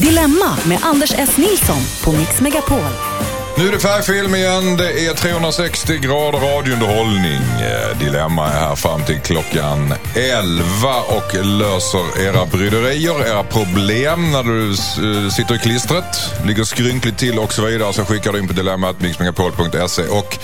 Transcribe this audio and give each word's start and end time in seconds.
Dilemma 0.00 0.58
med 0.64 0.78
Anders 0.82 1.12
S. 1.18 1.36
Nilsson 1.36 1.82
på 2.04 2.12
Mix 2.12 2.40
Megapol. 2.40 2.78
Nu 3.58 3.68
är 3.68 3.72
det 3.72 3.80
färgfilm 3.80 4.34
igen. 4.34 4.76
Det 4.76 5.06
är 5.06 5.14
360 5.14 5.98
grader 5.98 6.38
radiounderhållning. 6.38 7.42
Eh, 7.60 7.98
dilemma 7.98 8.46
är 8.46 8.60
här 8.60 8.74
fram 8.74 9.04
till 9.04 9.20
klockan 9.20 9.94
11 10.14 10.64
och 11.08 11.34
löser 11.34 12.22
era 12.26 12.46
bryderier, 12.46 13.26
era 13.26 13.42
problem 13.44 14.32
när 14.32 14.42
du 14.42 14.70
eh, 14.70 15.30
sitter 15.30 15.54
i 15.54 15.58
klistret, 15.58 16.30
ligger 16.46 16.64
skrynkligt 16.64 17.18
till 17.18 17.38
och 17.38 17.52
så 17.52 17.64
vidare. 17.64 17.92
Så 17.92 18.04
skickar 18.04 18.32
du 18.32 18.38
in 18.38 18.48
på 18.48 18.54
dilemmat.mixmegapol.se 18.54 20.02
och 20.02 20.38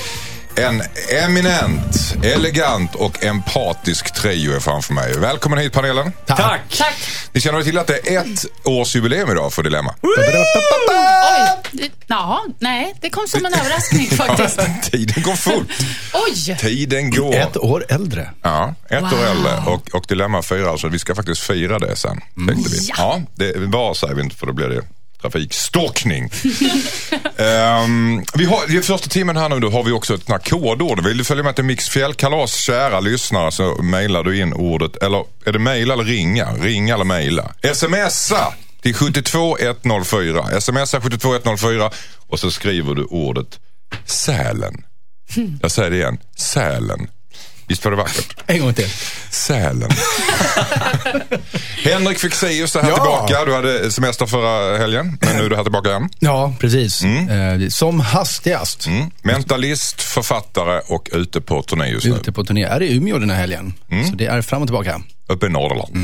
en 0.57 0.83
eminent, 1.25 2.15
elegant 2.25 2.95
och 2.95 3.25
empatisk 3.25 4.15
trio 4.15 4.57
är 4.57 4.61
framför 4.61 4.95
mig. 4.95 5.19
Välkommen 5.19 5.59
hit 5.59 5.73
panelen. 5.73 6.13
Tack! 6.27 6.61
Tack. 6.79 6.95
Ni 7.33 7.41
känner 7.41 7.63
till 7.63 7.79
att 7.79 7.87
det 7.87 8.15
är 8.15 8.21
ett 8.21 8.47
årsjubileum 8.65 9.31
idag 9.31 9.53
för 9.53 9.63
Dilemma? 9.63 9.95
Oj. 10.03 11.91
Ja, 12.07 12.45
nej, 12.59 12.95
det 13.01 13.11
kom 13.11 13.27
som 13.27 13.47
en 13.47 13.55
överraskning 13.55 14.07
faktiskt. 14.11 14.61
Tiden 14.93 15.23
går 15.23 15.35
fort. 15.35 15.67
Oj! 16.29 16.57
Tiden 16.59 17.11
går. 17.11 17.35
Ett 17.35 17.57
år 17.57 17.85
äldre. 17.89 18.31
Ja, 18.43 18.75
ett 18.91 19.03
Wow. 19.03 19.13
år 19.13 19.27
äldre 19.27 19.63
och, 19.67 19.95
och 19.95 20.05
Dilemma 20.09 20.43
firar 20.43 20.71
alltså. 20.71 20.89
Vi 20.89 20.99
ska 20.99 21.15
faktiskt 21.15 21.41
fira 21.41 21.79
det 21.79 21.97
sen. 21.97 22.21
Tänkte 22.49 22.71
vi. 22.71 22.87
Ja. 22.89 22.95
Ja, 22.99 23.21
det 23.35 23.53
var 23.57 23.95
säger 23.95 24.15
vi 24.15 24.23
inte 24.23 24.37
för 24.37 24.47
då 24.47 24.53
blir 24.53 24.69
det 24.69 24.83
trafikstalkning. 25.21 26.25
um, 26.25 26.31
ehm, 27.47 28.25
vi 28.35 28.45
har, 28.45 28.77
I 28.77 28.83
första 28.83 29.09
timmen 29.09 29.37
här 29.37 29.49
nu 29.49 29.61
då 29.61 29.71
har 29.71 29.85
vi 29.85 29.93
också 29.93 30.15
ett 30.15 30.49
kodord. 30.49 31.07
Vill 31.07 31.19
du 31.19 31.25
följa 31.25 31.45
med 31.45 31.55
till 31.55 31.65
Mix 31.65 31.89
Fjällkalas 31.89 32.55
kära 32.55 33.01
lyssnare 33.01 33.53
så 33.53 33.83
mejlar 33.83 34.25
du 34.25 34.41
in 34.41 34.53
ordet, 34.53 34.97
eller 34.97 35.25
är 35.45 35.53
det 35.53 35.59
mejla 35.59 35.95
eller 35.95 36.05
ringa? 36.05 36.53
Ringa 36.53 36.95
eller 36.95 37.05
mejla? 37.05 37.53
Smsa 37.75 38.55
till 38.83 38.95
72104. 38.95 40.61
Smsa 40.61 41.01
72104 41.01 41.91
och 42.29 42.41
så 42.41 42.51
skriver 42.51 42.95
du 42.95 43.05
ordet 43.05 43.59
Sälen. 44.07 44.85
Jag 45.63 45.71
säger 45.71 45.91
det 45.91 45.97
igen, 45.97 46.19
Sälen. 46.37 47.09
Visst 47.71 47.85
var 47.85 47.91
det 47.91 47.97
vackert? 47.97 48.35
En 48.47 48.61
gång 48.61 48.75
till. 48.75 48.89
Sälen. 49.31 49.91
Henrik 51.85 52.19
Fexeus 52.19 52.77
är 52.77 52.83
här 52.83 52.89
Ja. 52.91 52.95
tillbaka. 52.95 53.45
Du 53.45 53.55
hade 53.55 53.91
semester 53.91 54.27
förra 54.27 54.79
helgen, 54.79 55.19
men 55.21 55.37
nu 55.37 55.45
är 55.45 55.49
du 55.51 55.57
här 55.57 55.63
tillbaka 55.63 55.89
igen. 55.89 56.09
Ja, 56.19 56.55
precis. 56.61 57.03
Eh, 57.05 57.69
som 57.69 58.01
hastigast. 58.01 58.87
Mm. 58.87 59.11
Mentalist, 59.23 60.03
författare 60.03 60.81
och 60.87 61.09
ute 61.13 61.41
på 61.41 61.63
turné 61.63 61.87
just 61.87 62.07
nu. 62.07 62.15
Ute 62.17 62.33
på 62.33 62.45
turné. 62.45 62.63
Är 62.65 62.83
i 62.83 62.97
Umeå 62.97 63.19
den 63.19 63.31
här 63.31 63.37
helgen. 63.37 63.73
Så 64.11 64.15
det 64.17 64.27
är 64.27 64.43
fram 64.43 64.63
och 64.63 64.69
tillbaka. 64.69 65.01
Uppe 65.29 65.47
i 65.47 65.49
Norrland. 65.49 65.95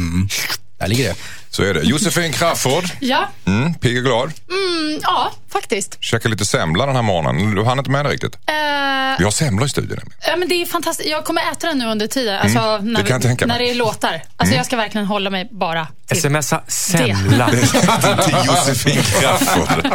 Där 0.80 0.88
ligger 0.88 1.04
det. 1.08 1.14
Så 1.50 1.62
är 1.62 1.74
det. 1.74 1.80
Josefin 1.82 2.32
Crafoord, 2.32 2.84
Ja, 3.00 3.28
mm. 3.44 3.74
pigg 3.74 3.96
och 3.98 4.04
glad. 4.04 4.32
mm, 4.50 5.00
ja 5.02 5.32
faktiskt. 5.52 5.96
Käkade 6.00 6.28
lite 6.28 6.44
semla 6.44 6.86
den 6.86 6.94
här 6.96 7.02
morgonen. 7.02 7.54
Du 7.54 7.64
hann 7.64 7.78
inte 7.78 7.90
med 7.90 8.04
det 8.04 8.10
riktigt. 8.10 8.34
Eh, 8.34 9.18
Vi 9.18 9.24
har 9.24 9.30
semlor 9.30 9.66
i 9.66 9.68
studion. 9.68 9.98
ja, 10.26 10.36
men 10.36 10.48
det 10.48 10.54
är 10.54 10.66
fantastiskt. 10.66 11.08
Jag 11.10 11.24
kommer 11.24 11.42
äta 11.52 11.66
den 11.66 11.78
nu 11.78 11.86
under 11.86 12.06
tiden. 12.06 12.38
Alltså, 12.38 12.58
när, 12.78 13.00
Mm. 13.00 13.04
tänka 13.04 13.18
mig. 13.28 13.32
Mm. 13.32 13.48
när 13.48 13.58
det 13.58 13.70
är 13.70 13.74
låtar. 13.74 14.22
Alltså, 14.36 14.54
Jag 14.56 14.66
ska 14.66 14.76
verkligen 14.76 15.06
hålla 15.06 15.30
mig 15.30 15.48
bara 15.52 15.86
till 16.08 16.20
Smsa 16.22 16.62
semla. 16.68 17.50
Till 17.50 18.36
Josefin 18.46 19.02
Crafoord. 19.02 19.86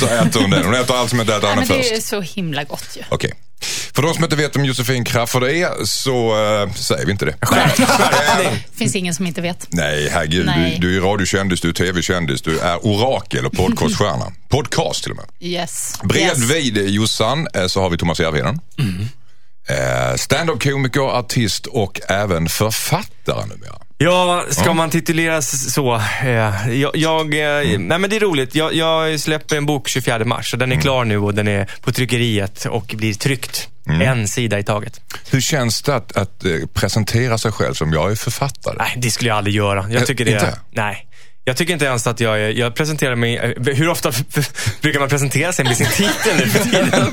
Så 0.00 0.06
äter 0.06 0.40
hon 0.40 0.50
den. 0.50 0.64
Hon 0.64 0.74
äter 0.74 0.96
allt 0.96 1.10
som 1.10 1.20
inte 1.20 1.34
äter 1.36 1.48
henne 1.48 1.60
men 1.60 1.68
det 1.68 1.82
först. 1.82 1.92
är 1.92 2.00
så 2.00 2.20
himla 2.20 2.64
gott 2.64 2.88
ju. 2.96 3.02
Okej. 3.08 3.32
För 3.94 4.02
de 4.02 4.14
som 4.14 4.24
inte 4.24 4.36
vet 4.36 4.56
vem 4.56 4.64
Josefin 4.64 5.04
Crafoord 5.04 5.42
är 5.44 5.84
så 5.84 6.30
äh, 6.66 6.72
säger 6.72 7.06
vi 7.06 7.12
inte 7.12 7.24
det. 7.24 7.34
Det 7.40 8.78
finns 8.78 8.94
ingen 8.96 9.14
som 9.14 9.26
inte 9.26 9.40
vet. 9.40 9.66
Nej, 9.70 10.08
herregud. 10.12 10.46
Nej. 10.46 10.78
Du, 10.80 10.88
du 10.90 10.96
är 10.96 11.00
radiokändis, 11.00 11.60
du 11.60 11.68
är 11.68 11.72
tv-kändis, 11.72 12.42
du 12.42 12.58
är 12.58 12.86
orakel 12.86 13.46
och 13.46 13.52
podcaststjärna. 13.52 14.32
Podcast 14.54 15.02
till 15.02 15.12
och 15.12 15.16
med. 15.16 15.26
Yes. 15.40 15.60
yes. 16.14 16.48
Bredvid 16.48 16.88
Jossan 16.88 17.48
eh, 17.54 17.66
så 17.66 17.80
har 17.80 17.90
vi 17.90 17.98
Thomas 17.98 18.20
Järvheden. 18.20 18.60
Eh, 19.68 20.16
Stand-up-komiker, 20.16 21.00
artist 21.00 21.66
och 21.66 22.00
även 22.08 22.48
författare 22.48 23.46
numera. 23.46 23.78
Ja, 23.98 24.44
ska 24.50 24.74
man 24.74 24.90
tituleras 24.90 25.72
så? 25.72 25.94
Eh, 26.22 26.70
jag, 26.72 26.90
jag, 26.94 27.20
eh, 27.20 27.78
nej 27.78 27.98
men 27.98 28.10
det 28.10 28.16
är 28.16 28.20
roligt. 28.20 28.54
Jag, 28.54 28.74
jag 28.74 29.20
släpper 29.20 29.56
en 29.56 29.66
bok 29.66 29.88
24 29.88 30.24
mars 30.24 30.52
och 30.52 30.58
den 30.58 30.72
är 30.72 30.80
klar 30.80 31.04
nu 31.04 31.18
och 31.18 31.34
den 31.34 31.48
är 31.48 31.70
på 31.80 31.92
tryckeriet 31.92 32.64
och 32.64 32.94
blir 32.96 33.14
tryckt. 33.14 33.68
En 34.02 34.28
sida 34.28 34.58
i 34.58 34.62
taget. 34.62 35.00
Hur 35.30 35.40
känns 35.40 35.82
det 35.82 35.94
att, 35.94 36.16
att 36.16 36.44
presentera 36.74 37.38
sig 37.38 37.52
själv 37.52 37.74
som 37.74 37.92
jag 37.92 38.10
är 38.10 38.14
författare? 38.14 38.76
Nej, 38.78 38.94
det 38.96 39.10
skulle 39.10 39.28
jag 39.28 39.36
aldrig 39.36 39.56
göra. 39.56 39.86
Jag 39.90 40.06
tycker 40.06 40.24
det 40.24 40.30
inte? 40.30 40.58
Nej. 40.70 41.06
Jag 41.46 41.56
tycker 41.56 41.72
inte 41.72 41.84
ens 41.84 42.06
att 42.06 42.20
jag 42.20 42.40
är, 42.40 42.48
jag 42.50 42.74
presenterar 42.74 43.14
mig, 43.14 43.36
eh, 43.36 43.74
hur 43.74 43.88
ofta 43.88 44.12
brukar 44.82 45.00
man 45.00 45.08
presentera 45.08 45.52
sig 45.52 45.64
med 45.64 45.76
sin 45.76 45.86
titel 45.86 46.36
nu 46.38 46.48
för 46.48 46.64
tiden? 46.64 46.90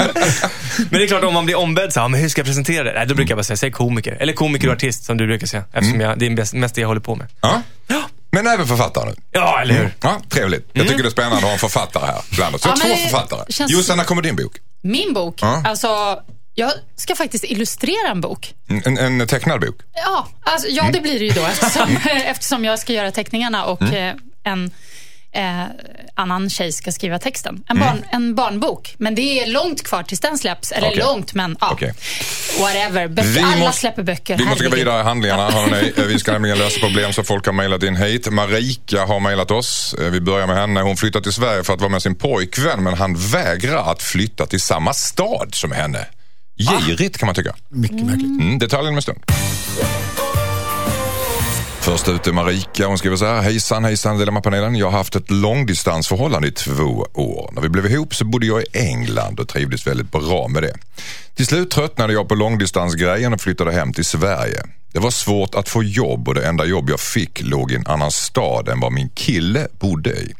men 0.90 1.00
det 1.00 1.04
är 1.04 1.08
klart 1.08 1.24
om 1.24 1.34
man 1.34 1.46
blir 1.46 1.56
ombedd 1.58 1.94
så 1.94 2.00
här, 2.00 2.08
men 2.08 2.20
hur 2.20 2.30
ska 2.30 2.40
jag 2.42 2.46
presentera 2.46 2.84
det? 2.84 2.94
Nej, 2.94 3.08
då 3.08 3.16
brukar 3.16 3.32
jag 3.32 3.38
bara 3.38 3.44
säga, 3.44 3.58
säg 3.58 3.72
komiker. 3.72 4.18
Eller 4.20 4.34
komiker 4.34 4.68
och 4.68 4.74
artist 4.74 5.04
som 5.04 5.18
du 5.18 5.28
brukar 5.28 5.48
säga. 5.48 5.64
Eftersom 5.74 6.02
jag, 6.02 6.20
det 6.20 6.26
är 6.26 6.30
mest, 6.30 6.54
mest 6.54 6.76
det 6.76 6.82
jag 6.82 6.88
håller 6.88 7.02
på 7.02 7.16
med. 7.16 7.28
Ja? 7.42 7.62
Ja, 7.88 8.02
Men 8.32 8.48
även 8.48 8.68
författare 8.68 9.06
nu. 9.10 9.16
ja 9.32 9.62
eller 9.62 9.74
hur? 9.74 9.94
Ja, 10.02 10.22
trevligt. 10.30 10.70
Jag 10.74 10.88
tycker 10.88 11.04
det 11.04 11.10
är 11.10 11.12
spännande 11.12 11.38
att 11.38 11.44
ha 11.44 11.52
en 11.52 11.60
författare 11.60 12.06
här 12.06 12.22
bland 12.36 12.56
oss. 12.56 12.62
Jag 12.66 12.72
har 12.72 12.78
Ja, 12.90 12.96
två 12.96 13.02
författare. 13.04 13.42
känns- 13.50 13.72
Jossan, 13.72 13.98
när 13.98 14.04
kommer 14.04 14.22
din 14.22 14.36
bok? 14.36 14.54
Min 14.84 15.14
bok, 15.14 15.36
Ja. 15.42 15.64
alltså, 15.66 15.88
jag 16.62 16.72
ska 16.96 17.16
faktiskt 17.16 17.44
illustrera 17.44 18.08
en 18.12 18.22
bok. 18.22 18.54
En, 18.86 18.98
en 18.98 19.28
tecknad 19.28 19.60
bok? 19.62 19.76
Ja, 19.94 20.28
alltså, 20.44 20.68
ja 20.68 20.90
det 20.94 21.02
blir 21.02 21.20
det 21.20 21.26
ju 21.26 21.32
då 21.32 21.46
eftersom, 21.52 21.98
eftersom 22.26 22.66
jag 22.66 22.80
ska 22.80 22.94
göra 22.94 23.12
teckningarna 23.12 23.66
och 23.66 23.82
eh, 23.94 24.16
en 24.44 24.72
eh, 25.34 25.64
annan 26.16 26.50
tjej 26.50 26.72
ska 26.72 26.92
skriva 26.92 27.20
texten. 27.20 27.64
En, 27.68 27.80
barn, 27.80 28.06
en 28.12 28.36
barnbok. 28.36 28.96
Men 28.98 29.16
det 29.16 29.40
är 29.40 29.48
långt 29.48 29.84
kvar 29.84 30.04
tills 30.04 30.20
den 30.20 30.38
släpps. 30.38 30.72
Eller 30.72 30.88
Okej. 30.88 31.00
långt, 31.00 31.34
men 31.34 31.58
ja. 31.62 31.70
Okej. 31.72 31.94
Whatever. 32.60 33.08
Böcker, 33.08 33.30
Vi 33.30 33.40
alla 33.40 33.58
måste- 33.58 33.80
släpper 33.80 34.04
böcker. 34.04 34.38
Vi 34.38 34.46
måste 34.46 34.64
gå 34.64 34.70
vidare 34.76 35.00
i 35.02 35.04
handlingarna. 35.04 35.50
Hörrni. 35.52 35.94
Vi 36.08 36.20
ska 36.20 36.32
nämligen 36.32 36.58
lösa 36.58 36.80
problem 36.80 37.14
som 37.14 37.26
folk 37.26 37.46
har 37.46 37.54
mejlat 37.54 37.84
in 37.84 37.96
hit. 37.96 38.32
Marika 38.32 39.06
har 39.06 39.20
mejlat 39.20 39.52
oss. 39.52 39.96
Eh, 40.00 40.06
Vi 40.06 40.22
börjar 40.22 40.48
med 40.48 40.56
henne. 40.58 40.82
Hon 40.82 40.98
flyttar 40.98 41.22
till 41.22 41.34
Sverige 41.34 41.64
för 41.64 41.74
att 41.74 41.80
vara 41.82 41.90
med 41.92 42.02
sin 42.02 42.16
pojkvän 42.16 42.84
men 42.84 42.94
han 42.94 43.16
vägrar 43.16 43.92
att 43.92 44.02
flytta 44.04 44.46
till 44.46 44.62
samma 44.62 44.94
stad 44.94 45.50
som 45.56 45.72
henne. 45.72 46.06
Girigt 46.62 47.18
kan 47.18 47.26
man 47.26 47.36
tycka. 47.36 47.56
Mycket 47.70 48.06
märkligt. 48.06 48.42
Mm, 48.42 48.60
detaljen 48.60 48.90
om 48.90 48.96
en 48.96 49.02
stund. 49.02 49.20
Först 51.82 52.08
ut 52.08 52.28
är 52.28 52.32
Marika. 52.32 52.88
Hon 52.88 52.98
skriver 52.98 53.18
så 53.18 53.26
här. 53.26 53.42
Hejsan, 53.42 53.84
hejsan 53.84 54.18
Dilemmapanelen. 54.18 54.76
Jag 54.76 54.92
har 54.92 54.98
haft 54.98 55.16
ett 55.16 55.32
långdistansförhållande 55.32 56.48
i 56.48 56.52
två 56.52 57.08
år. 57.14 57.50
När 57.54 57.62
vi 57.62 57.70
blev 57.70 57.86
ihop 57.86 58.16
så 58.16 58.26
bodde 58.26 58.46
jag 58.46 58.62
i 58.62 58.66
England 58.74 59.40
och 59.40 59.48
trivdes 59.48 59.88
väldigt 59.88 60.12
bra 60.12 60.48
med 60.48 60.64
det. 60.64 60.74
Till 61.36 61.46
slut 61.48 61.72
tröttnade 61.72 62.14
jag 62.14 62.28
på 62.28 62.36
långdistansgrejen 62.36 63.34
och 63.34 63.42
flyttade 63.42 63.72
hem 63.72 63.94
till 63.94 64.06
Sverige. 64.06 64.64
Det 64.94 65.00
var 65.00 65.12
svårt 65.12 65.56
att 65.56 65.70
få 65.70 65.84
jobb 65.84 66.28
och 66.28 66.36
det 66.36 66.48
enda 66.48 66.66
jobb 66.66 66.90
jag 66.90 67.00
fick 67.00 67.42
låg 67.44 67.72
i 67.72 67.76
en 67.76 67.88
annan 67.88 68.12
stad 68.12 68.70
än 68.70 68.80
vad 68.80 68.92
min 68.92 69.10
kille 69.10 69.68
bodde 69.80 70.10
i. 70.10 70.34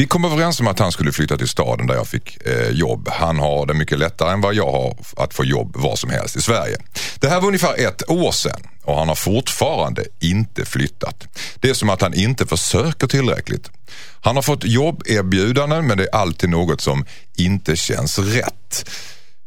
Vi 0.00 0.06
kom 0.06 0.24
överens 0.24 0.60
om 0.60 0.66
att 0.66 0.78
han 0.78 0.92
skulle 0.92 1.12
flytta 1.12 1.36
till 1.36 1.48
staden 1.48 1.86
där 1.86 1.94
jag 1.94 2.08
fick 2.08 2.46
eh, 2.46 2.70
jobb. 2.70 3.08
Han 3.08 3.38
har 3.38 3.66
det 3.66 3.74
mycket 3.74 3.98
lättare 3.98 4.32
än 4.32 4.40
vad 4.40 4.54
jag 4.54 4.72
har 4.72 4.96
att 5.16 5.34
få 5.34 5.44
jobb 5.44 5.76
var 5.76 5.96
som 5.96 6.10
helst 6.10 6.36
i 6.36 6.42
Sverige. 6.42 6.76
Det 7.20 7.28
här 7.28 7.40
var 7.40 7.46
ungefär 7.46 7.86
ett 7.86 8.10
år 8.10 8.32
sedan 8.32 8.60
och 8.84 8.98
han 8.98 9.08
har 9.08 9.14
fortfarande 9.14 10.04
inte 10.20 10.64
flyttat. 10.64 11.28
Det 11.60 11.70
är 11.70 11.74
som 11.74 11.90
att 11.90 12.00
han 12.00 12.14
inte 12.14 12.46
försöker 12.46 13.06
tillräckligt. 13.06 13.70
Han 14.20 14.36
har 14.36 14.42
fått 14.42 14.64
jobberbjudanden 14.64 15.86
men 15.86 15.98
det 15.98 16.04
är 16.04 16.14
alltid 16.14 16.50
något 16.50 16.80
som 16.80 17.04
inte 17.36 17.76
känns 17.76 18.18
rätt. 18.18 18.90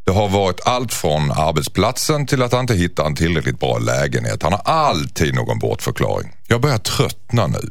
Det 0.04 0.12
har 0.12 0.28
varit 0.28 0.60
allt 0.66 0.94
från 0.94 1.32
arbetsplatsen 1.32 2.28
till 2.28 2.42
att 2.42 2.52
han 2.52 2.62
inte 2.62 2.74
hittar 2.74 3.06
en 3.06 3.16
tillräckligt 3.16 3.60
bra 3.60 3.78
lägenhet. 3.78 4.44
Han 4.44 4.54
har 4.54 4.62
alltid 4.66 5.34
någon 5.34 5.60
bortförklaring. 5.60 6.32
Jag 6.48 6.62
börjar 6.62 6.78
tröttna 6.78 7.48
nu. 7.48 7.70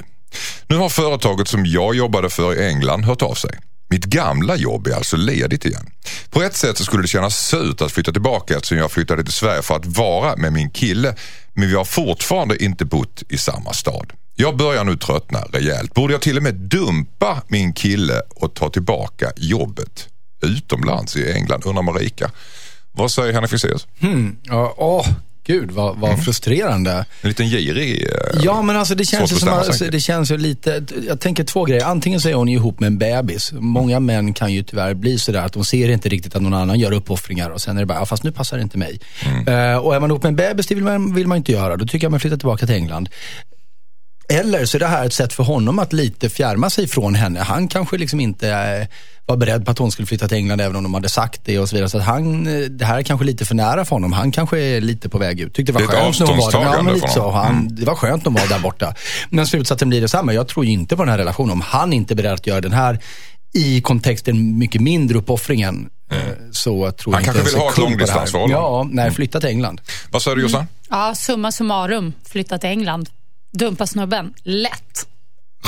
Nu 0.66 0.76
har 0.76 0.88
företaget 0.88 1.48
som 1.48 1.66
jag 1.66 1.94
jobbade 1.94 2.30
för 2.30 2.54
i 2.54 2.68
England 2.68 3.04
hört 3.04 3.22
av 3.22 3.34
sig. 3.34 3.50
Mitt 3.90 4.04
gamla 4.04 4.56
jobb 4.56 4.86
är 4.86 4.94
alltså 4.94 5.16
ledigt 5.16 5.64
igen. 5.64 5.90
På 6.30 6.42
ett 6.42 6.56
sätt 6.56 6.78
så 6.78 6.84
skulle 6.84 7.02
det 7.02 7.08
kännas 7.08 7.46
surt 7.46 7.80
att 7.80 7.92
flytta 7.92 8.12
tillbaka 8.12 8.54
eftersom 8.54 8.78
jag 8.78 8.92
flyttade 8.92 9.24
till 9.24 9.32
Sverige 9.32 9.62
för 9.62 9.76
att 9.76 9.86
vara 9.86 10.36
med 10.36 10.52
min 10.52 10.70
kille. 10.70 11.14
Men 11.54 11.68
vi 11.68 11.74
har 11.74 11.84
fortfarande 11.84 12.64
inte 12.64 12.84
bott 12.84 13.22
i 13.28 13.38
samma 13.38 13.72
stad. 13.72 14.12
Jag 14.36 14.56
börjar 14.56 14.84
nu 14.84 14.96
tröttna 14.96 15.38
rejält. 15.38 15.94
Borde 15.94 16.14
jag 16.14 16.22
till 16.22 16.36
och 16.36 16.42
med 16.42 16.54
dumpa 16.54 17.42
min 17.48 17.72
kille 17.72 18.22
och 18.36 18.54
ta 18.54 18.70
tillbaka 18.70 19.32
jobbet 19.36 20.08
utomlands 20.42 21.16
i 21.16 21.32
England, 21.32 21.62
undrar 21.66 21.82
Marika. 21.82 22.30
Vad 22.92 23.10
säger 23.10 23.32
Henrik 23.32 23.50
Fexeus? 23.50 23.86
Hmm, 24.00 24.36
ja, 24.42 24.74
åh, 24.76 25.08
gud 25.50 25.70
vad, 25.70 25.96
vad 25.96 26.24
frustrerande. 26.24 27.04
En 27.22 27.28
liten 27.28 27.46
girig... 27.46 28.02
eh, 28.02 28.40
Ja, 28.42 28.62
men 28.62 28.76
alltså 28.76 28.94
det 28.94 29.04
känns, 29.04 29.32
ju 29.32 29.36
som, 29.36 29.48
alltså, 29.48 29.84
det 29.84 30.00
känns 30.00 30.30
ju 30.30 30.36
lite, 30.38 30.82
jag 31.08 31.20
tänker 31.20 31.44
två 31.44 31.64
grejer. 31.64 31.84
Antingen 31.84 32.20
så 32.20 32.28
är 32.28 32.34
hon 32.34 32.48
ihop 32.48 32.80
med 32.80 32.86
en 32.86 32.98
bebis. 32.98 33.52
Många 33.52 34.00
män 34.00 34.34
kan 34.34 34.52
ju 34.52 34.62
tyvärr 34.62 34.94
bli 34.94 35.18
sådär 35.18 35.42
att 35.42 35.52
de 35.52 35.64
ser 35.64 35.88
inte 35.88 36.08
riktigt 36.08 36.36
att 36.36 36.42
någon 36.42 36.54
annan 36.54 36.78
gör 36.78 36.92
uppoffringar 36.92 37.50
och 37.50 37.60
sen 37.60 37.76
är 37.76 37.80
det 37.80 37.86
bara, 37.86 37.98
ja, 37.98 38.06
fast 38.06 38.24
nu 38.24 38.32
passar 38.32 38.56
det 38.56 38.62
inte 38.62 38.78
mig. 38.78 39.00
Mm. 39.26 39.72
Eh, 39.72 39.78
och 39.78 39.94
är 39.94 40.00
man 40.00 40.10
ihop 40.10 40.22
med 40.22 40.30
en 40.30 40.36
bebis, 40.36 40.66
det 40.66 40.74
vill 40.74 40.84
man, 40.84 41.14
vill 41.14 41.26
man 41.26 41.38
inte 41.38 41.52
göra. 41.52 41.76
Då 41.76 41.86
tycker 41.86 42.04
jag 42.04 42.10
man 42.10 42.20
flyttar 42.20 42.36
tillbaka 42.36 42.66
till 42.66 42.74
England. 42.74 43.08
Eller 44.30 44.64
så 44.64 44.76
är 44.76 44.78
det 44.78 44.86
här 44.86 45.06
ett 45.06 45.12
sätt 45.12 45.32
för 45.32 45.44
honom 45.44 45.78
att 45.78 45.92
lite 45.92 46.28
fjärma 46.28 46.70
sig 46.70 46.88
från 46.88 47.14
henne. 47.14 47.40
Han 47.40 47.68
kanske 47.68 47.98
liksom 47.98 48.20
inte 48.20 48.48
eh, 48.50 48.86
var 49.26 49.36
beredd 49.36 49.64
på 49.64 49.70
att 49.70 49.78
hon 49.78 49.90
skulle 49.90 50.06
flytta 50.06 50.28
till 50.28 50.36
England 50.36 50.60
även 50.60 50.76
om 50.76 50.82
de 50.82 50.94
hade 50.94 51.08
sagt 51.08 51.40
det 51.44 51.58
och 51.58 51.68
så 51.68 51.76
vidare. 51.76 51.90
Så 51.90 51.98
att 51.98 52.04
han, 52.04 52.46
eh, 52.46 52.60
det 52.68 52.84
här 52.84 52.98
är 52.98 53.02
kanske 53.02 53.26
lite 53.26 53.44
för 53.44 53.54
nära 53.54 53.84
för 53.84 53.96
honom. 53.96 54.12
Han 54.12 54.32
kanske 54.32 54.58
är 54.60 54.80
lite 54.80 55.08
på 55.08 55.18
väg 55.18 55.40
ut. 55.40 55.54
Tyckte 55.54 55.72
det 55.72 55.78
var 55.78 55.82
ett 55.82 55.90
skönt 55.90 56.20
när 56.20 56.26
hon 56.26 56.36
var 56.38 56.52
där. 56.52 56.62
Ja, 56.76 56.82
men 56.82 56.94
lite 56.94 57.08
så. 57.08 57.30
Han, 57.30 57.50
Mm. 57.56 57.74
Det 57.76 57.84
var 57.84 57.94
skönt 57.94 58.24
när 58.24 58.32
hon 58.32 58.40
var 58.40 58.48
där 58.48 58.58
borta. 58.62 58.94
Men 59.30 59.46
slutsatsen 59.46 59.88
blir 59.88 60.00
detsamma. 60.00 60.32
Jag 60.34 60.48
tror 60.48 60.64
ju 60.66 60.72
inte 60.72 60.96
på 60.96 61.02
den 61.02 61.10
här 61.10 61.18
relationen. 61.18 61.52
Om 61.52 61.60
han 61.60 61.92
inte 61.92 62.14
är 62.14 62.16
beredd 62.16 62.32
att 62.32 62.46
göra 62.46 62.60
den 62.60 62.72
här 62.72 62.98
i 63.54 63.80
kontexten 63.80 64.58
mycket 64.58 64.80
mindre 64.80 65.18
uppoffringen. 65.18 65.88
eh, 66.10 66.16
Så 66.52 66.90
tror 66.90 67.12
Han 67.14 67.24
jag 67.24 67.34
kanske 67.34 67.52
vill 67.52 67.60
ha 67.60 67.70
ett 67.70 67.78
långdistansförhållande. 67.78 68.54
Ja, 68.56 68.88
nej, 68.92 69.10
flytta 69.10 69.40
till 69.40 69.48
England. 69.48 69.80
Vad 70.10 70.22
sa 70.22 70.34
du 70.34 70.42
Jossan? 70.42 70.66
Ja, 70.90 71.14
summa 71.14 71.52
summarum, 71.52 72.12
flytta 72.28 72.58
till 72.58 72.70
England. 72.70 73.08
Dumpa 73.52 73.86
snubben. 73.86 74.34
Lätt. 74.42 75.06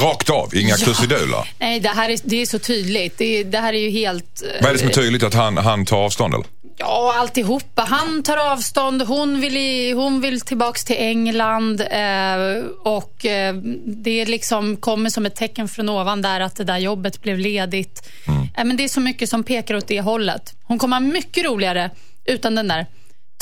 Rakt 0.01 0.31
av, 0.31 0.57
inga 0.57 0.69
Ja. 0.79 0.85
krusiduller. 0.85 1.49
Nej, 1.59 1.81
det 1.81 1.89
här 1.89 2.09
är, 2.11 2.19
det 2.25 2.37
är 2.37 2.47
så 2.47 2.59
tydligt. 2.59 3.19
Det, 3.19 3.45
det 3.45 3.59
här 3.59 3.73
är 3.73 3.79
ju 3.79 3.91
helt... 3.91 4.43
eh, 4.43 4.63
Vad 4.63 4.69
är 4.69 4.73
det 4.73 4.79
som 4.79 4.89
är 4.89 4.93
tydligt 4.93 5.23
att 5.23 5.35
han, 5.35 5.57
han 5.57 5.85
tar 5.87 5.97
avstånd 5.97 6.35
eller? 6.35 6.47
Ja, 6.79 7.15
alltihopa. 7.19 7.83
Han 7.89 8.23
tar 8.23 8.37
avstånd, 8.53 9.03
hon 9.03 9.41
vill, 9.41 9.57
i, 9.57 9.93
hon 9.93 10.21
vill 10.21 10.41
tillbaks 10.41 10.85
till 10.85 10.97
England 10.99 11.81
eh, 11.81 12.65
och 12.85 13.27
eh, 13.27 13.55
det 13.87 14.25
liksom 14.25 14.77
kommer 14.77 15.11
som 15.11 15.27
ett 15.27 15.37
tecken 15.37 15.69
från 15.69 15.89
ovan 15.89 16.23
där 16.23 16.41
att 16.41 16.57
det 16.57 16.65
där 16.65 16.79
jobbet 16.79 17.23
blev 17.23 17.39
ledigt. 17.39 18.09
Eh, 18.57 18.65
men 18.65 18.77
det 18.77 18.85
är 18.85 18.89
så 18.89 19.01
mycket 19.01 19.29
som 19.29 19.45
pekar 19.45 19.75
åt 19.75 19.87
det 19.89 20.01
hållet. 20.01 20.55
Hon 20.65 20.79
kommer 20.79 20.97
ha 20.97 21.01
mycket 21.01 21.45
roligare 21.45 21.91
utan 22.25 22.55
den 22.55 22.69
där 22.69 22.87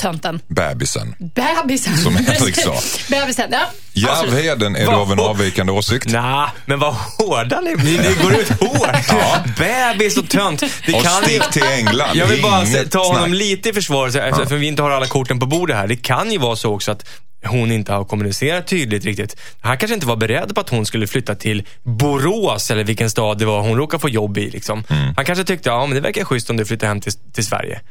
tönten. 0.01 0.39
Bebisen. 0.47 1.15
Bebisen. 1.19 1.97
Som 1.97 2.15
Henrik 2.15 2.55
sa. 2.55 2.75
Bebisen, 3.09 3.49
ja. 3.51 3.71
Järvheden, 3.93 4.75
är 4.75 4.85
du 4.85 4.91
av 4.91 5.11
en 5.11 5.19
avvikande 5.19 5.71
åsikt? 5.71 6.05
Nej, 6.09 6.47
men 6.65 6.79
vad 6.79 6.93
hårda 6.93 7.61
ni 7.61 7.75
Ni, 7.75 7.91
ni 7.97 8.23
går 8.23 8.33
ut 8.33 8.49
hårt. 8.49 9.57
Bebis 9.57 10.17
och 10.17 10.29
tönt. 10.29 10.59
Det 10.85 10.93
Och 10.93 11.03
kan 11.03 11.11
stick 11.23 11.49
till 11.51 11.63
England. 11.63 12.15
Jag 12.15 12.27
vill 12.27 12.41
bara 12.41 12.65
Inget 12.65 12.91
ta 12.91 13.03
honom 13.03 13.25
snack. 13.25 13.39
lite 13.39 13.69
i 13.69 13.73
försvar, 13.73 14.07
eftersom 14.07 14.47
för 14.47 14.55
vi 14.57 14.67
inte 14.67 14.81
har 14.81 14.91
alla 14.91 15.07
korten 15.07 15.39
på 15.39 15.45
bordet 15.45 15.75
här. 15.75 15.87
Det 15.87 15.95
kan 15.95 16.31
ju 16.31 16.37
vara 16.37 16.55
så 16.55 16.73
också 16.73 16.91
att 16.91 17.05
hon 17.45 17.71
inte 17.71 17.93
har 17.93 18.05
kommunicerat 18.05 18.67
tydligt 18.67 19.05
riktigt. 19.05 19.35
Han 19.61 19.77
kanske 19.77 19.93
inte 19.93 20.07
var 20.07 20.15
beredd 20.15 20.55
på 20.55 20.61
att 20.61 20.69
hon 20.69 20.85
skulle 20.85 21.07
flytta 21.07 21.35
till 21.35 21.67
Borås 21.83 22.71
eller 22.71 22.83
vilken 22.83 23.09
stad 23.09 23.37
det 23.37 23.45
var 23.45 23.61
hon 23.61 23.77
råkade 23.77 24.01
få 24.01 24.09
jobb 24.09 24.37
i. 24.37 24.49
Liksom. 24.49 24.83
Mm. 24.89 25.13
Han 25.15 25.25
kanske 25.25 25.43
tyckte, 25.43 25.69
ja 25.69 25.85
men 25.85 25.95
det 25.95 26.01
verkar 26.01 26.25
schysst 26.25 26.49
om 26.49 26.57
du 26.57 26.65
flyttar 26.65 26.87
hem 26.87 27.01
till, 27.01 27.13
till 27.33 27.45
Sverige. 27.45 27.81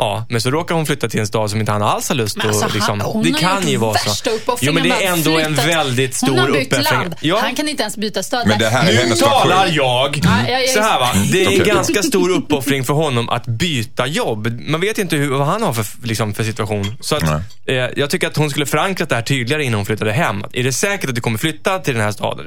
Ja, 0.00 0.26
men 0.28 0.40
så 0.40 0.50
råkar 0.50 0.74
hon 0.74 0.86
flytta 0.86 1.08
till 1.08 1.20
en 1.20 1.26
stad 1.26 1.50
som 1.50 1.60
inte 1.60 1.72
han 1.72 1.82
alls 1.82 2.08
har 2.08 2.16
lust 2.16 2.36
Men 2.36 2.46
alltså, 2.46 2.64
att... 2.66 2.74
Liksom, 2.74 3.00
han, 3.00 3.10
hon 3.12 3.22
det 3.24 3.32
kan 3.32 3.68
ju 3.68 3.76
vara 3.76 3.98
så. 3.98 4.30
Jo, 4.60 4.72
men 4.72 4.82
det 4.82 4.90
är 5.04 5.12
ändå 5.12 5.38
en 5.38 5.46
flyttat. 5.46 5.66
väldigt 5.66 6.14
stor 6.14 6.28
Hon 6.28 6.38
har 6.38 6.46
bytt 6.48 6.72
uppoffring. 6.72 6.98
land. 6.98 7.14
Ja. 7.20 7.38
Han 7.42 7.54
kan 7.54 7.68
inte 7.68 7.82
ens 7.82 7.96
byta 7.96 8.22
stad. 8.22 8.46
Men 8.48 8.58
det 8.58 8.68
här 8.68 8.92
är 8.92 9.06
Nu 9.08 9.14
talar 9.16 9.56
version. 9.56 9.74
jag. 9.74 10.20
Ja, 10.24 10.30
jag- 10.48 10.62
jag- 10.62 10.70
Så 10.70 10.80
här 10.80 11.00
va, 11.00 11.08
det 11.32 11.44
är 11.44 11.50
en 11.60 11.66
ganska 11.66 12.02
stor 12.02 12.30
uppoffring 12.30 12.84
för 12.84 12.94
honom 12.94 13.28
att 13.28 13.46
byta 13.46 14.06
jobb. 14.06 14.60
Man 14.60 14.80
vet 14.80 14.98
inte 14.98 15.16
hur, 15.16 15.28
vad 15.30 15.46
han 15.46 15.62
har 15.62 15.72
för, 15.72 15.86
liksom, 16.06 16.34
för 16.34 16.44
situation. 16.44 16.96
Så 17.00 17.16
att, 17.16 17.22
eh, 17.66 17.74
jag 17.96 18.10
tycker 18.10 18.26
att 18.26 18.36
hon 18.36 18.50
skulle 18.50 18.66
förankrat 18.66 19.08
det 19.08 19.14
här 19.14 19.22
tydligare 19.22 19.64
innan 19.64 19.74
hon 19.78 19.86
flyttade 19.86 20.12
hem. 20.12 20.44
Är 20.52 20.64
det 20.64 20.72
säkert 20.72 21.08
att 21.08 21.14
du 21.14 21.20
kommer 21.20 21.38
flytta 21.38 21.78
till 21.78 21.94
den 21.94 22.02
här 22.02 22.12
staden? 22.12 22.46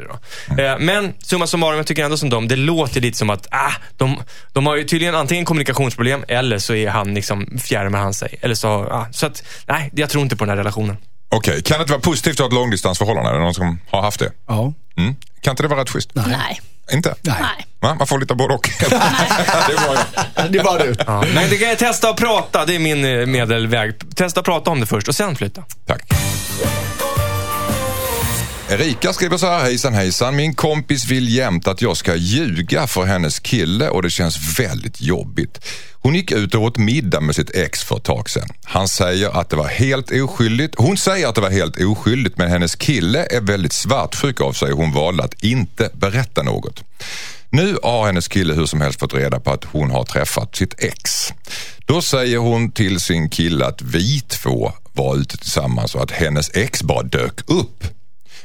Då? 0.58 0.64
Eh, 0.64 0.78
men 0.80 1.14
summa 1.24 1.48
summarum, 1.48 1.78
jag 1.78 1.88
tycker 1.88 2.04
ändå 2.04 2.18
som 2.18 2.30
dem, 2.30 2.48
det 2.48 2.56
låter 2.56 3.02
lite 3.02 3.18
som 3.18 3.30
att 3.30 3.48
ah, 3.52 3.72
de, 3.98 4.18
de 4.54 4.66
har 4.68 4.76
ju 4.76 4.84
tydligen 4.84 5.16
antingen 5.16 5.46
kommunikationsproblem 5.46 6.24
eller 6.28 6.58
så 6.58 6.74
är 6.76 6.90
han 6.90 7.14
liksom 7.14 7.41
fjärmar 7.64 8.00
han 8.00 8.14
sig. 8.14 8.40
Eller 8.42 8.56
så, 8.56 8.68
ah, 8.70 9.08
så 9.12 9.26
att, 9.26 9.44
nej, 9.66 9.92
jag 9.96 10.10
tror 10.10 10.24
inte 10.24 10.36
på 10.36 10.46
den 10.46 10.50
här 10.50 10.58
relationen. 10.58 10.98
Okej, 11.30 11.62
kan 11.64 11.78
det 11.78 11.82
inte 11.82 11.94
vara 11.94 12.02
positivt 12.02 12.34
att 12.34 12.40
ha 12.40 12.48
ett 12.48 12.54
långdistansförhållande? 12.54 13.30
Är 13.30 13.34
det 13.34 13.40
någon 13.40 13.54
som 13.54 13.80
har 13.90 14.02
haft 14.02 14.20
det? 14.20 14.32
Ja. 14.48 14.74
Mm. 14.98 15.16
Kan 15.42 15.52
inte 15.52 15.64
det 15.64 15.68
vara 15.68 15.82
rätt 15.82 15.90
schysst? 15.90 16.10
Nej. 16.14 16.62
Inte? 16.94 17.16
Nej. 17.22 17.36
Nej. 17.40 17.66
Va? 17.80 17.96
Man 17.96 18.08
får 18.08 18.20
lite 18.20 18.36
både 18.36 18.54
och. 18.54 18.70
det 18.80 19.76
var 19.88 19.98
jag. 20.36 20.52
Det 20.52 20.64
var 20.64 20.80
du. 20.80 20.96
Ja. 21.08 21.24
Men 21.34 21.50
det 21.50 21.58
kan 21.58 21.70
jag 21.70 21.80
testa 21.80 22.10
att 22.10 22.18
prata, 22.18 22.66
det 22.66 22.76
är 22.76 22.80
min 22.80 23.06
eh, 23.06 23.26
medelväg. 23.26 24.16
Testa 24.16 24.40
att 24.40 24.46
prata 24.46 24.72
om 24.72 24.80
det 24.80 24.86
först 24.86 25.08
och 25.08 25.16
sen 25.16 25.36
flytta. 25.36 25.64
Tack. 25.86 26.04
Erika 28.72 29.14
skriver 29.14 29.38
så 29.38 29.46
här, 29.46 29.64
hejsan 29.64 29.94
hejsan. 29.94 30.36
Min 30.36 30.54
kompis 30.54 31.06
vill 31.06 31.36
jämt 31.36 31.68
att 31.68 31.82
jag 31.82 31.98
ska 31.98 32.16
ljuga 32.16 32.88
för 32.88 33.06
hennes 33.06 33.40
kille 33.40 33.90
och 33.90 34.02
det 34.02 34.10
känns 34.10 34.60
väldigt 34.60 35.02
jobbigt. 35.02 35.66
Hon 35.94 36.16
gick 36.16 36.32
ut 36.32 36.56
och 36.56 36.62
åt 36.62 36.78
middag 36.78 37.22
med 37.22 37.36
sitt 37.36 37.56
ex 37.56 37.84
för 37.84 37.98
ett 37.98 38.04
tag 38.04 38.30
sedan. 38.30 38.50
Han 38.64 38.88
säger 38.88 39.40
att 39.40 39.50
det 39.50 39.56
var 39.56 39.68
helt 39.68 40.12
oskyldigt. 40.12 40.76
Hon 40.78 40.98
säger 40.98 41.28
att 41.28 41.36
det 41.36 41.42
var 41.42 41.50
helt 41.50 41.82
oskyldigt 41.82 42.38
men 42.38 42.50
hennes 42.50 42.76
kille 42.76 43.28
är 43.32 43.42
väldigt 43.42 43.74
svartsjuk 43.74 44.42
av 44.42 44.54
sig 44.54 44.72
och 44.72 44.78
hon 44.78 44.94
valde 44.94 45.24
att 45.24 45.44
inte 45.44 45.90
berätta 45.94 46.44
något. 46.44 46.84
Nu 47.50 47.78
har 47.84 48.06
hennes 48.06 48.28
kille 48.28 48.54
hur 48.54 48.66
som 48.66 48.82
helst 48.82 49.00
fått 49.00 49.14
reda 49.14 49.40
på 49.40 49.52
att 49.52 49.64
hon 49.64 49.92
har 49.92 50.04
träffat 50.04 50.56
sitt 50.56 50.84
ex. 50.84 51.34
Då 51.86 52.02
säger 52.02 52.38
hon 52.38 52.72
till 52.72 53.00
sin 53.00 53.30
kille 53.30 53.66
att 53.66 53.82
vi 53.82 54.20
två 54.20 54.72
var 54.94 55.16
ute 55.16 55.38
tillsammans 55.38 55.96
och 55.96 56.04
att 56.04 56.12
hennes 56.12 56.52
ex 56.54 56.84
bara 56.84 57.04
dök 57.04 57.50
upp. 57.50 58.01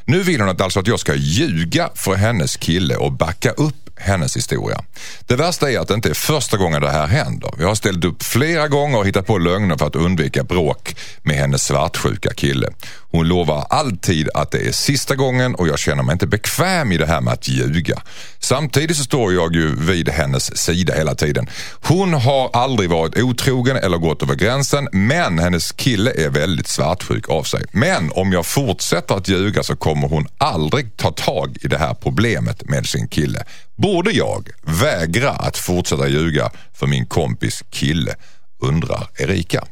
Nu 0.09 0.23
vill 0.23 0.41
hon 0.41 0.49
att 0.49 0.61
alltså 0.61 0.81
att 0.81 0.87
jag 0.87 1.01
ska 1.01 1.15
ljuga 1.15 1.91
för 1.95 2.15
hennes 2.15 2.57
kille 2.57 2.97
och 2.97 3.13
backa 3.13 3.51
upp 3.51 3.86
hennes 3.97 4.37
historia. 4.37 4.85
Det 5.27 5.37
värsta 5.37 5.71
är 5.71 5.79
att 5.79 5.89
det 5.89 5.95
inte 5.95 6.11
är 6.11 6.15
första 6.15 6.57
gången 6.57 6.81
det 6.81 6.91
här 6.91 7.07
händer. 7.07 7.51
Jag 7.59 7.69
har 7.69 7.75
ställt 7.75 8.05
upp 8.05 8.23
flera 8.23 8.69
gånger 8.69 8.99
och 8.99 9.07
hittat 9.07 9.27
på 9.27 9.39
lögner 9.39 9.77
för 9.77 9.87
att 9.87 9.97
undvika 9.97 10.45
bråk 10.45 10.97
med 11.23 11.37
hennes 11.37 11.65
svartsjuka 11.65 12.31
kille. 12.35 12.69
Hon 13.11 13.29
lovar 13.29 13.67
alltid 13.71 14.29
att 14.35 14.51
det 14.51 14.69
är 14.69 14.73
sista 14.73 15.15
gången 15.15 15.55
och 15.55 15.69
jag 15.69 15.79
känner 15.79 16.03
mig 16.03 16.13
inte 16.13 16.27
bekväm 16.27 16.93
i 16.93 16.97
det 16.97 17.07
här 17.07 17.21
med 17.21 17.33
att 17.33 17.49
ljuga. 17.49 18.03
Samtidigt 18.39 18.97
så 18.97 19.05
står 19.05 19.35
jag 19.35 19.55
ju 19.55 19.75
vid 19.75 20.09
hennes 20.09 20.57
sida 20.57 20.95
hela 20.95 21.15
tiden. 21.15 21.47
Hon 21.83 22.15
har 22.15 22.51
aldrig 22.53 22.91
varit 22.91 23.19
otrogen 23.19 23.77
eller 23.77 23.99
gått 23.99 24.23
över 24.23 24.35
gränsen 24.35 24.89
men 24.93 25.39
hennes 25.39 25.73
kille 25.73 26.11
är 26.11 26.31
väldigt 26.31 26.69
svartsjuk 26.69 27.29
av 27.29 27.43
sig. 27.43 27.65
Men 27.73 28.11
om 28.15 28.33
jag 28.33 28.47
fortsätter 28.47 29.15
att 29.15 29.29
ljuga 29.29 29.63
så 29.63 29.77
kommer 29.77 30.09
hon 30.09 30.27
aldrig 30.39 30.97
ta 30.97 31.11
tag 31.11 31.57
i 31.61 31.69
det 31.69 31.79
här 31.79 31.95
problemet 31.95 32.69
med 32.69 32.87
sin 32.87 33.09
kille. 33.09 33.45
Borde 33.77 34.11
jag 34.11 34.49
vägra 34.63 35.31
att 35.31 35.59
fortsätta 35.59 36.09
ljuga 36.09 36.51
för 36.73 36.87
min 36.87 37.07
kompis 37.07 37.65
kille? 37.71 38.15
Undrar 38.63 39.09
Erika. 39.19 39.65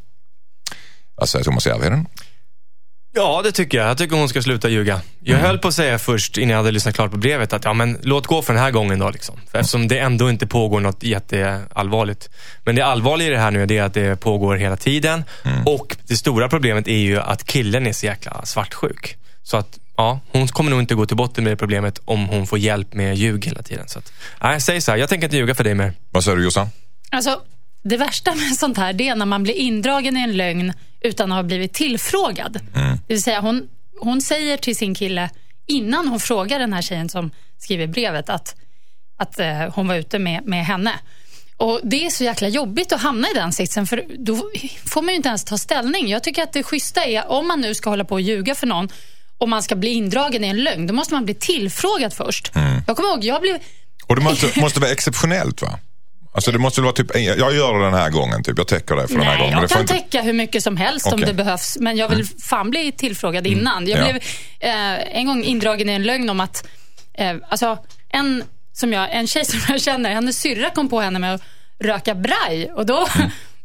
Vad 1.16 1.28
säger 1.28 1.44
Thomas 1.44 1.66
Järvheden? 1.66 2.06
Ja, 3.16 3.40
det 3.44 3.52
tycker 3.52 3.78
jag. 3.78 3.88
Jag 3.88 3.98
tycker 3.98 4.16
hon 4.16 4.28
ska 4.28 4.42
sluta 4.42 4.68
ljuga. 4.68 5.00
Jag 5.20 5.38
höll 5.38 5.58
på 5.58 5.68
att 5.68 5.74
säga 5.74 5.98
först, 5.98 6.38
innan 6.38 6.50
jag 6.50 6.56
hade 6.56 6.70
lyssnat 6.70 6.94
klart 6.94 7.10
på 7.10 7.16
brevet, 7.16 7.52
att 7.52 7.64
ja, 7.64 7.72
men 7.72 7.98
låt 8.02 8.26
gå 8.26 8.42
för 8.42 8.52
den 8.52 8.62
här 8.62 8.70
gången 8.70 8.98
då. 8.98 9.10
Liksom. 9.10 9.40
För 9.50 9.58
eftersom 9.58 9.88
det 9.88 9.98
ändå 9.98 10.30
inte 10.30 10.46
pågår 10.46 10.80
något 10.80 11.02
jätteallvarligt. 11.02 12.30
Men 12.64 12.74
det 12.74 12.82
allvarliga 12.82 13.28
i 13.28 13.30
det 13.30 13.38
här 13.38 13.50
nu 13.50 13.62
är 13.62 13.66
det 13.66 13.80
att 13.80 13.94
det 13.94 14.20
pågår 14.20 14.56
hela 14.56 14.76
tiden. 14.76 15.24
Och 15.66 15.96
det 16.06 16.16
stora 16.16 16.48
problemet 16.48 16.88
är 16.88 16.98
ju 16.98 17.20
att 17.20 17.44
killen 17.44 17.86
är 17.86 17.92
så 17.92 18.06
jäkla 18.06 18.44
svartsjuk. 18.44 19.16
Så 19.42 19.56
att, 19.56 19.78
ja, 19.96 20.20
hon 20.32 20.48
kommer 20.48 20.70
nog 20.70 20.80
inte 20.80 20.94
gå 20.94 21.06
till 21.06 21.16
botten 21.16 21.44
med 21.44 21.52
det 21.52 21.56
problemet 21.56 22.00
om 22.04 22.28
hon 22.28 22.46
får 22.46 22.58
hjälp 22.58 22.94
med 22.94 23.16
ljug 23.16 23.46
hela 23.46 23.62
tiden. 23.62 23.88
Så 23.88 23.98
att, 23.98 24.12
nej, 24.42 24.52
jag 24.52 24.62
säger 24.62 24.80
så 24.80 24.90
här, 24.90 24.98
jag 24.98 25.08
tänker 25.08 25.26
inte 25.26 25.36
ljuga 25.36 25.54
för 25.54 25.64
dig 25.64 25.74
mer. 25.74 25.92
Vad 26.10 26.24
säger 26.24 26.36
du 26.36 26.44
Jossan? 26.44 26.68
Alltså, 27.10 27.40
det 27.84 27.96
värsta 27.96 28.34
med 28.34 28.56
sånt 28.56 28.76
här 28.76 28.92
det 28.92 29.08
är 29.08 29.14
när 29.14 29.26
man 29.26 29.42
blir 29.42 29.54
indragen 29.54 30.16
i 30.16 30.20
en 30.20 30.36
lögn 30.36 30.72
utan 31.00 31.32
att 31.32 31.36
ha 31.36 31.42
blivit 31.42 31.72
tillfrågad. 31.72 32.60
Det 32.72 33.14
vill 33.14 33.22
säga 33.22 33.40
hon, 33.40 33.68
hon 34.00 34.22
säger 34.22 34.56
till 34.56 34.76
sin 34.76 34.94
kille 34.94 35.30
innan 35.66 36.08
hon 36.08 36.20
frågar 36.20 36.58
den 36.58 36.72
här 36.72 36.82
tjejen 36.82 37.08
som 37.08 37.30
skriver 37.58 37.86
brevet 37.86 38.28
att, 38.28 38.56
att 39.18 39.38
eh, 39.38 39.74
hon 39.74 39.88
var 39.88 39.94
ute 39.94 40.18
med, 40.18 40.46
med 40.46 40.66
henne. 40.66 40.92
Och 41.56 41.80
Det 41.82 42.06
är 42.06 42.10
så 42.10 42.24
jäkla 42.24 42.48
jobbigt 42.48 42.92
att 42.92 43.00
hamna 43.00 43.28
i 43.30 43.34
den 43.34 43.52
sitsen 43.52 43.86
för 43.86 44.04
då 44.18 44.50
får 44.86 45.02
man 45.02 45.08
ju 45.08 45.16
inte 45.16 45.28
ens 45.28 45.44
ta 45.44 45.58
ställning. 45.58 46.08
Jag 46.08 46.22
tycker 46.22 46.42
att 46.42 46.52
det 46.52 46.62
schyssta 46.62 47.04
är 47.04 47.30
om 47.30 47.48
man 47.48 47.60
nu 47.60 47.74
ska 47.74 47.90
hålla 47.90 48.04
på 48.04 48.14
och 48.14 48.20
ljuga 48.20 48.54
för 48.54 48.66
någon 48.66 48.88
och 49.38 49.48
man 49.48 49.62
ska 49.62 49.76
bli 49.76 49.88
indragen 49.88 50.44
i 50.44 50.48
en 50.48 50.62
lögn, 50.64 50.86
då 50.86 50.94
måste 50.94 51.14
man 51.14 51.24
bli 51.24 51.34
tillfrågad 51.34 52.12
först. 52.12 52.52
Jag 52.86 52.96
kommer 52.96 53.08
ihåg, 53.08 53.24
jag 53.24 53.40
blev 53.42 53.58
Och 54.06 54.16
det 54.16 54.22
måste, 54.22 54.60
måste 54.60 54.80
vara 54.80 54.90
exceptionellt 54.90 55.62
va? 55.62 55.78
Alltså 56.34 56.52
det 56.52 56.58
måste 56.58 56.80
vara 56.80 56.92
typ, 56.92 57.06
jag 57.14 57.54
gör 57.54 57.78
det 57.78 57.84
den 57.84 57.94
här 57.94 58.10
gången, 58.10 58.42
typ. 58.42 58.58
jag 58.58 58.68
täcker 58.68 58.96
det 58.96 59.08
för 59.08 59.14
den 59.14 59.22
här 59.24 59.30
Nej, 59.30 59.38
gången. 59.38 59.52
jag 59.52 59.62
det 59.62 59.68
får 59.68 59.74
kan 59.74 59.82
inte... 59.82 59.94
täcka 59.94 60.22
hur 60.22 60.32
mycket 60.32 60.62
som 60.62 60.76
helst 60.76 61.06
om 61.06 61.12
Okej. 61.14 61.26
det 61.26 61.34
behövs. 61.34 61.76
Men 61.80 61.96
jag 61.96 62.08
vill 62.08 62.26
fan 62.42 62.70
bli 62.70 62.92
tillfrågad 62.92 63.46
innan. 63.46 63.86
Jag 63.88 63.98
Ja. 64.00 64.04
blev 64.04 64.16
eh, 64.60 65.16
en 65.18 65.26
gång 65.26 65.44
indragen 65.44 65.88
i 65.88 65.92
en 65.92 66.02
lögn 66.02 66.30
om 66.30 66.40
att 66.40 66.66
eh, 67.18 67.34
alltså, 67.48 67.78
en, 68.08 68.44
som 68.72 68.92
jag, 68.92 69.14
en 69.16 69.26
tjej 69.26 69.44
som 69.44 69.60
jag 69.68 69.80
känner, 69.80 70.10
hennes 70.14 70.40
syrra 70.40 70.70
kom 70.70 70.88
på 70.88 71.00
henne 71.00 71.18
med 71.18 71.34
att 71.34 71.42
röka 71.84 72.14
braj. 72.14 72.70
Och 72.72 72.86
då, 72.86 73.06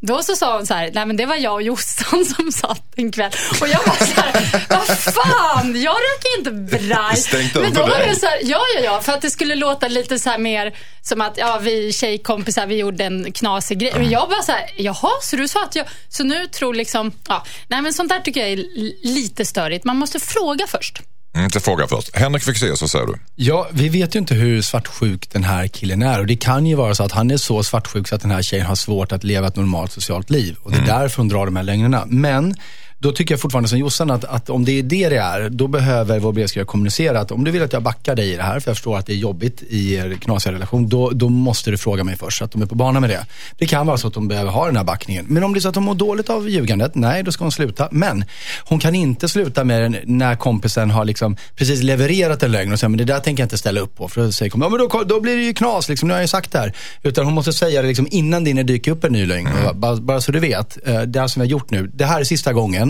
då 0.02 0.24
så 0.24 0.36
sa 0.36 0.58
hon 0.58 0.68
så 0.68 0.74
här, 0.74 0.92
nej 0.94 1.06
men 1.06 1.18
det 1.18 1.26
var 1.26 1.36
jag 1.36 1.54
och 1.54 1.62
Jossan 1.62 2.26
som 2.26 2.52
satt 2.52 2.94
en 2.96 3.12
kväll. 3.12 3.32
Och 3.62 3.68
jag 3.68 3.80
var 3.80 4.06
så 4.06 4.22
här, 4.22 4.66
vad 4.70 4.98
fan, 4.98 5.82
jag 5.82 5.96
röker 5.96 6.38
inte 6.38 6.52
braj. 6.52 7.18
Men 7.62 7.74
då 7.74 7.82
var 7.82 8.08
det 8.08 8.16
så 8.16 8.26
här, 8.26 8.40
ja, 8.44 8.62
ja, 8.76 8.82
ja, 8.84 9.02
för 9.02 9.14
att 9.14 9.22
det 9.22 9.30
skulle 9.30 9.56
låta 9.56 9.88
lite 9.88 10.20
så 10.20 10.30
här 10.30 10.38
mer 10.38 10.76
som 11.02 11.22
att 11.22 11.38
ja, 11.38 11.60
vi 11.62 11.94
tjejkompisar, 11.94 12.68
vi 12.68 12.78
gjorde 12.78 13.04
en 13.04 13.32
knasig 13.32 13.80
grej. 13.80 13.94
Men 13.96 14.10
jag 14.10 14.30
bara 14.30 14.42
så 14.42 14.52
här, 14.52 14.70
jaha, 14.78 15.12
så 15.22 15.36
du 15.36 15.48
sa 15.48 15.64
att 15.64 15.76
jag... 15.76 15.86
Så 16.10 16.24
nu 16.24 16.48
tror 16.48 16.74
liksom, 16.74 17.12
ja, 17.28 17.46
nej 17.68 17.82
men 17.82 17.94
sånt 17.94 18.10
där 18.10 18.20
tycker 18.20 18.40
jag 18.40 18.50
är 18.50 18.66
lite 19.08 19.46
störigt. 19.46 19.86
Man 19.86 19.98
måste 19.98 20.20
fråga 20.20 20.68
först. 20.68 21.02
Mm, 21.36 21.50
så 21.50 21.60
fråga 21.60 21.88
först. 21.88 22.16
Henrik 22.16 22.44
Fexeus, 22.44 22.82
vad 22.82 22.90
säger 22.90 23.06
du? 23.06 23.14
Ja, 23.36 23.68
vi 23.72 23.90
vet 23.90 24.16
ju 24.16 24.20
inte 24.20 24.36
hur 24.36 24.62
svartsjuk 24.62 25.30
den 25.32 25.44
här 25.44 25.68
killen 25.68 26.02
är 26.02 26.20
och 26.20 26.28
det 26.28 26.36
kan 26.36 26.66
ju 26.66 26.76
vara 26.76 26.96
så 26.96 27.04
att 27.04 27.12
han 27.12 27.32
är 27.32 27.38
så 27.38 27.64
svartsjuk 27.64 28.08
så 28.08 28.16
att 28.16 28.22
den 28.22 28.32
här 28.32 28.42
tjejen 28.42 28.66
har 28.66 28.76
svårt 28.76 29.12
att 29.12 29.24
leva 29.24 29.48
ett 29.48 29.56
normalt 29.56 29.92
socialt 29.92 30.30
liv 30.30 30.56
och 30.62 30.72
det 30.72 30.78
är 30.78 30.86
därför 30.86 31.18
hon 31.18 31.28
drar 31.28 31.46
de 31.46 31.56
här 31.56 31.64
lögnerna. 31.64 32.04
Men 32.08 32.56
då 33.02 33.12
tycker 33.12 33.34
jag 33.34 33.42
fortfarande 33.42 33.70
som 33.70 33.78
Jossan 33.78 34.12
att, 34.12 34.26
att 34.26 34.50
om 34.50 34.66
det 34.66 34.80
är 34.80 34.84
det 34.84 35.10
det 35.10 35.18
är, 35.18 35.50
då 35.50 35.68
behöver 35.68 36.20
vår 36.20 36.32
brevskrivare 36.32 36.66
kommunicera 36.66 37.20
att 37.20 37.32
om 37.32 37.44
du 37.44 37.52
vill 37.52 37.64
att 37.64 37.74
jag 37.74 37.84
backar 37.84 38.16
dig 38.16 38.34
i 38.34 38.36
det 38.36 38.44
här, 38.44 38.60
för 38.60 38.70
jag 38.70 38.78
förstår 38.78 38.98
att 38.98 39.06
det 39.06 39.14
är 39.14 39.18
jobbigt 39.18 39.64
i 39.70 39.94
er 39.94 40.18
knasiga 40.22 40.54
relation, 40.54 40.90
då, 40.90 41.10
då 41.10 41.30
måste 41.30 41.72
du 41.72 41.78
fråga 41.78 42.04
mig 42.04 42.16
först 42.16 42.38
så 42.38 42.46
att 42.46 42.52
de 42.52 42.62
är 42.62 42.66
på 42.66 42.76
banan 42.76 43.02
med 43.02 43.10
det. 43.10 43.26
Det 43.58 43.66
kan 43.66 43.88
vara 43.88 43.98
så 43.98 44.08
att 44.08 44.14
de 44.14 44.28
behöver 44.28 44.52
ha 44.52 44.66
den 44.66 44.78
här 44.78 44.84
backningen. 44.84 45.26
Men 45.30 45.44
om 45.44 45.54
det 45.54 45.60
är 45.60 45.62
så 45.62 45.68
att 45.68 45.74
de 45.74 45.84
mår 45.84 45.96
dåligt 45.96 46.30
av 46.30 46.50
ljugandet, 46.50 46.96
nej 46.96 47.24
då 47.24 47.32
ska 47.32 47.44
hon 47.44 47.52
sluta. 47.52 47.88
Men 47.92 48.26
hon 48.64 48.80
kan 48.80 48.96
inte 48.96 49.30
sluta 49.30 49.64
med 49.64 49.82
den 49.82 49.98
när 50.04 50.36
kompisen 50.36 50.92
har 50.92 51.06
liksom 51.06 51.38
precis 51.56 51.84
levererat 51.84 52.44
en 52.44 52.52
lögn 52.52 52.74
och 52.74 52.80
säger 52.80 52.90
men 52.90 52.98
det 52.98 53.04
där 53.04 53.20
tänker 53.20 53.42
jag 53.42 53.46
inte 53.46 53.58
ställa 53.58 53.80
upp 53.80 53.98
på. 53.98 54.08
För 54.08 54.22
då 54.22 54.32
säger 54.32 54.50
kompisen, 54.50 54.74
ja 54.74 54.90
men 54.90 55.08
då, 55.08 55.16
då 55.16 55.22
blir 55.22 55.38
det 55.38 55.44
ju 55.44 55.54
knas, 55.54 55.90
liksom, 55.90 56.08
nu 56.08 56.14
har 56.14 56.20
jag 56.20 56.24
ju 56.24 56.28
sagt 56.28 56.52
det 56.52 56.60
här. 56.60 56.74
Utan 57.04 57.26
hon 57.26 57.34
måste 57.34 57.54
säga 57.54 57.82
det 57.82 57.88
liksom 57.88 58.08
innan 58.12 58.44
det 58.44 58.64
dyker 58.64 58.92
upp 58.92 59.04
en 59.04 59.14
ny 59.14 59.26
lögn. 59.26 59.50
Bara, 59.74 59.96
bara 59.96 60.22
så 60.22 60.32
du 60.32 60.40
vet, 60.40 60.78
eh, 60.86 61.02
det 61.02 61.20
här 61.20 61.28
som 61.28 61.42
vi 61.42 61.48
har 61.48 61.52
gjort 61.52 61.72
nu, 61.72 61.92
det 61.94 62.06
här 62.06 62.20
är 62.20 62.24
sista 62.24 62.54
gången. 62.54 62.89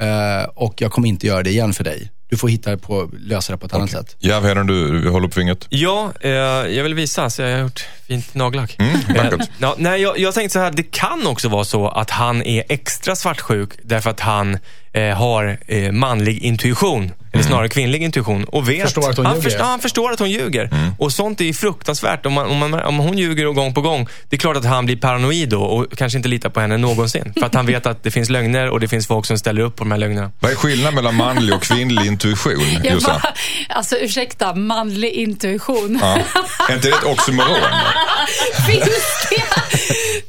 Eh, 0.00 0.48
och 0.54 0.74
jag 0.76 0.92
kommer 0.92 1.08
inte 1.08 1.26
göra 1.26 1.42
det 1.42 1.50
igen 1.50 1.72
för 1.72 1.84
dig. 1.84 2.10
Du 2.30 2.36
får 2.36 2.48
hitta 2.48 2.76
på, 2.76 3.10
lösa 3.18 3.52
det 3.52 3.58
på 3.58 3.66
ett 3.66 3.74
annat 3.74 3.90
sätt. 3.90 4.16
Järvheden, 4.18 4.66
du, 4.66 5.00
du 5.00 5.10
håller 5.10 5.26
upp 5.26 5.34
fingret. 5.34 5.66
Ja, 5.68 6.12
eh, 6.20 6.30
jag 6.30 6.82
vill 6.82 6.94
visa, 6.94 7.30
så 7.30 7.42
jag 7.42 7.52
har 7.52 7.62
gjort 7.62 7.88
fint 8.06 8.34
nagellack. 8.34 8.76
Mm. 8.78 9.16
Eh, 9.16 9.46
ja, 9.58 9.74
nej, 9.78 10.02
jag, 10.02 10.18
jag 10.18 10.34
tänkte 10.34 10.52
så 10.52 10.58
här, 10.58 10.70
det 10.70 10.82
kan 10.82 11.26
också 11.26 11.48
vara 11.48 11.64
så 11.64 11.88
att 11.88 12.10
han 12.10 12.42
är 12.42 12.64
extra 12.68 13.16
svartsjuk 13.16 13.70
därför 13.82 14.10
att 14.10 14.20
han 14.20 14.58
eh, 14.94 15.16
har 15.16 15.58
eh, 15.66 15.92
manlig 15.92 16.38
intuition. 16.38 17.12
Eller 17.32 17.44
snarare 17.44 17.68
kvinnlig 17.68 18.02
intuition. 18.02 18.44
Och 18.44 18.68
vet, 18.68 18.82
Förstår 18.82 19.10
att 19.10 19.16
hon 19.16 19.26
han, 19.26 19.34
ljuger. 19.34 19.50
förstår, 19.50 19.64
han 19.64 19.80
förstår 19.80 20.12
att 20.12 20.18
hon 20.18 20.30
ljuger. 20.30 20.70
Och 20.98 21.12
sånt 21.12 21.40
är 21.40 21.44
ju 21.44 21.54
fruktansvärt. 21.54 22.26
Om, 22.26 22.32
man, 22.32 22.46
om, 22.46 22.58
man, 22.58 22.74
om 22.80 22.98
hon 22.98 23.18
ljuger 23.18 23.44
gång 23.44 23.74
på 23.74 23.80
gång, 23.80 24.08
det 24.28 24.36
är 24.36 24.40
klart 24.40 24.56
att 24.56 24.64
han 24.64 24.86
blir 24.86 24.96
paranoid 24.96 25.48
då 25.48 25.62
och 25.62 25.86
kanske 25.96 26.16
inte 26.18 26.28
litar 26.28 26.48
på 26.50 26.60
henne 26.60 26.76
någonsin. 26.76 27.32
För 27.38 27.46
att 27.46 27.54
han 27.54 27.66
vet 27.66 27.86
att 27.86 28.02
det 28.02 28.10
finns 28.10 28.30
lögner 28.30 28.70
och 28.70 28.80
det 28.80 28.88
finns 28.88 29.06
folk 29.06 29.26
som 29.26 29.38
ställer 29.38 29.62
upp 29.62 29.76
på 29.76 29.84
de 29.84 29.90
här 29.90 29.98
lögnerna. 29.98 30.30
Vad 30.40 30.50
är 30.50 30.56
skillnaden 30.56 30.94
mellan 30.94 31.14
manlig 31.14 31.54
och 31.54 31.62
kvinnlig 31.62 32.06
intuition, 32.06 32.52
Jossan? 32.84 33.20
bara, 33.22 33.32
alltså 33.68 33.96
ursäkta, 33.96 34.54
manlig 34.54 35.10
intuition. 35.10 35.98
Ja. 36.02 36.18
Är 36.68 36.74
inte 36.74 36.88
det 36.88 36.94
ett 36.94 37.04
oxymoron? 37.04 37.58
Finns 38.66 39.28
det? 39.30 39.36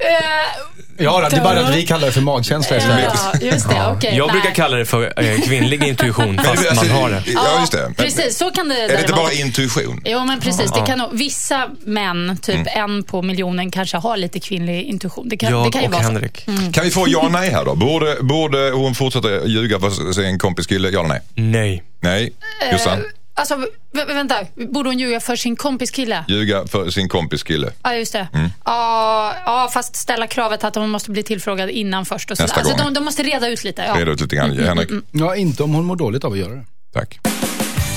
Eh, 0.05 0.74
Ja, 0.97 1.27
det 1.29 1.37
är 1.37 1.43
bara 1.43 1.59
att 1.67 1.75
vi 1.75 1.85
kallar 1.85 2.05
det 2.05 2.11
för 2.11 2.21
magkänsla 2.21 2.77
istället. 2.77 3.09
ja, 3.13 3.33
just 3.41 3.69
det. 3.69 3.87
okej. 3.91 4.15
Jag 4.17 4.27
nej. 4.27 4.33
brukar 4.33 4.55
kalla 4.55 4.77
det 4.77 4.85
för 4.85 5.13
eh, 5.23 5.39
kvinnlig 5.41 5.83
intuition, 5.83 6.37
fast 6.37 6.49
Alltså, 6.69 6.85
man 6.85 6.95
har 7.01 7.09
det. 7.09 7.23
Ja, 7.25 7.59
just 7.59 7.71
det. 7.71 7.93
Precis, 7.97 8.37
så 8.37 8.51
kan 8.51 8.69
det 8.69 8.75
Är 8.75 8.87
det 8.87 8.99
inte 8.99 9.13
bara 9.13 9.31
intuition? 9.31 10.01
Jo, 10.05 10.25
men 10.25 10.39
precis. 10.39 10.71
Det 10.71 10.81
kan 10.85 11.03
vissa 11.11 11.69
män, 11.85 12.37
typ 12.41 12.55
Mm. 12.55 12.67
en 12.67 13.03
på 13.03 13.21
miljonen, 13.21 13.71
kanske 13.71 13.97
har 13.97 14.17
lite 14.17 14.39
kvinnlig 14.39 14.81
intuition. 14.83 15.29
Det 15.29 15.37
kan, 15.37 15.51
det 15.51 15.57
Jag 15.57 15.73
kan 15.73 15.81
ju 15.81 15.87
och 15.87 15.93
vara 15.93 16.03
Henrik. 16.03 16.47
Mm. 16.47 16.71
Kan 16.73 16.83
vi 16.83 16.91
få 16.91 17.05
ja 17.07 17.29
nej 17.31 17.49
här 17.51 17.65
då? 17.65 17.75
Borde, 17.75 18.15
borde 18.21 18.71
hon 18.71 18.95
fortsätta 18.95 19.45
ljuga 19.45 19.79
för 19.79 20.13
sin 20.13 20.39
kompis 20.39 20.67
kille? 20.67 20.89
Ja 20.89 20.99
eller 20.99 21.09
nej? 21.09 21.21
Nej. 21.35 21.83
Nej. 21.99 22.33
Jossan? 22.71 23.03
Alltså, 23.37 23.55
vä- 23.93 24.07
vänta. 24.07 24.35
Borde 24.55 24.89
hon 24.89 24.99
ljuga 24.99 25.19
för 25.19 25.35
sin 25.35 25.55
kompis 25.55 25.91
kille? 25.91 26.25
Ljuga 26.27 26.67
för 26.67 26.89
sin 26.89 27.09
kompis 27.09 27.43
kille. 27.43 27.71
Ja, 27.83 27.95
just 27.95 28.13
det. 28.13 28.27
Mm. 28.33 28.49
Ja, 28.65 29.33
ja, 29.45 29.69
fast 29.73 29.95
ställa 29.95 30.27
kravet 30.27 30.63
att 30.63 30.75
hon 30.75 30.89
måste 30.89 31.11
bli 31.11 31.23
tillfrågad 31.23 31.69
innan 31.69 32.05
först. 32.05 32.31
Och 32.31 32.37
så 32.37 32.43
Nästa 32.43 32.59
alltså, 32.59 32.75
gång. 32.75 32.85
de, 32.85 32.93
de 32.93 33.05
måste 33.05 33.23
reda 33.23 33.47
ut 33.49 33.63
lite. 33.63 33.81
Ja. 33.81 33.93
Reda 33.99 34.11
ut 34.11 34.21
lite 34.21 34.35
grann. 34.35 34.57
Henrik? 34.59 34.89
Ja, 35.11 35.35
inte 35.35 35.63
om 35.63 35.73
hon 35.73 35.85
mår 35.85 35.95
dåligt 35.95 36.23
av 36.23 36.31
att 36.31 36.37
göra 36.37 36.53
det. 36.55 36.65
Tack. 36.93 37.19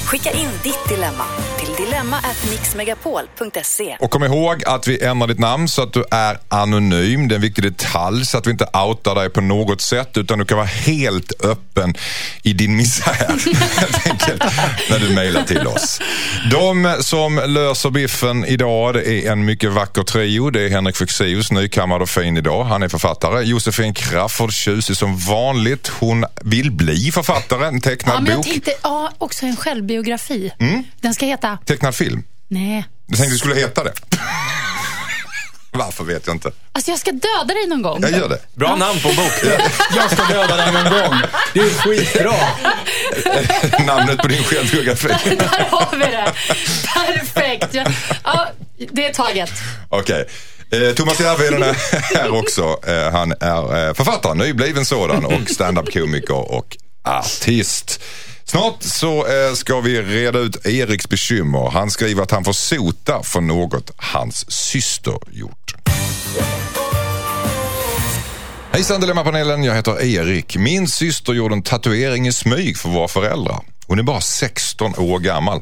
Skicka 0.09 0.31
in 0.31 0.49
ditt 0.63 0.89
dilemma 0.89 1.25
till 1.59 1.69
dilemma@mixmegapol.se. 1.87 3.97
Och 4.01 4.11
kom 4.11 4.25
ihåg 4.25 4.65
att 4.65 4.89
vi 4.89 5.03
ändrar 5.05 5.29
ditt 5.29 5.39
namn 5.39 5.69
så 5.69 5.83
att 5.83 5.93
du 5.93 6.05
är 6.11 6.39
anonym. 6.49 7.29
Det 7.29 7.35
är 7.35 7.37
en 7.37 7.43
viktig 7.43 7.65
detalj 7.65 8.27
så 8.27 8.39
att 8.39 8.47
vi 8.47 8.51
inte 8.51 8.67
outar 8.87 9.15
dig 9.15 9.31
på 9.31 9.41
något 9.41 9.81
sätt 9.81 10.17
utan 10.17 10.39
du 10.39 10.45
kan 10.45 10.57
vara 10.57 10.67
helt 10.67 11.45
öppen 11.45 11.95
i 12.43 12.53
din 12.53 12.77
misär 12.77 13.27
enkelt, 14.11 14.43
när 14.91 14.99
du 14.99 15.15
mejlar 15.15 15.43
till 15.43 15.67
oss. 15.67 16.01
De 16.51 16.97
som 17.01 17.41
löser 17.47 17.91
biffen 17.91 18.45
idag 18.45 18.95
det 18.95 19.11
är 19.13 19.33
en 19.33 19.45
mycket 19.45 19.73
vacker 19.73 20.03
trio. 20.03 20.51
Det 20.51 20.63
är 20.63 20.69
Henrik 20.71 20.97
Fexeus, 20.97 21.53
nykammad 21.53 22.03
och 22.03 22.11
fin 22.11 22.37
idag. 22.37 22.65
Han 22.65 22.83
är 22.83 22.89
författare. 22.89 23.43
Josefin 23.45 23.95
Crafoord, 23.95 24.53
tjusig 24.53 24.97
som 24.97 25.19
vanligt. 25.19 25.89
Hon 25.89 26.25
vill 26.43 26.71
bli 26.71 27.11
författare, 27.13 27.67
en 27.67 27.81
tecknad 27.81 28.17
Ja, 28.17 28.21
men 28.21 28.31
jag 28.31 28.37
bok. 28.39 28.47
tänkte, 28.47 28.73
ja, 28.83 29.11
också 29.19 29.47
en 29.47 29.57
självbiografi. 29.99 30.53
Mm. 30.59 30.85
Den 31.01 31.15
ska 31.15 31.27
heta... 31.27 31.59
Tecknad 31.65 31.95
film. 31.95 32.23
Nej. 32.49 32.85
Jag 33.07 33.17
tänkte 33.17 33.35
det 33.35 33.39
skulle 33.39 33.55
heta 33.55 33.85
det. 33.85 33.93
Varför 35.71 36.05
vet 36.05 36.27
jag 36.27 36.37
inte. 36.37 36.51
Alltså, 36.73 36.91
jag 36.91 37.01
ska 37.01 37.13
döda 37.13 37.55
dig 37.55 37.67
någon 37.67 37.83
gång. 37.83 37.99
Jag 38.03 38.11
gör 38.11 38.29
det. 38.29 38.39
Bra 38.55 38.77
namn 38.77 39.01
på 39.01 39.09
en 39.09 39.17
bok. 39.17 39.33
Jag 39.97 40.11
ska 40.11 40.25
döda 40.25 40.57
dig 40.57 40.73
någon 40.73 40.85
gång. 40.85 41.21
Det 41.55 41.61
är 41.61 41.71
skitbra. 41.71 42.35
Namnet 43.87 44.19
på 44.19 44.29
din 44.29 44.45
självbiografi. 44.45 45.09
Där 45.37 45.67
har 45.71 45.97
vi 45.97 46.05
det. 46.05 46.33
Perfekt. 46.95 47.75
Ja, 47.75 47.85
ja, 48.25 48.49
det 48.93 49.07
är 49.07 49.13
taget. 49.13 49.51
Okej. 49.89 50.29
Eh, 50.71 50.95
Thomas 50.95 51.21
Järvheden 51.21 51.63
är 51.63 51.75
här 52.17 52.35
också. 52.35 52.81
Eh, 52.87 53.13
han 53.13 53.33
är 53.41 53.89
eh, 53.89 53.95
författare, 53.95 54.35
nybliven 54.35 54.85
sådan 54.85 55.25
och 55.25 55.51
standup-komiker 55.51 56.53
och 56.53 56.77
artist. 57.05 58.01
Snart 58.51 58.83
så 58.83 59.27
eh, 59.27 59.55
ska 59.55 59.81
vi 59.81 60.03
reda 60.03 60.39
ut 60.39 60.67
Eriks 60.67 61.09
bekymmer. 61.09 61.71
Han 61.71 61.91
skriver 61.91 62.23
att 62.23 62.31
han 62.31 62.45
får 62.45 62.53
sota 62.53 63.23
för 63.23 63.41
något 63.41 63.91
hans 63.97 64.51
syster 64.51 65.19
gjort. 65.31 65.75
Hejsan 68.73 69.01
Dilemmapanelen, 69.01 69.65
jag 69.65 69.75
heter 69.75 70.03
Erik. 70.03 70.57
Min 70.57 70.89
syster 70.89 71.33
gjorde 71.33 71.55
en 71.55 71.63
tatuering 71.63 72.27
i 72.27 72.33
smyg 72.33 72.79
för 72.79 72.89
våra 72.89 73.09
föräldrar. 73.09 73.61
Hon 73.89 73.99
är 73.99 74.03
bara 74.03 74.21
16 74.21 74.95
år 74.99 75.19
gammal 75.19 75.61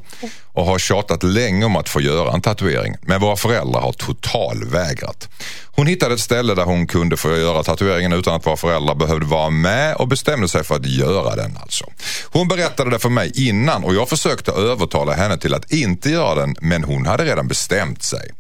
och 0.53 0.65
har 0.65 0.79
tjatat 0.79 1.23
länge 1.23 1.65
om 1.65 1.77
att 1.77 1.89
få 1.89 2.01
göra 2.01 2.33
en 2.33 2.41
tatuering. 2.41 2.95
Men 3.03 3.21
våra 3.21 3.37
föräldrar 3.37 3.81
har 3.81 3.93
totalvägrat. 3.93 5.29
Hon 5.65 5.87
hittade 5.87 6.15
ett 6.15 6.21
ställe 6.21 6.55
där 6.55 6.65
hon 6.65 6.87
kunde 6.87 7.17
få 7.17 7.37
göra 7.37 7.63
tatueringen 7.63 8.13
utan 8.13 8.35
att 8.35 8.47
våra 8.47 8.57
föräldrar 8.57 8.95
behövde 8.95 9.27
vara 9.27 9.51
med 9.51 9.95
och 9.95 10.09
bestämde 10.09 10.49
sig 10.49 10.65
för 10.65 10.75
att 10.75 10.87
göra 10.87 11.37
den 11.37 11.57
alltså. 11.63 11.85
Hon 12.25 12.49
berättade 12.49 12.91
det 12.91 12.99
för 12.99 13.09
mig 13.09 13.49
innan 13.49 13.85
och 13.85 13.95
jag 13.95 14.09
försökte 14.09 14.53
övertala 14.53 15.13
henne 15.13 15.39
till 15.39 15.55
att 15.55 15.73
inte 15.73 16.11
göra 16.11 16.35
den 16.35 16.57
men 16.61 16.85
hon 16.85 17.07
hade 17.07 17.25
redan 17.25 17.49
bestämt 17.49 18.03
sig. 18.03 18.31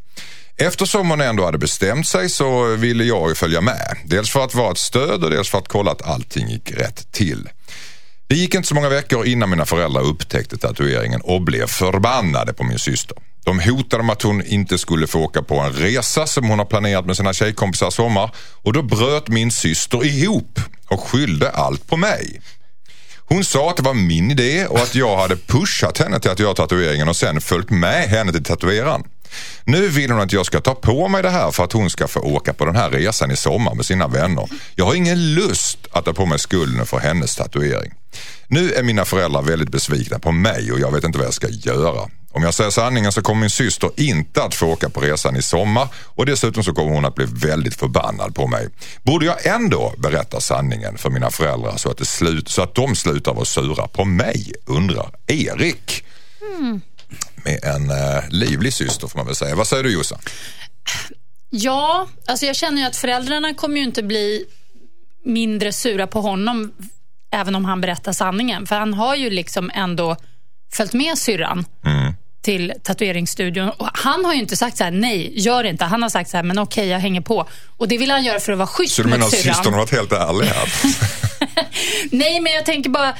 Eftersom 0.58 1.10
hon 1.10 1.20
ändå 1.20 1.44
hade 1.44 1.58
bestämt 1.58 2.06
sig 2.06 2.28
så 2.28 2.76
ville 2.76 3.04
jag 3.04 3.36
följa 3.36 3.60
med. 3.60 3.96
Dels 4.04 4.30
för 4.30 4.44
att 4.44 4.54
vara 4.54 4.72
ett 4.72 4.78
stöd 4.78 5.24
och 5.24 5.30
dels 5.30 5.48
för 5.48 5.58
att 5.58 5.68
kolla 5.68 5.90
att 5.90 6.02
allting 6.02 6.48
gick 6.48 6.70
rätt 6.70 7.12
till. 7.12 7.48
Det 8.28 8.34
gick 8.34 8.54
inte 8.54 8.68
så 8.68 8.74
många 8.74 8.88
veckor 8.88 9.26
innan 9.26 9.50
mina 9.50 9.66
föräldrar 9.66 10.02
upptäckte 10.02 10.58
tatueringen 10.58 11.20
och 11.20 11.42
blev 11.42 11.66
förbannade 11.66 12.52
på 12.52 12.64
min 12.64 12.78
syster. 12.78 13.16
De 13.44 13.60
hotade 13.60 14.02
med 14.02 14.12
att 14.12 14.22
hon 14.22 14.42
inte 14.42 14.78
skulle 14.78 15.06
få 15.06 15.20
åka 15.20 15.42
på 15.42 15.60
en 15.60 15.72
resa 15.72 16.26
som 16.26 16.48
hon 16.48 16.58
har 16.58 16.66
planerat 16.66 17.06
med 17.06 17.16
sina 17.16 17.32
tjejkompisar 17.32 17.88
i 17.88 17.92
sommar 17.92 18.30
och 18.62 18.72
då 18.72 18.82
bröt 18.82 19.28
min 19.28 19.50
syster 19.50 20.06
ihop 20.06 20.60
och 20.88 21.00
skyllde 21.00 21.50
allt 21.50 21.86
på 21.86 21.96
mig. 21.96 22.40
Hon 23.28 23.44
sa 23.44 23.70
att 23.70 23.76
det 23.76 23.82
var 23.82 23.94
min 23.94 24.30
idé 24.30 24.66
och 24.66 24.78
att 24.78 24.94
jag 24.94 25.16
hade 25.16 25.36
pushat 25.36 25.98
henne 25.98 26.20
till 26.20 26.30
att 26.30 26.38
göra 26.38 26.54
tatueringen 26.54 27.08
och 27.08 27.16
sen 27.16 27.40
följt 27.40 27.70
med 27.70 28.08
henne 28.08 28.32
till 28.32 28.44
tatueraren. 28.44 29.02
Nu 29.64 29.88
vill 29.88 30.10
hon 30.10 30.20
att 30.20 30.32
jag 30.32 30.46
ska 30.46 30.60
ta 30.60 30.74
på 30.74 31.08
mig 31.08 31.22
det 31.22 31.30
här 31.30 31.50
för 31.50 31.64
att 31.64 31.72
hon 31.72 31.90
ska 31.90 32.08
få 32.08 32.20
åka 32.20 32.52
på 32.52 32.64
den 32.64 32.76
här 32.76 32.90
resan 32.90 33.30
i 33.30 33.36
sommar 33.36 33.74
med 33.74 33.86
sina 33.86 34.08
vänner. 34.08 34.48
Jag 34.74 34.84
har 34.84 34.94
ingen 34.94 35.34
lust 35.34 35.78
att 35.92 36.04
ta 36.04 36.12
på 36.12 36.26
mig 36.26 36.38
skulden 36.38 36.86
för 36.86 36.98
hennes 36.98 37.36
tatuering. 37.36 37.92
Nu 38.48 38.72
är 38.72 38.82
mina 38.82 39.04
föräldrar 39.04 39.42
väldigt 39.42 39.70
besvikna 39.70 40.18
på 40.18 40.32
mig 40.32 40.72
och 40.72 40.80
jag 40.80 40.92
vet 40.92 41.04
inte 41.04 41.18
vad 41.18 41.26
jag 41.26 41.34
ska 41.34 41.48
göra. 41.48 42.10
Om 42.36 42.42
jag 42.42 42.54
säger 42.54 42.70
sanningen 42.70 43.12
så 43.12 43.22
kommer 43.22 43.40
min 43.40 43.50
syster 43.50 43.90
inte 43.96 44.42
att 44.42 44.54
få 44.54 44.66
åka 44.66 44.90
på 44.90 45.00
resan 45.00 45.36
i 45.36 45.42
sommar 45.42 45.88
och 46.04 46.26
dessutom 46.26 46.64
så 46.64 46.72
kommer 46.72 46.90
hon 46.90 47.04
att 47.04 47.14
bli 47.14 47.26
väldigt 47.28 47.74
förbannad 47.74 48.34
på 48.34 48.46
mig. 48.46 48.68
Borde 49.02 49.26
jag 49.26 49.46
ändå 49.46 49.94
berätta 49.98 50.40
sanningen 50.40 50.98
för 50.98 51.10
mina 51.10 51.30
föräldrar 51.30 51.76
så 51.76 51.90
att, 51.90 51.98
det 51.98 52.04
slut, 52.04 52.48
så 52.48 52.62
att 52.62 52.74
de 52.74 52.96
slutar 52.96 53.34
vara 53.34 53.44
sura 53.44 53.88
på 53.88 54.04
mig, 54.04 54.52
undrar 54.66 55.10
Erik. 55.26 56.04
Med 57.44 57.64
en 57.64 57.90
eh, 57.90 58.28
livlig 58.28 58.72
syster 58.72 59.08
får 59.08 59.18
man 59.18 59.26
väl 59.26 59.34
säga. 59.34 59.54
Vad 59.54 59.66
säger 59.66 59.82
du 59.84 59.92
Jossan? 59.92 60.18
Ja, 61.50 62.08
alltså 62.26 62.46
jag 62.46 62.56
känner 62.56 62.82
ju 62.82 62.88
att 62.88 62.96
föräldrarna 62.96 63.54
kommer 63.54 63.76
ju 63.76 63.82
inte 63.82 64.02
bli 64.02 64.44
mindre 65.24 65.72
sura 65.72 66.06
på 66.06 66.20
honom 66.20 66.72
även 67.30 67.54
om 67.54 67.64
han 67.64 67.80
berättar 67.80 68.12
sanningen. 68.12 68.66
För 68.66 68.76
han 68.76 68.94
har 68.94 69.14
ju 69.16 69.30
liksom 69.30 69.70
ändå 69.74 70.16
följt 70.72 70.92
med 70.92 71.18
syrran 71.18 71.64
till 72.42 72.72
tatueringsstudion. 72.82 73.68
Och 73.70 73.88
han 73.92 74.24
har 74.24 74.34
ju 74.34 74.40
inte 74.40 74.56
sagt 74.56 74.76
så 74.76 74.84
här, 74.84 74.90
nej, 74.90 75.32
gör 75.40 75.64
inte. 75.64 75.84
Han 75.84 76.02
har 76.02 76.08
sagt 76.08 76.30
så 76.30 76.36
här, 76.36 76.44
men 76.44 76.58
okej, 76.58 76.88
jag 76.88 76.98
hänger 76.98 77.20
på. 77.20 77.48
Och 77.76 77.88
det 77.88 77.98
vill 77.98 78.10
han 78.10 78.24
göra 78.24 78.40
för 78.40 78.52
att 78.52 78.58
vara 78.58 78.66
schysst 78.68 78.94
Så 78.94 79.02
du 79.02 79.08
menar 79.08 79.26
att 79.26 79.32
systern 79.32 79.54
har 79.54 79.62
syrran. 79.64 79.78
varit 79.78 79.90
helt 79.92 80.12
ärlig 80.12 80.46
här? 80.46 80.68
Nej, 82.10 82.40
men 82.40 82.52
jag 82.52 82.64
tänker 82.66 82.90
bara, 82.90 83.14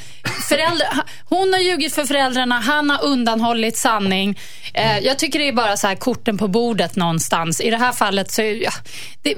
föräldrar, 0.49 0.87
hon 1.25 1.53
har 1.53 1.59
ljugit 1.59 1.95
för 1.95 2.05
föräldrarna, 2.05 2.59
han 2.59 2.89
har 2.89 3.03
undanhållit 3.05 3.77
sanning. 3.77 4.39
Eh, 4.73 4.99
jag 4.99 5.19
tycker 5.19 5.39
det 5.39 5.47
är 5.47 5.53
bara 5.53 5.77
så 5.77 5.87
här 5.87 5.95
korten 5.95 6.37
på 6.37 6.47
bordet 6.47 6.95
någonstans. 6.95 7.61
I 7.61 7.69
det 7.69 7.77
här 7.77 7.91
fallet 7.91 8.31
så, 8.31 8.41
ja, 8.41 8.71
det, 9.21 9.35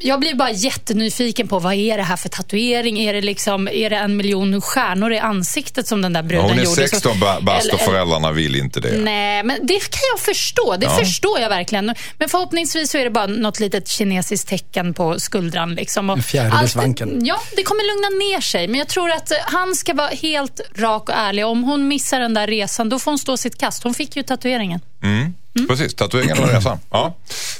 jag 0.00 0.20
blir 0.20 0.34
bara 0.34 0.50
jättenyfiken 0.50 1.48
på 1.48 1.58
vad 1.58 1.74
är 1.74 1.96
det 1.96 2.02
här 2.02 2.16
för 2.16 2.28
tatuering? 2.28 2.98
Är 3.00 3.12
det, 3.12 3.20
liksom, 3.20 3.68
är 3.68 3.90
det 3.90 3.96
en 3.96 4.16
miljon 4.16 4.60
stjärnor 4.60 5.12
i 5.12 5.18
ansiktet 5.18 5.86
som 5.86 6.02
den 6.02 6.12
där 6.12 6.22
bruden 6.22 6.48
Hon 6.48 6.58
är 6.58 6.64
gjorde? 6.64 6.88
16 6.88 7.20
ba- 7.20 7.40
bast 7.40 7.72
och 7.72 7.80
föräldrarna 7.80 8.32
vill 8.32 8.56
inte 8.56 8.80
det. 8.80 8.98
Nej, 8.98 9.42
men 9.42 9.58
det 9.66 9.80
kan 9.90 10.00
jag 10.14 10.20
förstå. 10.20 10.76
Det 10.76 10.86
Ja. 10.86 10.96
förstår 10.98 11.40
jag 11.40 11.48
verkligen. 11.48 11.94
Men 12.18 12.28
förhoppningsvis 12.28 12.90
så 12.90 12.98
är 12.98 13.04
det 13.04 13.10
bara 13.10 13.26
något 13.26 13.60
litet 13.60 13.88
kinesiskt 13.88 14.48
tecken 14.48 14.94
på 14.94 15.20
skuldran. 15.20 15.74
Liksom. 15.74 16.10
Och 16.10 16.34
En 16.34 16.52
allt- 16.52 16.70
svanken. 16.70 17.20
Ja, 17.24 17.40
det 17.56 17.62
kommer 17.62 17.82
lugna 17.94 18.08
ner 18.18 18.25
sig. 18.40 18.68
Men 18.68 18.78
jag 18.78 18.88
tror 18.88 19.10
att 19.10 19.30
eh, 19.30 19.36
han 19.42 19.74
ska 19.74 19.94
vara 19.94 20.08
helt 20.08 20.60
rak 20.74 21.08
och 21.08 21.14
ärlig. 21.14 21.46
Om 21.46 21.64
hon 21.64 21.88
missar 21.88 22.20
den 22.20 22.34
där 22.34 22.46
resan, 22.46 22.88
då 22.88 22.98
får 22.98 23.10
hon 23.10 23.18
stå 23.18 23.36
sitt 23.36 23.58
kast. 23.58 23.82
Hon 23.82 23.94
fick 23.94 24.16
ju 24.16 24.22
tatueringen. 24.22 24.80
Mm. 25.02 25.34
Precis, 25.68 25.94
tatueringen 25.94 26.38
och 26.38 26.48
resan. 26.48 26.78
Ja. 26.90 27.14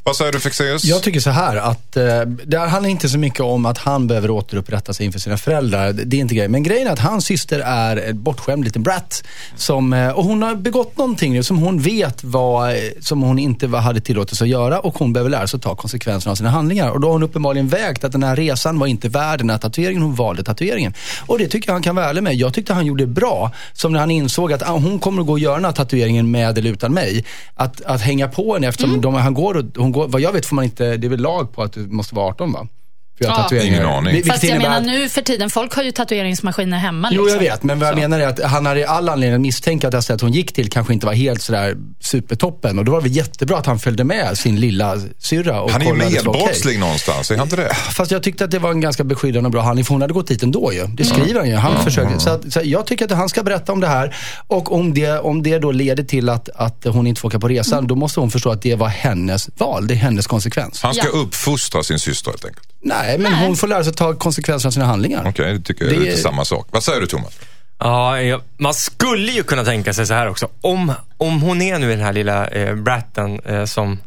Vad 0.04 0.16
säger 0.16 0.32
du 0.32 0.40
Fexeus? 0.40 0.84
Jag 0.84 1.02
tycker 1.02 1.20
så 1.20 1.30
här 1.30 1.56
att 1.56 1.96
eh, 1.96 2.20
det 2.44 2.58
handlar 2.58 2.90
inte 2.90 3.08
så 3.08 3.18
mycket 3.18 3.40
om 3.40 3.66
att 3.66 3.78
han 3.78 4.06
behöver 4.06 4.30
återupprätta 4.30 4.94
sig 4.94 5.06
inför 5.06 5.18
sina 5.18 5.36
föräldrar. 5.36 5.92
Det 5.92 6.16
är 6.16 6.20
inte 6.20 6.34
grejen. 6.34 6.52
Men 6.52 6.62
grejen 6.62 6.86
är 6.88 6.92
att 6.92 6.98
hans 6.98 7.24
syster 7.24 7.60
är 7.60 7.96
en 7.96 8.22
bortskämd 8.22 8.64
liten 8.64 8.82
brat. 8.82 9.22
Som, 9.56 9.92
eh, 9.92 10.08
och 10.08 10.24
hon 10.24 10.42
har 10.42 10.54
begått 10.54 10.96
någonting 10.96 11.32
nu 11.32 11.42
som 11.42 11.58
hon 11.58 11.78
vet 11.80 12.24
var, 12.24 12.70
eh, 12.70 12.76
som 13.00 13.22
hon 13.22 13.38
inte 13.38 13.68
hade 13.68 14.00
tillåtelse 14.00 14.44
att 14.44 14.50
göra 14.50 14.80
och 14.80 14.98
hon 14.98 15.12
behöver 15.12 15.30
lära 15.30 15.46
sig 15.46 15.58
att 15.58 15.62
ta 15.62 15.74
konsekvenserna 15.76 16.32
av 16.32 16.36
sina 16.36 16.50
handlingar. 16.50 16.90
Och 16.90 17.00
då 17.00 17.08
har 17.08 17.12
hon 17.12 17.22
uppenbarligen 17.22 17.68
vägt 17.68 18.04
att 18.04 18.12
den 18.12 18.22
här 18.22 18.36
resan 18.36 18.78
var 18.78 18.86
inte 18.86 19.08
värd 19.08 19.38
den 19.38 19.50
här 19.50 19.58
tatueringen. 19.58 20.02
Hon 20.02 20.14
valde 20.14 20.42
tatueringen. 20.44 20.94
Och 21.26 21.38
det 21.38 21.48
tycker 21.48 21.68
jag 21.68 21.74
han 21.74 21.82
kan 21.82 21.96
vara 21.96 22.06
ärlig 22.06 22.22
med. 22.22 22.34
Jag 22.34 22.54
tyckte 22.54 22.74
han 22.74 22.86
gjorde 22.86 23.06
bra. 23.06 23.52
Som 23.72 23.92
när 23.92 24.00
han 24.00 24.10
insåg 24.10 24.52
att 24.52 24.68
ah, 24.68 24.72
hon 24.72 24.98
kommer 24.98 25.20
att 25.20 25.26
gå 25.26 25.32
och 25.32 25.38
göra 25.38 25.54
den 25.54 25.64
här 25.64 25.72
tatueringen 25.72 26.30
med 26.30 26.58
eller 26.58 26.70
utan 26.70 26.94
mig. 26.94 27.24
Att, 27.54 27.85
att 27.86 28.00
hänga 28.00 28.28
på 28.28 28.54
henne 28.54 28.68
eftersom 28.68 29.00
de, 29.00 29.14
han 29.14 29.34
går 29.34 29.56
och, 29.56 29.64
hon 29.76 29.92
går, 29.92 30.08
vad 30.08 30.20
jag 30.20 30.32
vet 30.32 30.46
får 30.46 30.56
man 30.56 30.64
inte, 30.64 30.96
det 30.96 31.06
är 31.06 31.08
väl 31.08 31.20
lag 31.20 31.52
på 31.52 31.62
att 31.62 31.72
du 31.72 31.86
måste 31.86 32.14
vara 32.14 32.26
18 32.26 32.52
va? 32.52 32.68
För 33.18 33.24
att 33.24 33.28
göra 33.28 33.38
Ja. 33.38 33.42
tatueringar. 33.42 33.76
Ingen 33.76 33.86
aning. 33.88 34.24
Fast 34.24 34.44
jag 34.44 34.58
menar 34.58 34.76
att- 34.76 34.82
nu 34.86 35.08
för 35.08 35.22
tiden, 35.22 35.50
folk 35.50 35.74
har 35.74 35.82
ju 35.82 35.92
tatueringsmaskiner 35.92 36.78
hemma. 36.78 37.08
Jo, 37.12 37.22
liksom. 37.24 37.44
jag 37.44 37.50
vet. 37.52 37.62
Men 37.62 37.78
vad 37.78 37.88
jag 37.88 37.94
Så. 37.94 38.00
menar 38.00 38.20
är 38.20 38.26
att 38.26 38.42
han 38.44 38.66
hade 38.66 38.88
all 38.88 39.08
anledning 39.08 39.34
att 39.34 39.40
misstänka 39.40 39.86
att 39.88 39.92
det 39.92 40.02
stället 40.02 40.20
hon 40.22 40.32
gick 40.32 40.52
till 40.52 40.70
kanske 40.70 40.92
inte 40.92 41.06
var 41.06 41.12
helt 41.12 41.42
sådär 41.42 41.76
supertoppen. 42.00 42.78
Och 42.78 42.84
då 42.84 42.92
var 42.92 43.00
det 43.00 43.08
jättebra 43.08 43.58
att 43.58 43.66
han 43.66 43.78
följde 43.78 44.04
med 44.04 44.38
sin 44.38 44.60
lilla 44.60 44.96
syrra 45.18 45.60
och 45.60 45.70
Han 45.70 45.82
är 45.82 45.86
ju 45.86 45.92
medbrottsling 45.94 46.80
någonstans, 46.80 47.30
är 47.30 47.36
han 47.36 47.46
inte 47.46 47.56
det? 47.56 47.74
Fast 47.74 48.10
jag 48.10 48.22
tyckte 48.22 48.44
att 48.44 48.50
det 48.50 48.58
var 48.58 48.70
en 48.70 48.80
ganska 48.80 49.04
beskyddande 49.04 49.46
och 49.46 49.52
bra 49.52 49.62
handling, 49.62 49.84
för 49.84 49.94
hon 49.94 50.00
hade 50.02 50.14
gått 50.14 50.26
dit 50.28 50.42
ändå 50.42 50.72
ju. 50.72 50.86
Det 50.86 51.04
skriver 51.04 51.40
han 51.40 51.48
ju. 51.48 51.54
Han 51.56 51.84
försöker. 51.84 52.18
Så, 52.18 52.30
att, 52.30 52.52
så 52.52 52.60
jag 52.64 52.86
tycker 52.86 53.04
att 53.04 53.10
han 53.10 53.28
ska 53.28 53.42
berätta 53.42 53.72
om 53.72 53.80
det 53.80 53.86
här. 53.88 54.16
Och 54.46 54.72
om 54.72 54.94
det, 54.94 55.18
om 55.18 55.42
det 55.42 55.58
då 55.58 55.72
leder 55.72 56.02
till 56.04 56.28
att, 56.28 56.48
att 56.54 56.84
hon 56.84 57.06
inte 57.06 57.20
får 57.20 57.28
åka 57.28 57.38
på 57.40 57.48
resan, 57.48 57.86
då 57.86 57.94
måste 57.94 58.20
hon 58.20 58.30
förstå 58.30 58.50
att 58.50 58.62
det 58.62 58.74
var 58.74 58.88
hennes 58.88 59.48
val. 59.58 59.86
Det 59.86 59.94
är 59.94 59.98
hennes 59.98 60.26
konsekvens. 60.26 60.82
Han 60.82 60.94
ska 60.94 61.06
Ja. 61.06 61.18
uppfostra 61.18 61.82
sin 61.82 61.98
syster 61.98 62.30
helt 62.30 62.44
enkelt. 62.44 62.68
Nej, 62.82 63.05
men 63.18 63.34
hon 63.34 63.56
får 63.56 63.68
lära 63.68 63.84
sig 63.84 63.90
att 63.90 63.96
ta 63.96 64.14
konsekvenserna 64.14 64.68
av 64.68 64.72
sina 64.72 64.84
handlingar. 64.86 65.26
Okej, 65.28 65.52
det 65.52 65.60
tycker 65.64 65.84
jag 65.84 65.94
är 65.94 65.98
Det- 65.98 66.04
lite 66.04 66.16
samma 66.22 66.44
sak. 66.44 66.66
Vad 66.70 66.82
säger 66.82 67.00
du 67.00 67.06
Thomas? 67.06 67.38
Ja, 67.78 68.20
ja, 68.20 68.40
man 68.58 68.74
skulle 68.74 69.32
ju 69.32 69.42
kunna 69.42 69.64
tänka 69.64 69.92
sig 69.94 70.06
så 70.06 70.14
här 70.14 70.28
också. 70.28 70.48
Om, 70.60 70.92
om 71.18 71.42
hon 71.42 71.62
är 71.62 71.78
nu 71.78 71.88
den 71.90 72.00
här 72.00 72.12
lilla 72.12 72.46
eh, 72.48 72.74
bratten 72.74 73.40
eh, 73.40 73.64
som 73.64 73.98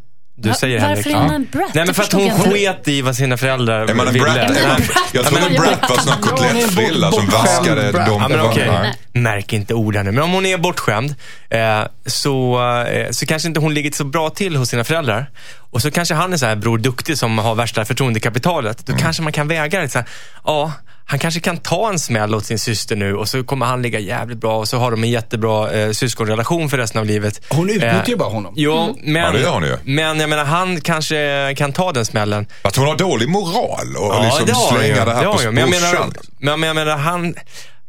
du 0.42 0.48
Va- 0.48 0.54
säger 0.54 0.80
varför 0.80 0.94
Henrik. 0.94 1.06
är 1.14 1.18
hon 1.20 1.30
en 1.30 1.44
brat? 1.52 1.74
Nej, 1.74 1.84
men 1.86 1.94
för 1.94 2.02
att 2.02 2.12
hon 2.12 2.30
sket 2.30 2.88
i 2.88 3.02
vad 3.02 3.16
sina 3.16 3.36
föräldrar 3.36 3.88
Är 3.88 3.94
man 3.94 4.06
en 4.06 4.12
ville. 4.12 4.24
brat? 4.24 4.36
Nej, 4.50 4.88
Jag 5.12 5.24
trodde 5.26 5.46
en 5.46 5.52
brat 5.54 5.90
var 5.90 5.96
sån 5.96 6.12
här 6.12 6.20
kotlettfrilla 6.20 7.12
som 7.12 7.26
vaskade 7.26 7.92
dem. 7.92 8.04
Ja, 8.22 8.28
men 8.28 8.40
okej. 8.40 8.68
Nej. 8.82 8.94
Märk 9.12 9.52
inte 9.52 9.74
orden 9.74 10.04
nu. 10.06 10.12
Men 10.12 10.22
om 10.22 10.30
hon 10.32 10.46
är 10.46 10.58
bortskämd 10.58 11.14
eh, 11.50 11.80
så, 12.06 12.60
eh, 12.86 13.10
så 13.10 13.26
kanske 13.26 13.48
inte 13.48 13.60
hon 13.60 13.74
ligger 13.74 13.90
så 13.92 14.04
bra 14.04 14.30
till 14.30 14.56
hos 14.56 14.68
sina 14.68 14.84
föräldrar. 14.84 15.30
Och 15.70 15.82
så 15.82 15.90
kanske 15.90 16.14
han 16.14 16.32
är 16.32 16.36
så 16.36 16.46
här 16.46 16.56
bror 16.56 16.78
duktig 16.78 17.18
som 17.18 17.38
har 17.38 17.54
värsta 17.54 17.84
förtroendekapitalet. 17.84 18.86
Då 18.86 18.92
kanske 18.96 19.22
man 19.22 19.32
kan 19.32 19.48
väga 19.48 19.80
det 19.80 19.88
så 19.88 19.98
här, 19.98 20.08
ja, 20.44 20.72
han 21.04 21.18
kanske 21.18 21.40
kan 21.40 21.56
ta 21.58 21.88
en 21.90 21.98
smäll 21.98 22.34
åt 22.34 22.44
sin 22.46 22.58
syster 22.58 22.96
nu 22.96 23.14
och 23.16 23.28
så 23.28 23.44
kommer 23.44 23.66
han 23.66 23.82
ligga 23.82 23.98
jävligt 23.98 24.38
bra 24.38 24.56
och 24.58 24.68
så 24.68 24.76
har 24.78 24.90
de 24.90 25.04
en 25.04 25.10
jättebra 25.10 25.70
eh, 25.72 25.90
syskonrelation 25.92 26.68
för 26.70 26.76
resten 26.78 26.98
av 27.00 27.06
livet. 27.06 27.40
Hon 27.48 27.68
utnyttjar 27.70 28.04
ju 28.06 28.12
Eh, 28.12 28.18
bara 28.18 28.28
honom. 28.28 28.52
Jo, 28.56 28.98
men, 29.02 29.22
Ja, 29.22 29.30
det 29.32 29.40
gör 29.40 29.50
hon 29.52 29.62
ju. 29.62 29.76
men 29.84 30.20
jag 30.20 30.28
menar 30.30 30.44
han 30.44 30.80
kanske 30.80 31.54
kan 31.56 31.72
ta 31.72 31.92
den 31.92 32.04
smällen. 32.06 32.46
Att 32.62 32.76
hon 32.76 32.86
har 32.86 32.96
dålig 32.96 33.28
moral 33.28 33.96
och 33.98 34.14
Ja, 34.14 34.22
liksom 34.24 34.46
det 34.46 34.52
har 34.52 34.70
han 34.72 34.80
ju. 34.86 34.92
slänga 34.92 35.04
det 35.04 35.14
här 35.14 35.24
har 35.24 35.32
på 35.32 35.38
brorsan. 35.38 36.12
men, 36.38 36.60
men 36.60 36.66
jag 36.66 36.74
menar 36.76 36.96
han... 36.96 37.34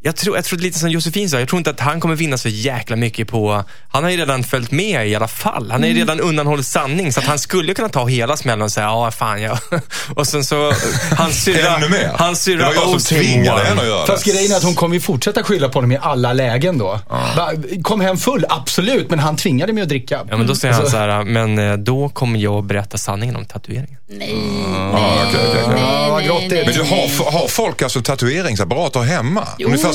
Jag 0.04 0.16
tror, 0.16 0.36
jag 0.36 0.46
tror 0.46 0.60
lite 0.60 0.80
som 0.80 0.90
Josefin 0.90 1.30
sa, 1.30 1.40
jag 1.40 1.48
tror 1.50 1.58
inte 1.58 1.70
att 1.70 1.80
han 1.80 2.00
kommer 2.00 2.16
vinna 2.16 2.38
så 2.38 2.50
jäkla 2.50 2.96
mycket 2.96 3.28
på... 3.28 3.64
Han 3.90 4.04
har 4.04 4.12
ju 4.12 4.18
redan 4.18 4.44
följt 4.44 4.72
med 4.72 5.08
i 5.10 5.16
alla 5.16 5.28
fall. 5.28 5.72
Han 5.72 5.82
har 5.82 5.88
ju 5.90 5.96
Mm. 5.96 6.08
redan 6.08 6.20
undanhållit 6.20 6.66
sanning. 6.68 7.14
Så 7.14 7.20
att 7.20 7.26
han 7.26 7.40
skulle 7.40 7.74
kunna 7.74 7.90
ta 7.90 8.06
hela 8.08 8.38
smällen 8.38 8.62
och 8.62 8.72
säga, 8.72 8.86
ja 8.86 9.12
fan 9.12 9.42
ja. 9.42 9.58
Och 10.16 10.28
sen 10.28 10.44
så, 10.46 10.74
hans 11.18 11.44
syrra... 11.44 11.76
Ännu 11.76 11.90
mer. 11.90 12.30
Det 12.30 12.36
syrra 12.36 12.66
var 12.66 12.74
jag 12.74 12.90
som 12.90 13.00
tvingade 13.18 13.64
henne 13.64 13.82
att 13.82 13.88
göra 13.88 14.06
Fast 14.06 14.26
det. 14.26 14.32
grejen 14.32 14.52
är 14.52 14.56
att 14.58 14.64
hon 14.64 14.76
kommer 14.76 14.96
ju 14.96 15.02
fortsätta 15.02 15.44
skylla 15.44 15.70
på 15.70 15.74
honom 15.78 15.92
i 15.92 15.98
alla 16.02 16.34
lägen 16.34 16.78
då. 16.78 17.00
Va, 17.10 17.52
Kom 17.84 18.02
hem 18.02 18.18
full, 18.18 18.46
absolut, 18.50 19.10
men 19.10 19.20
han 19.20 19.36
tvingade 19.38 19.74
mig 19.74 19.84
att 19.84 19.90
dricka. 19.90 20.20
Ja 20.30 20.38
men 20.38 20.48
då 20.48 20.56
säger 20.56 20.74
han 20.74 20.82
Alltså- 20.84 20.98
så 20.98 21.04
här, 21.04 21.24
men 21.24 21.60
eh, 21.60 21.78
då 21.78 22.10
kommer 22.10 22.40
jag 22.40 22.54
att 22.60 22.66
berätta 22.66 22.98
sanningen 22.98 23.36
om 23.36 23.46
tatueringen. 23.46 23.98
Nej, 24.14 24.36
Ja, 24.76 25.24
okej, 25.28 25.40
okej, 25.50 25.64
okej. 25.66 25.78
Ja, 25.82 26.10
vad 26.12 26.24
grått 26.24 26.44
det 26.50 26.60
är. 26.60 26.66
Men 26.66 26.74
du, 26.74 26.82
har, 26.82 27.32
har 27.32 27.48
folk 27.48 27.82
alltså 27.82 28.02
tatueringsapparater 28.02 29.00
hemma? 29.00 29.48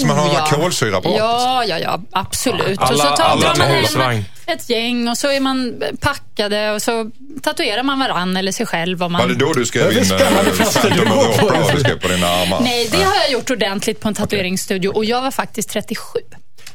Ungefär 0.03 0.09
som 0.09 0.09
man 0.09 0.19
har 0.19 0.59
ja. 0.59 0.63
kolsyrapparater? 0.63 1.19
Ja, 1.19 1.65
ja, 1.65 1.79
ja, 1.79 2.01
absolut. 2.13 2.79
Alla- 2.79 2.91
och 2.91 2.99
så 2.99 3.17
tar 3.17 3.25
alla 3.25 3.55
drar 3.55 3.99
man 3.99 4.13
hem 4.15 4.25
ett 4.47 4.71
gäng 4.71 5.09
och 5.09 5.19
så 5.19 5.31
är 5.31 5.41
man 5.41 5.83
packade 6.01 6.71
och 6.71 6.83
så 6.83 7.11
tatuerar 7.43 7.83
man 7.83 7.99
varann 7.99 8.37
eller 8.37 8.53
sig 8.53 8.67
själv. 8.67 9.03
Om 9.03 9.13
man... 9.13 9.21
Var 9.21 9.29
det 9.29 9.35
då 9.35 9.53
du 9.53 9.67
skrev 9.67 9.99
in 9.99 10.05
Phantom 10.05 11.19
of 11.19 11.39
på. 11.39 11.47
Opera 11.47 11.73
du 11.75 11.81
skrev 11.81 12.01
på 12.01 12.09
dina 12.09 12.27
armar? 12.27 12.61
Nej, 12.61 12.89
det 12.91 13.03
har 13.03 13.15
jag 13.15 13.31
gjort 13.31 13.51
ordentligt 13.51 14.01
på 14.01 14.09
en 14.09 14.15
tatueringsstudio 14.15 14.89
och 14.89 15.05
jag 15.05 15.23
var 15.23 15.31
faktiskt 15.31 15.71
37. 15.71 16.19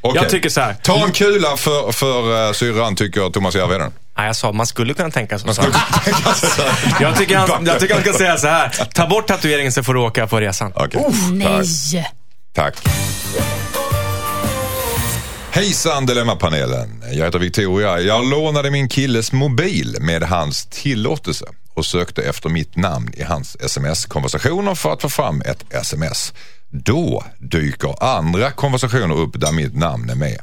Okej. 0.02 0.22
Jag 0.22 0.32
tycker 0.32 0.50
så 0.50 0.62
här. 0.62 0.74
Ta 0.74 1.06
en 1.06 1.12
kula 1.12 1.58
för, 1.58 1.92
för 1.92 2.48
uh, 2.48 2.54
syrran, 2.54 2.96
tycker 2.96 3.30
Thomas 3.30 3.56
Järvheden. 3.56 3.92
Nej, 4.18 4.26
jag 4.26 4.36
sa 4.36 4.52
man 4.52 4.68
skulle 4.68 4.94
kunna 4.94 5.12
tänka 5.12 5.40
sig 5.40 5.56
så. 5.56 5.62
Jag 7.00 7.18
tycker, 7.18 7.38
han, 7.38 7.66
jag 7.66 7.80
tycker 7.80 7.94
han 7.94 8.04
ska 8.04 8.14
säga 8.18 8.38
så 8.38 8.48
här. 8.48 8.70
Ta 8.94 9.08
bort 9.08 9.28
tatueringen 9.28 9.72
så 9.72 9.84
får 9.84 9.94
du 9.94 10.00
åka 10.00 10.28
på 10.28 10.40
resan. 10.40 10.72
Okej, 10.76 11.06
Nej 11.32 11.66
tack. 12.54 12.76
Hejsan 15.52 16.06
Dilemmapanelen. 16.06 17.04
Jag 17.12 17.26
heter 17.26 17.40
Victoria. 17.40 18.00
Jag 18.00 18.26
lånade 18.30 18.72
min 18.72 18.90
killes 18.90 19.32
mobil 19.32 19.98
med 20.00 20.24
hans 20.24 20.66
tillåtelse 20.66 21.46
och 21.74 21.86
sökte 21.86 22.22
efter 22.22 22.50
mitt 22.50 22.76
namn 22.76 23.14
i 23.14 23.24
hans 23.24 23.58
sms-konversationer 23.60 24.76
för 24.76 24.94
att 24.94 25.02
få 25.02 25.10
fram 25.10 25.42
ett 25.42 25.74
sms. 25.74 26.34
Då 26.70 27.24
dyker 27.40 28.04
andra 28.04 28.52
konversationer 28.52 29.16
upp 29.16 29.40
där 29.40 29.52
mitt 29.52 29.76
namn 29.76 30.10
är 30.10 30.16
med. 30.16 30.40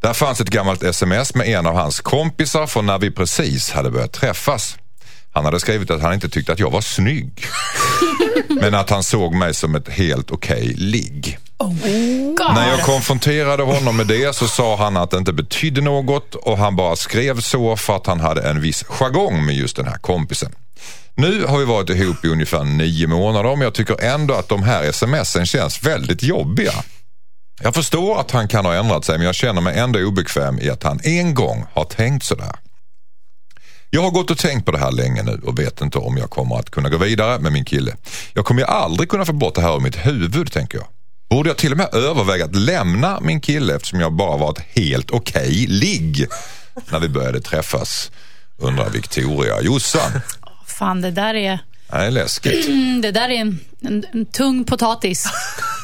Där 0.00 0.12
fanns 0.12 0.40
ett 0.40 0.50
gammalt 0.50 0.82
sms 0.82 1.34
med 1.34 1.48
en 1.48 1.66
av 1.66 1.74
hans 1.74 2.00
kompisar 2.00 2.66
från 2.66 2.86
när 2.86 2.98
vi 2.98 3.10
precis 3.10 3.70
hade 3.70 3.90
börjat 3.90 4.12
träffas. 4.12 4.76
Han 5.32 5.44
hade 5.44 5.60
skrivit 5.60 5.90
att 5.90 6.02
han 6.02 6.14
inte 6.14 6.28
tyckte 6.28 6.52
att 6.52 6.58
jag 6.58 6.70
var 6.70 6.80
snygg. 6.80 7.44
Men 8.48 8.74
att 8.74 8.90
han 8.90 9.02
såg 9.02 9.34
mig 9.34 9.54
som 9.54 9.74
ett 9.74 9.88
helt 9.88 10.30
okej 10.30 10.74
ligg. 10.76 11.38
God. 11.64 12.54
När 12.54 12.68
jag 12.68 12.80
konfronterade 12.80 13.62
honom 13.62 13.96
med 13.96 14.06
det 14.06 14.36
så 14.36 14.48
sa 14.48 14.76
han 14.76 14.96
att 14.96 15.10
det 15.10 15.18
inte 15.18 15.32
betydde 15.32 15.80
något 15.80 16.34
och 16.34 16.58
han 16.58 16.76
bara 16.76 16.96
skrev 16.96 17.40
så 17.40 17.76
för 17.76 17.96
att 17.96 18.06
han 18.06 18.20
hade 18.20 18.42
en 18.42 18.60
viss 18.60 18.84
jargong 18.84 19.44
med 19.44 19.54
just 19.54 19.76
den 19.76 19.86
här 19.86 19.98
kompisen. 19.98 20.52
Nu 21.14 21.44
har 21.46 21.58
vi 21.58 21.64
varit 21.64 21.90
ihop 21.90 22.24
i 22.24 22.28
ungefär 22.28 22.64
nio 22.64 23.06
månader 23.06 23.56
men 23.56 23.60
jag 23.60 23.74
tycker 23.74 24.04
ändå 24.04 24.34
att 24.34 24.48
de 24.48 24.62
här 24.62 24.92
smsen 24.92 25.46
känns 25.46 25.82
väldigt 25.82 26.22
jobbiga. 26.22 26.72
Jag 27.62 27.74
förstår 27.74 28.20
att 28.20 28.30
han 28.30 28.48
kan 28.48 28.64
ha 28.64 28.74
ändrat 28.74 29.04
sig 29.04 29.18
men 29.18 29.26
jag 29.26 29.34
känner 29.34 29.60
mig 29.60 29.78
ändå 29.78 29.98
obekväm 29.98 30.58
i 30.58 30.70
att 30.70 30.82
han 30.82 31.00
en 31.02 31.34
gång 31.34 31.64
har 31.72 31.84
tänkt 31.84 32.24
sådär. 32.24 32.52
Jag 33.90 34.02
har 34.02 34.10
gått 34.10 34.30
och 34.30 34.38
tänkt 34.38 34.66
på 34.66 34.72
det 34.72 34.78
här 34.78 34.92
länge 34.92 35.22
nu 35.22 35.40
och 35.44 35.58
vet 35.58 35.80
inte 35.80 35.98
om 35.98 36.16
jag 36.16 36.30
kommer 36.30 36.56
att 36.56 36.70
kunna 36.70 36.88
gå 36.88 36.98
vidare 36.98 37.38
med 37.38 37.52
min 37.52 37.64
kille. 37.64 37.96
Jag 38.34 38.44
kommer 38.44 38.60
ju 38.60 38.66
aldrig 38.66 39.08
kunna 39.08 39.24
få 39.24 39.32
bort 39.32 39.54
det 39.54 39.60
här 39.60 39.76
ur 39.76 39.80
mitt 39.80 40.06
huvud 40.06 40.52
tänker 40.52 40.78
jag. 40.78 40.86
Borde 41.32 41.50
jag 41.50 41.56
till 41.56 41.72
och 41.72 41.78
med 41.78 41.94
överväga 41.94 42.44
att 42.44 42.56
lämna 42.56 43.20
min 43.20 43.40
kille 43.40 43.76
eftersom 43.76 44.00
jag 44.00 44.12
bara 44.12 44.36
var 44.36 44.50
ett 44.50 44.64
helt 44.74 45.10
okej 45.10 45.66
ligg 45.68 46.26
när 46.90 47.00
vi 47.00 47.08
började 47.08 47.40
träffas? 47.40 48.10
Undrar 48.58 48.90
Victoria. 48.90 49.60
Jossan, 49.60 50.10
Fan, 50.66 51.00
det 51.00 51.10
där 51.10 51.34
är, 51.34 51.58
det 51.90 51.96
är 51.96 52.10
läskigt. 52.10 52.66
mm, 52.68 53.00
det 53.00 53.10
där 53.10 53.28
är 53.28 53.34
en, 53.34 53.60
en, 53.80 54.04
en 54.12 54.26
tung 54.26 54.64
potatis. 54.64 55.26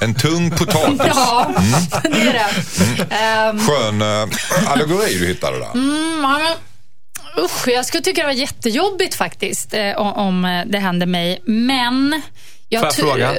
En 0.00 0.14
tung 0.14 0.50
potatis. 0.50 1.00
Ja, 1.06 1.54
det 2.02 2.08
är 2.08 2.32
det. 2.32 3.14
Ehm, 3.14 3.58
Skön 3.60 4.02
äh, 4.02 4.72
allegori 4.72 5.18
du 5.18 5.26
hittade 5.26 5.58
där. 5.58 5.70
mm, 5.74 6.20
ja, 6.22 6.38
men, 6.38 7.44
usch, 7.44 7.68
jag 7.68 7.86
skulle 7.86 8.02
tycka 8.02 8.20
det 8.20 8.26
var 8.26 8.34
jättejobbigt 8.34 9.14
faktiskt 9.14 9.74
eh, 9.74 9.96
om, 9.98 10.44
eh, 10.44 10.66
det 10.66 10.78
hände 10.78 11.06
mig. 11.06 11.42
Men... 11.46 12.22
Jag 12.68 12.80
Får 12.80 12.86
jag 12.86 12.94
fråga? 12.94 13.34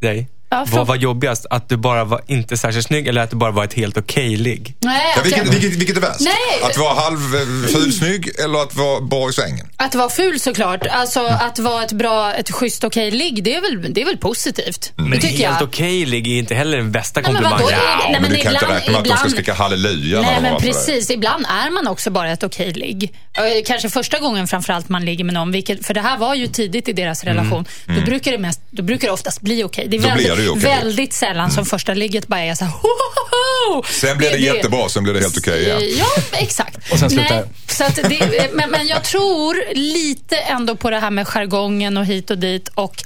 Dig. 0.00 0.28
Ja, 0.54 0.66
Vad 0.72 0.86
var 0.86 0.96
jobbigast? 0.96 1.46
Att 1.50 1.68
du 1.68 1.76
bara 1.76 2.04
var 2.04 2.20
inte 2.26 2.56
särskilt 2.56 2.86
snygg 2.86 3.06
eller 3.08 3.20
att 3.22 3.30
du 3.30 3.36
bara 3.36 3.50
var 3.50 3.64
ett 3.64 3.74
helt 3.74 3.96
okej-ligg? 3.96 4.74
Nej, 4.80 5.02
Ja, 5.14 5.20
att, 5.20 5.26
vilket, 5.26 5.44
jag, 5.46 5.52
vilket, 5.52 5.72
vilket 5.80 5.96
är 5.96 6.00
värst? 6.00 6.20
Nej. 6.20 6.62
Att 6.70 6.78
vara 6.78 6.94
halvfulsnygg 6.94 8.30
eller 8.44 8.58
att 8.58 8.76
vara 8.76 9.00
bra 9.00 9.30
i 9.30 9.32
sängen? 9.32 9.66
att 9.76 9.94
vara 9.94 10.08
ful 10.08 10.40
såklart. 10.40 10.86
Alltså 10.90 11.20
att 11.20 11.58
vara 11.58 11.84
ett 11.84 11.92
bra, 11.92 12.34
ett 12.34 12.50
schysst 12.50 12.84
okej 12.84 13.10
ligg, 13.10 13.44
det 13.44 13.54
är 13.54 13.60
väl, 13.60 13.94
det 13.94 14.00
är 14.00 14.04
väl 14.04 14.16
positivt. 14.16 14.92
Mm. 14.98 15.10
Det 15.10 15.16
Men 15.16 15.20
tycker 15.28 15.48
helt 15.48 15.62
okej-ligg 15.62 16.26
är 16.28 16.38
inte 16.38 16.54
heller 16.54 16.76
den 16.76 16.92
bästa 16.92 17.20
men 17.20 17.24
komplimangen. 17.24 17.66
Nej, 17.70 18.12
Ja, 18.12 18.20
men, 18.20 18.30
du 18.30 18.36
kan 18.36 18.52
inte 18.52 18.64
ibland- 18.64 18.74
räkna 18.74 18.92
med 18.92 19.00
att 19.00 19.04
de 19.08 19.16
ska 19.16 19.28
skrika 19.28 19.54
halleluja 19.54 20.20
Nej, 20.20 20.38
men 20.42 20.60
precis. 20.60 21.10
Ibland 21.10 21.46
är 21.46 21.70
man 21.70 21.86
också 21.88 22.10
bara 22.10 22.30
ett 22.32 22.42
okej 22.42 22.72
ligg. 22.72 23.12
Eh, 23.32 23.42
Kanske 23.66 23.90
första 23.90 24.18
gången 24.18 24.48
framförallt 24.48 24.88
man 24.88 25.04
ligger 25.04 25.24
med 25.24 25.34
någon, 25.34 25.52
vilket, 25.52 25.86
för 25.86 25.94
det 25.94 26.00
här 26.00 26.18
var 26.18 26.34
ju 26.34 26.46
tidigt 26.46 26.88
i 26.88 26.92
deras 26.92 27.24
relation. 27.24 27.64
Då, 27.86 28.00
brukar 28.00 28.32
det 28.32 28.38
mest, 28.38 28.60
då 28.70 28.82
brukar 28.82 29.08
det 29.08 29.12
oftast 29.14 29.40
bli 29.40 29.64
okej. 29.64 29.86
Det 29.88 29.96
är 29.96 29.98
Mm. 30.04 30.10
Väldigt, 30.24 30.43
det 30.44 30.50
okej. 30.50 30.62
väldigt 30.62 31.12
sällan 31.12 31.50
som 31.50 31.66
första 31.66 31.94
ligget 31.94 32.26
bara 32.26 32.40
är 32.40 32.54
så 32.54 32.64
här, 32.64 32.72
ho, 32.72 32.88
ho, 32.88 33.74
ho. 33.74 33.82
Sen 33.82 34.18
blir 34.18 34.30
det, 34.30 34.38
jättebra, 34.38 34.88
sen 34.88 35.02
blir 35.04 35.14
det 35.14 35.20
helt 35.20 35.38
okej 35.38 35.62
igen. 35.64 35.98
Ja, 35.98 36.22
exakt. 36.32 36.92
Och 36.92 36.98
sen 36.98 37.10
slutar 37.10 37.34
Nej, 37.34 37.44
så 37.68 37.84
att 37.84 37.96
det, 37.96 38.50
men, 38.52 38.70
men 38.70 38.86
jag 38.86 39.04
tror 39.04 39.74
lite 39.74 40.36
ändå 40.36 40.76
på 40.76 40.90
det 40.90 40.98
här 40.98 41.10
med 41.10 41.28
jargongen 41.28 41.96
och 41.96 42.06
hit 42.06 42.30
och 42.30 42.38
dit. 42.38 42.68
Och, 42.74 43.02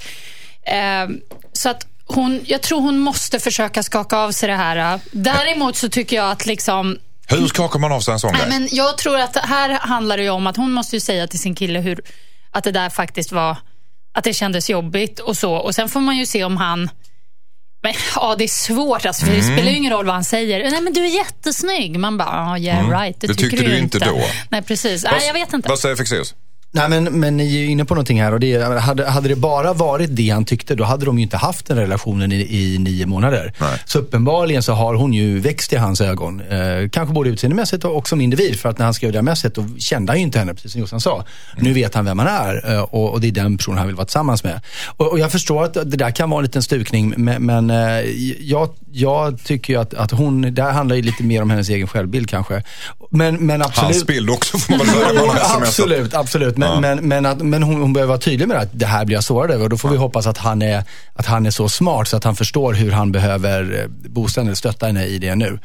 eh, 0.73 1.09
så 1.53 1.69
att 1.69 1.87
hon, 2.05 2.41
jag 2.45 2.61
tror 2.61 2.81
hon 2.81 2.99
måste 2.99 3.39
försöka 3.39 3.83
skaka 3.83 4.17
av 4.17 4.31
sig 4.31 4.49
det 4.49 4.55
här. 4.55 4.99
Däremot 5.11 5.75
så 5.75 5.89
tycker 5.89 6.15
jag 6.15 6.31
att 6.31 6.45
liksom 6.45 6.97
Hur 7.27 7.47
skakar 7.47 7.79
man 7.79 7.91
av 7.91 8.01
sig 8.01 8.11
en 8.13 8.19
sån 8.19 8.31
Nej, 8.31 8.41
grej? 8.41 8.59
men 8.59 8.69
jag 8.71 8.97
tror 8.97 9.19
att 9.19 9.35
här 9.35 9.69
handlar 9.69 10.17
det 10.17 10.23
ju 10.23 10.29
om 10.29 10.47
att 10.47 10.57
hon 10.57 10.71
måste 10.71 10.95
ju 10.95 10.99
säga 10.99 11.27
till 11.27 11.39
sin 11.39 11.55
kille 11.55 11.79
hur, 11.79 12.01
att 12.51 12.63
det 12.63 12.71
där 12.71 12.89
faktiskt 12.89 13.31
var, 13.31 13.57
att 14.13 14.23
det 14.23 14.33
kändes 14.33 14.69
jobbigt 14.69 15.19
och 15.19 15.37
så. 15.37 15.53
Och 15.53 15.75
sen 15.75 15.89
får 15.89 15.99
man 15.99 16.17
ju 16.17 16.25
se 16.25 16.43
om 16.43 16.57
han 16.57 16.89
men, 17.81 17.93
ja, 18.15 18.35
det 18.37 18.43
är 18.43 18.47
svårt 18.47 19.05
alltså, 19.05 19.25
för 19.25 19.31
det 19.33 19.39
Mm. 19.39 19.55
spelar 19.57 19.71
ju 19.71 19.77
ingen 19.77 19.93
roll 19.93 20.05
vad 20.05 20.15
han 20.15 20.23
säger. 20.23 20.71
Nej, 20.71 20.81
men 20.81 20.93
du 20.93 21.05
är 21.05 21.09
jättesnygg. 21.09 21.99
Man 21.99 22.17
bara, 22.17 22.27
ja, 22.29 22.57
yeah 22.57 22.89
right. 23.01 23.21
Det, 23.21 23.27
Mm. 23.27 23.35
Det 23.35 23.41
tycker 23.43 23.57
tyckte 23.57 23.65
du 23.71 23.77
inte 23.77 23.99
då. 23.99 24.21
Nej, 24.49 24.61
precis. 24.61 25.03
Nej, 25.03 25.25
jag 25.27 25.33
vet 25.33 25.53
inte. 25.53 25.69
Vad 25.69 25.79
säger 25.79 25.95
Fexeus? 25.95 26.35
Nej, 26.71 26.89
men, 26.89 27.03
men 27.03 27.37
ni 27.37 27.55
är 27.55 27.59
ju 27.59 27.65
inne 27.65 27.85
på 27.85 27.93
någonting 27.93 28.21
här 28.21 28.33
och 28.33 28.39
det, 28.39 28.79
hade, 28.79 29.05
hade 29.05 29.29
det 29.29 29.35
bara 29.35 29.73
varit 29.73 30.15
det 30.15 30.29
han 30.29 30.45
tyckte, 30.45 30.75
då 30.75 30.83
hade 30.83 31.05
de 31.05 31.17
ju 31.17 31.23
inte 31.23 31.37
haft 31.37 31.65
den 31.65 31.77
relationen 31.77 32.31
i, 32.31 32.35
i 32.35 32.77
nio 32.77 33.05
månader. 33.05 33.53
Nej. 33.59 33.79
Så 33.85 33.99
uppenbarligen 33.99 34.63
så 34.63 34.73
har 34.73 34.93
hon 34.93 35.13
ju 35.13 35.39
växt 35.39 35.73
i 35.73 35.75
hans 35.75 36.01
ögon. 36.01 36.41
Eh, 36.41 36.89
kanske 36.91 37.13
både 37.13 37.29
utseendemässigt 37.29 37.85
och, 37.85 37.97
och 37.97 38.07
som 38.07 38.21
individ. 38.21 38.59
För 38.59 38.69
att 38.69 38.77
när 38.77 38.85
han 38.85 38.93
skrev 38.93 39.11
det 39.11 39.17
här 39.17 39.23
messet, 39.23 39.55
då 39.55 39.65
kände 39.77 40.11
han 40.11 40.19
ju 40.19 40.23
inte 40.23 40.39
henne, 40.39 40.53
precis 40.53 40.71
som 40.71 40.81
Jossan 40.81 41.01
sa. 41.01 41.25
Nu 41.57 41.73
vet 41.73 41.95
han 41.95 42.05
vem 42.05 42.19
han 42.19 42.27
är 42.27 42.73
eh, 42.73 42.81
och, 42.81 43.11
och 43.11 43.21
det 43.21 43.27
är 43.27 43.31
den 43.31 43.57
personen 43.57 43.77
han 43.77 43.87
vill 43.87 43.95
vara 43.95 44.05
tillsammans 44.05 44.43
med. 44.43 44.61
Och, 44.85 45.11
och 45.11 45.19
jag 45.19 45.31
förstår 45.31 45.63
att 45.63 45.73
det 45.73 45.83
där 45.83 46.11
kan 46.11 46.29
vara 46.29 46.39
en 46.39 46.43
liten 46.43 46.63
stukning, 46.63 47.13
men, 47.17 47.45
men 47.45 47.69
eh, 47.69 47.77
jag, 48.39 48.69
jag 48.91 49.43
tycker 49.43 49.73
ju 49.73 49.79
att, 49.79 49.93
att 49.93 50.11
hon, 50.11 50.53
det 50.53 50.63
här 50.63 50.71
handlar 50.71 50.95
ju 50.95 51.01
lite 51.01 51.23
mer 51.23 51.41
om 51.41 51.49
hennes 51.49 51.69
egen 51.69 51.87
självbild 51.87 52.29
kanske. 52.29 52.63
Men, 53.11 53.35
men 53.35 53.61
absolut. 53.61 53.91
Hans 53.91 54.05
bild 54.05 54.29
också 54.29 54.57
får 54.57 54.77
man 54.77 54.87
väl 54.87 54.95
säga. 54.95 55.67
Absolut, 55.67 56.13
absolut. 56.13 56.57
Men, 56.57 56.81
men, 56.81 57.07
men, 57.07 57.25
att, 57.25 57.41
men 57.41 57.63
hon, 57.63 57.81
hon 57.81 57.93
behöver 57.93 58.09
vara 58.09 58.19
tydlig 58.19 58.47
med 58.47 58.57
att 58.57 58.69
det 58.71 58.85
här 58.85 59.05
blir 59.05 59.17
jag 59.17 59.23
sårad 59.23 59.51
över. 59.51 59.63
Och 59.63 59.69
då 59.69 59.77
får 59.77 59.89
vi 59.89 59.97
hoppas 59.97 60.27
att 60.27 60.37
han, 60.37 60.61
är, 60.61 60.83
att 61.13 61.25
han 61.25 61.45
är 61.45 61.51
så 61.51 61.69
smart 61.69 62.07
så 62.07 62.17
att 62.17 62.23
han 62.23 62.35
förstår 62.35 62.73
hur 62.73 62.91
han 62.91 63.11
behöver 63.11 63.79
eh, 63.79 64.09
boosta 64.09 64.41
henne, 64.41 64.55
stötta 64.55 64.85
henne 64.85 65.05
i 65.05 65.19
det 65.19 65.35
nu. 65.35 65.59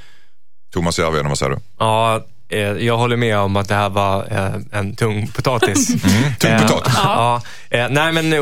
Thomas 0.72 0.98
Järvheden, 0.98 1.28
vad 1.28 1.38
säger 1.38 1.52
du? 1.52 1.58
Ja, 1.78 2.24
jag 2.58 2.96
håller 2.96 3.16
med 3.16 3.38
om 3.38 3.56
att 3.56 3.68
det 3.68 3.74
här 3.74 3.88
var 3.90 4.26
eh, 4.30 4.78
en 4.78 4.96
tung 4.96 5.26
potatis. 5.28 5.86
tung 6.38 6.50
Eh, 6.50 6.62
potatis. 6.62 6.94
Ja. 6.96 7.42
Eh, 7.70 7.86
nej, 7.90 8.12
men 8.12 8.32
eh, 8.32 8.38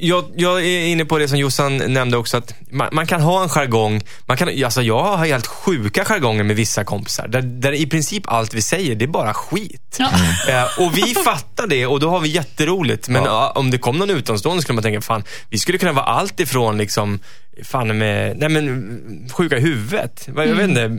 jag, 0.00 0.24
jag 0.36 0.64
är 0.66 0.86
inne 0.86 1.04
på 1.04 1.18
det 1.18 1.28
som 1.28 1.38
Jossan 1.38 1.76
nämnde 1.76 2.16
också, 2.16 2.36
att 2.36 2.54
man, 2.70 2.88
man 2.92 3.06
kan 3.06 3.20
ha 3.20 3.42
en 3.42 3.48
jargong. 3.48 4.02
Man 4.26 4.36
kan, 4.36 4.48
alltså 4.64 4.82
jag 4.82 5.02
har 5.02 5.26
helt 5.26 5.46
sjuka 5.46 6.04
jargonger 6.04 6.44
med 6.44 6.56
vissa 6.56 6.84
kompisar, 6.84 7.28
där, 7.28 7.42
där 7.42 7.72
i 7.72 7.86
princip 7.86 8.22
allt 8.26 8.54
vi 8.54 8.62
säger, 8.62 8.94
det 8.94 9.04
är 9.04 9.06
bara 9.08 9.34
skit. 9.34 9.96
Ja. 9.98 10.10
Eh, 10.48 10.80
och 10.86 10.96
vi 10.98 11.14
fattar 11.24 11.66
det 11.66 11.86
och 11.86 12.00
då 12.00 12.08
har 12.10 12.20
vi 12.20 12.28
jätteroligt. 12.28 13.08
Men 13.08 13.24
ja, 13.24 13.52
om 13.54 13.70
det 13.70 13.78
kom 13.78 13.98
någon 13.98 14.10
utomstående 14.10 14.62
skulle 14.62 14.74
man 14.74 14.82
tänka, 14.82 15.00
fan, 15.00 15.24
vi 15.50 15.58
skulle 15.58 15.78
kunna 15.78 15.92
vara 15.92 16.04
allt 16.06 16.40
ifrån 16.40 16.78
liksom, 16.78 17.18
fan 17.64 17.98
med, 17.98 18.36
nej 18.38 18.48
men, 18.48 19.28
sjuka 19.32 19.56
i 19.56 19.60
huvudet. 19.60 20.28
Vad- 20.28 20.46
Jag 20.48 20.54
vet 20.54 20.68
inte. 20.68 20.90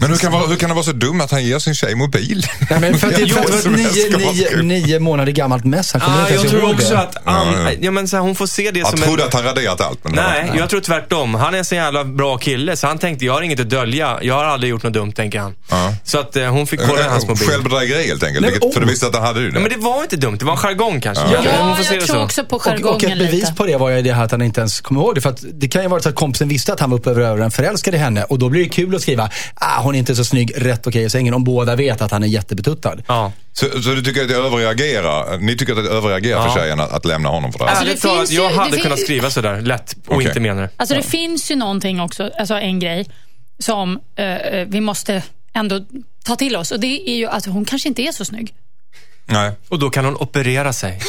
Men 0.00 0.10
hur 0.10 0.16
kan, 0.16 0.32
vara, 0.32 0.46
hur 0.46 0.56
kan 0.56 0.68
det 0.68 0.74
vara 0.74 0.84
så 0.84 0.92
dumt 0.92 1.20
att 1.20 1.30
han 1.30 1.44
ger 1.44 1.58
sin 1.58 1.74
tjej 1.74 1.94
mobil? 1.94 2.46
Nej, 2.70 2.80
men 2.80 2.98
för 2.98 3.08
att 3.08 3.16
det, 3.16 3.20
Jag 3.26 3.30
för 3.30 3.42
tror 3.44 3.56
att 3.56 3.62
som 3.62 3.72
nio, 3.72 4.16
nio, 4.32 4.62
nio 4.62 4.98
månader 4.98 5.32
gammalt 5.32 5.64
mess. 5.64 5.92
Han 5.92 6.00
kommer 6.00 6.16
Ah, 6.16 6.20
inte 6.20 6.32
jag 6.32 6.38
ens 6.38 6.50
tror 6.50 6.62
ihåg 6.62 6.74
också 6.74 6.94
det. 6.94 6.98
att 7.00 7.16
an, 7.26 7.46
Ja, 7.52 7.70
ja. 7.70 7.76
ja, 7.80 7.90
men 7.90 8.08
så 8.08 8.16
här, 8.16 8.22
hon 8.22 8.34
får 8.34 8.46
se 8.46 8.70
det 8.70 8.78
Jag 8.78 8.88
som 8.88 8.98
trodde 9.00 9.22
en... 9.22 9.28
att 9.28 9.34
han 9.34 9.44
raderat 9.44 9.80
allt. 9.80 10.04
Men 10.04 10.12
Nej, 10.14 10.52
jag 10.56 10.70
tror 10.70 10.80
tvärtom. 10.80 11.34
Han 11.34 11.54
är 11.54 11.58
en 11.58 11.64
så 11.64 11.74
jävla 11.74 12.04
bra 12.04 12.38
kille 12.38 12.76
så 12.76 12.86
han 12.86 12.98
tänkte, 12.98 13.24
jag 13.24 13.32
har 13.32 13.42
inget 13.42 13.60
att 13.60 13.70
dölja. 13.70 14.18
Jag 14.22 14.34
har 14.34 14.44
aldrig 14.44 14.70
gjort 14.70 14.82
något 14.82 14.92
dumt, 14.92 15.12
tänker 15.12 15.38
han. 15.40 15.54
Ja. 15.70 15.94
Så 16.04 16.18
att 16.18 16.36
eh, 16.36 16.46
hon 16.46 16.66
fick 16.66 16.80
kolla 16.80 17.08
hans 17.10 17.26
mobil. 17.28 17.48
Självbedrägeri 17.48 18.06
helt 18.06 18.22
enkelt. 18.22 18.40
Nej, 18.42 18.50
vilket, 18.50 18.68
oh. 18.68 18.72
För 18.72 18.80
du 18.80 18.86
visste 18.86 19.06
att 19.06 19.14
han 19.14 19.24
hade 19.24 19.40
det. 19.40 19.46
Ja, 19.54 19.60
men 19.60 19.70
det 19.70 19.76
var 19.76 20.02
inte 20.02 20.16
dumt, 20.16 20.36
det 20.38 20.44
var 20.44 20.52
en 20.52 20.58
jargong 20.58 21.00
kanske. 21.00 21.24
Ja. 21.32 21.38
Ja, 21.44 21.74
får 21.76 21.84
se 21.84 21.94
jag 21.94 22.02
det 22.02 22.06
tror 22.06 22.16
så. 22.16 22.24
också 22.24 22.44
på 22.44 22.56
Och, 22.56 22.62
och 22.66 22.72
jargongen 22.72 23.12
ett 23.12 23.18
bevis 23.18 23.40
lite. 23.40 23.52
på 23.54 23.66
det 23.66 23.76
var 23.76 23.90
ju 23.90 24.02
det 24.02 24.12
här 24.12 24.24
att 24.24 24.30
han 24.30 24.42
inte 24.42 24.60
ens 24.60 24.80
kommer 24.80 25.00
ihåg 25.00 25.14
det. 25.14 25.20
För 25.20 25.30
att 25.30 25.44
det 25.52 25.68
kan 25.68 25.82
ju 25.82 25.88
vara 25.88 26.00
så 26.02 26.08
att 26.08 26.14
kompisen 26.14 26.48
visste 26.48 26.72
att 26.72 26.80
han 26.80 26.90
var 26.90 26.98
uppe 26.98 27.10
över 27.10 27.22
öronen 27.22 27.50
förälskad 27.50 27.94
i 27.94 27.98
henne. 27.98 28.24
Och 28.24 28.38
då 28.38 28.48
blir 28.48 28.62
det 28.62 28.68
kul 28.68 28.94
att 28.94 29.02
skriva, 29.02 29.30
ah, 29.78 29.82
hon 29.82 29.94
är 29.94 29.98
inte 29.98 30.16
så 30.16 30.24
snygg, 30.24 30.52
rätt 30.56 30.86
okej 30.86 31.04
i 31.04 31.10
sängen. 31.10 31.34
Om 31.34 31.44
båda 31.44 31.76
vet 31.76 32.02
att 32.02 32.10
han 32.10 32.22
är 32.22 32.26
jättebetuttad. 32.26 33.02
Ja. 33.08 33.32
Så, 33.52 33.82
så 33.82 33.90
du 33.90 34.02
tycker 34.02 34.22
att 34.22 34.28
det 34.28 34.34
överreagerar? 34.34 35.38
Ni 35.38 35.56
tycker 35.56 35.76
att 35.78 35.84
det 35.84 35.90
överreagerar 35.90 36.40
Ja. 36.46 36.52
för 36.52 36.60
tjejen 36.60 36.80
att, 36.80 36.92
att 36.92 37.04
lämna 37.04 37.28
honom 37.28 37.52
för 37.52 37.58
det 37.58 37.64
här? 37.64 37.70
Alltså, 37.70 37.84
det 37.84 37.90
Ärligt 37.90 38.02
talat, 38.02 38.18
finns 38.18 38.30
ju- 38.32 38.36
jag 38.36 38.50
hade 38.50 38.70
det 38.76 38.82
kunnat 38.82 38.98
fin- 38.98 39.04
skriva 39.06 39.30
sådär 39.30 39.60
lätt 39.60 39.96
och 40.06 40.14
Okej. 40.16 40.26
inte 40.28 40.40
mena 40.40 40.60
det. 40.60 40.68
Alltså 40.76 40.94
det 40.94 41.02
finns 41.02 41.50
ju 41.50 41.56
någonting 41.56 42.00
också, 42.00 42.30
alltså 42.38 42.54
en 42.54 42.80
grej 42.80 43.06
som 43.58 44.00
eh, 44.16 44.36
eh, 44.36 44.66
vi 44.68 44.80
måste 44.80 45.22
ändå 45.54 45.80
ta 46.24 46.36
till 46.36 46.56
oss 46.56 46.70
och 46.70 46.80
det 46.80 47.10
är 47.10 47.14
ju 47.16 47.26
att 47.26 47.46
hon 47.46 47.64
kanske 47.64 47.88
inte 47.88 48.02
är 48.02 48.12
så 48.12 48.24
snygg. 48.24 48.54
Nej. 49.26 49.52
Och 49.68 49.78
då 49.78 49.90
kan 49.90 50.04
hon 50.04 50.16
operera 50.16 50.72
sig. 50.72 51.00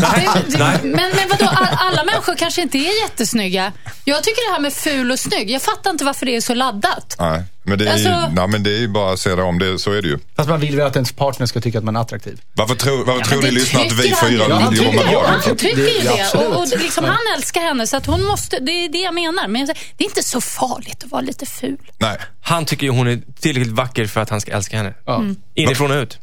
Nej, 0.00 0.28
det, 0.46 0.58
det, 0.58 0.80
men, 0.82 0.92
men 0.92 1.28
vadå, 1.30 1.46
all, 1.46 1.66
alla 1.78 2.04
människor 2.04 2.34
kanske 2.34 2.62
inte 2.62 2.78
är 2.78 3.02
jättesnygga. 3.02 3.72
Jag 4.04 4.24
tycker 4.24 4.48
det 4.48 4.52
här 4.52 4.60
med 4.60 4.72
ful 4.72 5.10
och 5.10 5.18
snygg, 5.18 5.50
jag 5.50 5.62
fattar 5.62 5.90
inte 5.90 6.04
varför 6.04 6.26
det 6.26 6.36
är 6.36 6.40
så 6.40 6.54
laddat. 6.54 7.16
Nej. 7.18 7.42
Men 7.62 7.78
det 7.78 7.84
är, 7.88 7.96
ju, 7.98 8.08
Alltså- 8.08 8.32
nej, 8.34 8.48
men 8.48 8.62
det 8.62 8.70
är 8.76 8.78
ju 8.80 8.88
bara 8.88 9.12
att 9.12 9.18
se 9.20 9.34
det 9.34 9.42
om. 9.42 9.58
Det, 9.58 9.78
så 9.78 9.92
är 9.92 10.02
det 10.02 10.08
ju. 10.08 10.18
Fast 10.36 10.48
man 10.48 10.60
vill 10.60 10.76
väl 10.76 10.86
att 10.86 10.96
ens 10.96 11.12
partner 11.12 11.46
ska 11.46 11.60
tycka 11.60 11.78
att 11.78 11.84
man 11.84 11.96
är 11.96 12.00
attraktiv. 12.00 12.40
Varför, 12.54 12.74
tror 12.74 13.04
varför 13.04 13.24
tror 13.24 13.42
Men 13.42 13.44
ni 13.50 13.54
det 13.54 13.60
lyssnar 13.60 13.80
att 13.86 13.92
vi 13.92 14.08
han 14.10 14.28
fyra 14.30 14.44
ju. 14.46 14.52
Han 14.52 14.70
vill 14.70 14.78
jobba 14.82 14.92
med 14.92 15.00
tycker- 15.04 15.14
barn? 15.14 15.26
Han 15.46 15.56
tycker 15.56 15.76
ju 15.78 15.84
Det- 16.08 16.26
ja. 16.32 16.38
Och, 16.46 16.56
och 16.62 16.68
liksom, 16.68 17.04
han 17.04 17.18
älskar 17.36 17.60
henne 17.60 17.86
så 17.86 17.96
att 17.96 18.06
hon 18.06 18.24
måste, 18.24 18.58
det 18.58 18.72
är 18.72 18.88
det 18.88 18.98
jag 18.98 19.14
menar. 19.14 19.48
Men 19.48 19.66
det 19.66 20.04
är 20.04 20.08
inte 20.08 20.22
så 20.22 20.40
farligt 20.40 21.04
att 21.04 21.10
vara 21.10 21.22
lite 21.22 21.46
ful. 21.46 21.76
Nej, 21.98 22.16
Han 22.40 22.64
tycker 22.64 22.86
ju 22.86 22.92
hon 22.92 23.08
är 23.08 23.20
tillräckligt 23.40 23.74
vacker 23.74 24.06
för 24.06 24.20
att 24.20 24.30
han 24.30 24.40
ska 24.40 24.52
älska 24.52 24.76
henne. 24.76 24.94
Ja. 25.06 25.22
Inifrån 25.54 25.90
och 25.90 25.96
ut. 26.02 26.18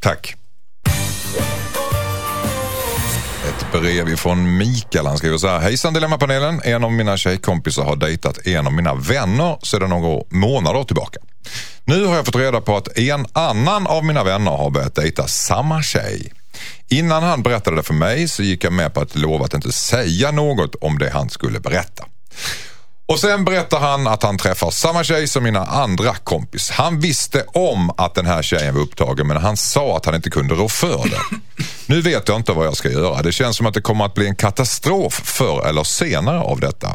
tack. 0.00 0.34
Brev 3.72 4.08
ifrån 4.08 4.56
Mikael. 4.56 5.06
Han 5.06 5.18
skriver 5.18 5.38
så 5.38 5.48
här. 5.48 5.58
Hejsan 5.58 5.94
Dilemmapanelen. 5.94 6.60
En 6.64 6.84
av 6.84 6.92
mina 6.92 7.16
tjejkompisar 7.16 7.84
har 7.84 7.96
dejtat 7.96 8.46
en 8.46 8.66
av 8.66 8.72
mina 8.72 8.94
vänner 8.94 9.58
sedan 9.62 9.90
några 9.90 10.22
månader 10.30 10.84
tillbaka. 10.84 11.18
Nu 11.84 12.04
har 12.04 12.16
jag 12.16 12.26
fått 12.26 12.36
reda 12.36 12.60
på 12.60 12.76
att 12.76 12.98
en 12.98 13.26
annan 13.32 13.86
av 13.86 14.04
mina 14.04 14.24
vänner 14.24 14.50
har 14.50 14.70
börjat 14.70 14.94
dejta 14.94 15.26
samma 15.26 15.82
tjej. 15.82 16.32
Innan 16.88 17.22
han 17.22 17.42
berättade 17.42 17.76
det 17.76 17.82
för 17.82 17.94
mig 17.94 18.28
så 18.28 18.42
gick 18.42 18.64
jag 18.64 18.72
med 18.72 18.94
på 18.94 19.00
att 19.00 19.16
lova 19.16 19.44
att 19.44 19.54
inte 19.54 19.72
säga 19.72 20.30
något 20.30 20.74
om 20.74 20.98
det 20.98 21.10
han 21.10 21.30
skulle 21.30 21.60
berätta. 21.60 22.04
Och 23.06 23.18
sen 23.18 23.44
berättar 23.44 23.80
han 23.80 24.06
att 24.06 24.22
han 24.22 24.38
träffar 24.38 24.70
samma 24.70 25.04
tjej 25.04 25.28
som 25.28 25.44
mina 25.44 25.66
andra 25.66 26.14
kompis. 26.14 26.70
Han 26.70 27.00
visste 27.00 27.44
om 27.52 27.90
att 27.96 28.14
den 28.14 28.26
här 28.26 28.42
tjejen 28.42 28.74
var 28.74 28.80
upptagen 28.80 29.26
men 29.26 29.36
han 29.36 29.56
sa 29.56 29.96
att 29.96 30.06
han 30.06 30.14
inte 30.14 30.30
kunde 30.30 30.54
rå 30.54 30.68
för 30.68 31.08
det. 31.08 31.20
Nu 31.92 32.00
vet 32.00 32.28
jag 32.28 32.36
inte 32.36 32.52
vad 32.52 32.66
jag 32.66 32.76
ska 32.76 32.90
göra. 32.90 33.22
Det 33.22 33.32
känns 33.32 33.56
som 33.56 33.66
att 33.66 33.74
det 33.74 33.80
kommer 33.80 34.04
att 34.04 34.14
bli 34.14 34.26
en 34.26 34.36
katastrof 34.36 35.20
förr 35.24 35.66
eller 35.68 35.84
senare 35.84 36.40
av 36.40 36.60
detta. 36.60 36.94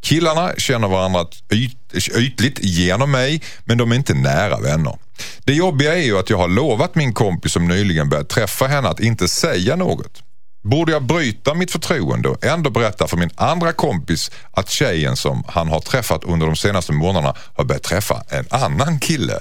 Killarna 0.00 0.52
känner 0.58 0.88
varandra 0.88 1.26
yt, 1.52 2.08
ytligt 2.18 2.58
genom 2.62 3.10
mig 3.10 3.42
men 3.64 3.78
de 3.78 3.92
är 3.92 3.96
inte 3.96 4.14
nära 4.14 4.60
vänner. 4.60 4.98
Det 5.44 5.52
jobbiga 5.52 5.94
är 5.94 6.02
ju 6.02 6.18
att 6.18 6.30
jag 6.30 6.38
har 6.38 6.48
lovat 6.48 6.94
min 6.94 7.12
kompis 7.12 7.52
som 7.52 7.68
nyligen 7.68 8.08
börjat 8.08 8.28
träffa 8.28 8.66
henne 8.66 8.88
att 8.88 9.00
inte 9.00 9.28
säga 9.28 9.76
något. 9.76 10.22
Borde 10.64 10.92
jag 10.92 11.02
bryta 11.02 11.54
mitt 11.54 11.70
förtroende 11.70 12.28
och 12.28 12.44
ändå 12.44 12.70
berätta 12.70 13.06
för 13.06 13.16
min 13.16 13.30
andra 13.34 13.72
kompis 13.72 14.30
att 14.50 14.70
tjejen 14.70 15.16
som 15.16 15.44
han 15.48 15.68
har 15.68 15.80
träffat 15.80 16.24
under 16.24 16.46
de 16.46 16.56
senaste 16.56 16.92
månaderna 16.92 17.34
har 17.54 17.64
börjat 17.64 17.82
träffa 17.82 18.22
en 18.28 18.46
annan 18.50 19.00
kille? 19.00 19.38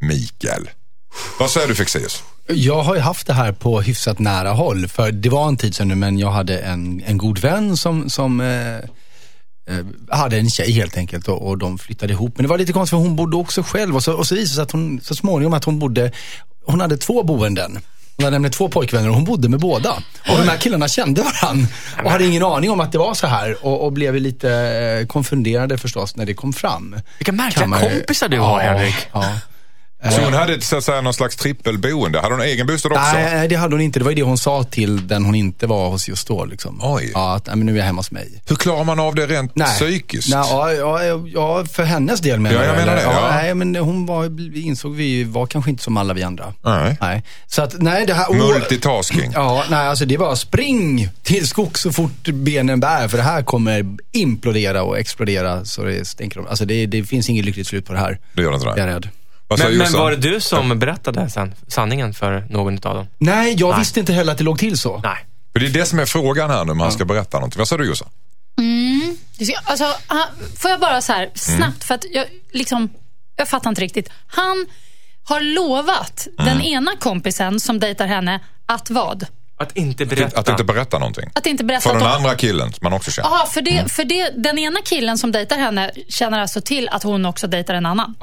Mikael. 0.00 0.70
Vad 1.38 1.50
säger 1.50 1.68
du 1.68 1.74
Fexeus? 1.74 2.22
Jag 2.54 2.82
har 2.82 2.94
ju 2.94 3.00
haft 3.00 3.26
det 3.26 3.32
här 3.34 3.52
på 3.52 3.80
hyfsat 3.80 4.18
nära 4.18 4.50
håll. 4.50 4.88
För 4.88 5.12
det 5.12 5.28
var 5.28 5.48
en 5.48 5.56
tid 5.56 5.74
sedan 5.74 5.88
nu, 5.88 5.94
men 5.94 6.18
jag 6.18 6.30
hade 6.30 6.58
en, 6.58 7.02
en 7.06 7.18
god 7.18 7.38
vän 7.38 7.76
som, 7.76 8.10
som 8.10 8.40
eh, 8.40 8.76
eh, 8.76 9.84
hade 10.10 10.36
en 10.38 10.50
tjej 10.50 10.72
helt 10.72 10.96
enkelt 10.96 11.28
och, 11.28 11.48
och 11.48 11.58
de 11.58 11.78
flyttade 11.78 12.12
ihop. 12.12 12.32
Men 12.36 12.42
det 12.44 12.48
var 12.48 12.58
lite 12.58 12.72
konstigt 12.72 12.90
för 12.98 13.04
hon 13.04 13.16
bodde 13.16 13.36
också 13.36 13.62
själv 13.62 13.96
och 13.96 14.02
så, 14.04 14.12
och 14.12 14.26
så 14.26 14.34
visade 14.34 14.52
det 14.52 14.54
sig 14.54 14.62
att 14.62 14.70
hon 14.72 15.00
så 15.02 15.14
småningom 15.14 15.52
att 15.54 15.64
hon 15.64 15.78
bodde, 15.78 16.12
hon 16.66 16.80
hade 16.80 16.96
två 16.96 17.22
boenden. 17.22 17.78
Hon 18.16 18.24
hade 18.24 18.34
nämligen 18.34 18.52
två 18.52 18.68
pojkvänner 18.68 19.08
och 19.08 19.14
hon 19.14 19.24
bodde 19.24 19.48
med 19.48 19.60
båda. 19.60 19.90
Och 20.30 20.36
de 20.38 20.48
här 20.48 20.56
killarna 20.56 20.88
kände 20.88 21.22
varandra 21.22 21.66
och 22.04 22.10
hade 22.10 22.26
ingen 22.26 22.42
aning 22.44 22.70
om 22.70 22.80
att 22.80 22.92
det 22.92 22.98
var 22.98 23.14
så 23.14 23.26
här. 23.26 23.66
Och, 23.66 23.84
och 23.84 23.92
blev 23.92 24.14
lite 24.14 24.50
eh, 25.00 25.06
konfunderade 25.06 25.78
förstås 25.78 26.16
när 26.16 26.26
det 26.26 26.34
kom 26.34 26.52
fram. 26.52 26.96
Vilka 27.18 27.32
märkliga 27.32 27.66
man- 27.66 27.80
kompisar 27.80 28.28
du 28.28 28.38
har, 28.38 28.62
Ja, 28.62 28.72
Henrik. 28.72 28.94
Ja. 29.12 29.24
Så 30.02 30.20
hon 30.24 30.32
hade 30.32 30.60
så 30.60 30.76
att 30.76 30.84
säga, 30.84 31.00
någon 31.00 31.14
slags 31.14 31.36
trippelboende. 31.36 32.20
Hade 32.20 32.34
hon 32.34 32.42
egen 32.44 32.66
bostad 32.66 32.92
också? 32.92 33.12
Nej, 33.12 33.34
nej, 33.34 33.48
det 33.48 33.54
hade 33.54 33.74
hon 33.74 33.80
inte. 33.80 33.98
Det 33.98 34.04
var 34.04 34.10
ju 34.10 34.14
det 34.14 34.22
hon 34.22 34.38
sa 34.38 34.64
till 34.64 35.08
den 35.08 35.24
hon 35.24 35.34
inte 35.34 35.66
var 35.66 35.88
hos 35.88 36.08
just 36.08 36.28
då. 36.28 36.44
Liksom. 36.44 36.80
Oj. 36.82 37.10
Ja, 37.14 37.34
att 37.34 37.46
men 37.46 37.60
nu 37.60 37.72
är 37.72 37.76
jag 37.76 37.84
hemma 37.84 37.98
hos 37.98 38.10
mig. 38.10 38.42
Hur 38.48 38.56
klarar 38.56 38.84
man 38.84 39.00
av 39.00 39.14
det 39.14 39.26
rent 39.26 39.56
Nej. 39.56 39.68
psykiskt? 39.68 40.30
Nej, 40.30 40.44
ja, 40.50 41.02
ja, 41.02 41.22
ja, 41.26 41.64
för 41.64 41.82
hennes 41.82 42.20
del 42.20 42.40
menar 42.40 42.56
Ja, 42.56 42.64
jag 42.64 42.76
menar 42.76 42.96
det, 42.96 43.02
ja. 43.02 43.28
Nej, 43.30 43.54
men 43.54 43.76
hon 43.76 44.06
var, 44.06 44.28
vi 44.50 44.60
insåg 44.60 44.94
vi 44.94 45.24
var 45.24 45.46
kanske 45.46 45.70
inte 45.70 45.82
som 45.82 45.96
alla 45.96 46.14
vi 46.14 46.22
andra. 46.22 46.54
Nej. 46.62 46.96
Nej. 47.00 47.22
Så 47.46 47.62
att, 47.62 47.74
nej, 47.80 48.06
det 48.06 48.14
här... 48.14 48.26
oh, 48.26 48.36
Multitasking. 48.36 49.30
Ja, 49.34 49.64
nej, 49.70 49.88
alltså 49.88 50.04
det 50.04 50.16
var 50.16 50.34
spring 50.34 51.08
till 51.22 51.48
skog 51.48 51.78
så 51.78 51.92
fort 51.92 52.28
benen 52.28 52.80
bär. 52.80 53.08
För 53.08 53.16
det 53.16 53.22
här 53.22 53.42
kommer 53.42 53.96
implodera 54.12 54.82
och 54.82 54.98
explodera 54.98 55.64
så 55.64 55.82
det 55.82 56.04
stänker 56.04 56.40
om. 56.40 56.46
Alltså 56.46 56.64
det, 56.64 56.86
det 56.86 57.04
finns 57.04 57.30
inget 57.30 57.44
lyckligt 57.44 57.66
slut 57.66 57.86
på 57.86 57.92
det 57.92 57.98
här. 57.98 58.18
Det 58.32 58.42
gör 58.42 58.50
det 58.50 58.56
inte 58.56 58.68
Jag 58.68 58.78
är 58.78 58.86
rädd. 58.86 59.08
Men, 59.58 59.78
men 59.78 59.92
var 59.92 60.10
det 60.10 60.16
du 60.16 60.40
som 60.40 60.78
berättade 60.78 61.30
sen, 61.30 61.54
sanningen 61.68 62.14
för 62.14 62.46
någon 62.50 62.74
av 62.74 62.94
dem? 62.94 63.06
Nej, 63.18 63.54
jag 63.58 63.70
Nej. 63.70 63.78
visste 63.78 64.00
inte 64.00 64.12
heller 64.12 64.32
att 64.32 64.38
det 64.38 64.44
låg 64.44 64.58
till 64.58 64.78
så. 64.78 65.00
Nej. 65.04 65.26
För 65.52 65.60
det 65.60 65.66
är 65.66 65.70
det 65.70 65.86
som 65.86 65.98
är 65.98 66.06
frågan 66.06 66.50
här 66.50 66.64
nu, 66.64 66.72
om 66.72 66.80
han 66.80 66.92
ska 66.92 67.04
berätta 67.04 67.36
någonting. 67.38 67.58
Vad 67.58 67.68
sa 67.68 67.76
du 67.76 67.86
Jossan? 67.86 68.08
Ska- 69.44 69.60
Alltså, 69.64 69.84
får 70.58 70.70
jag 70.70 70.80
bara 70.80 71.00
så 71.00 71.12
här 71.12 71.30
snabbt, 71.34 71.84
för 71.84 71.94
att 71.94 72.04
jag, 72.10 72.26
liksom, 72.52 72.88
jag 73.36 73.48
fattar 73.48 73.70
inte 73.70 73.82
riktigt. 73.82 74.08
Han 74.26 74.66
har 75.24 75.40
lovat 75.40 76.26
den 76.36 76.60
ena 76.60 76.90
kompisen 77.00 77.60
som 77.60 77.78
dejtar 77.78 78.06
henne 78.06 78.40
att 78.66 78.90
vad? 78.90 79.26
Att 79.58 79.76
inte 79.76 80.06
berätta. 80.06 80.40
Att 80.40 80.48
inte 80.48 80.64
berätta 80.64 80.98
någonting. 80.98 81.30
Att 81.34 81.46
inte 81.46 81.64
berätta 81.64 81.90
För 81.90 81.98
den 81.98 82.08
andra 82.08 82.34
killen 82.34 82.72
som 82.72 82.78
man 82.84 82.92
också 82.92 83.10
känner. 83.10 83.28
Jaha, 83.28 83.46
för, 83.46 83.62
det, 83.62 83.92
för 83.92 84.04
det, 84.04 84.30
den 84.36 84.58
ena 84.58 84.80
killen 84.84 85.18
som 85.18 85.32
dejtar 85.32 85.56
henne 85.56 85.90
känner 86.08 86.40
alltså 86.40 86.60
till 86.60 86.88
att 86.88 87.02
hon 87.02 87.26
också 87.26 87.46
dejtar 87.46 87.74
en 87.74 87.86
annan. 87.86 88.14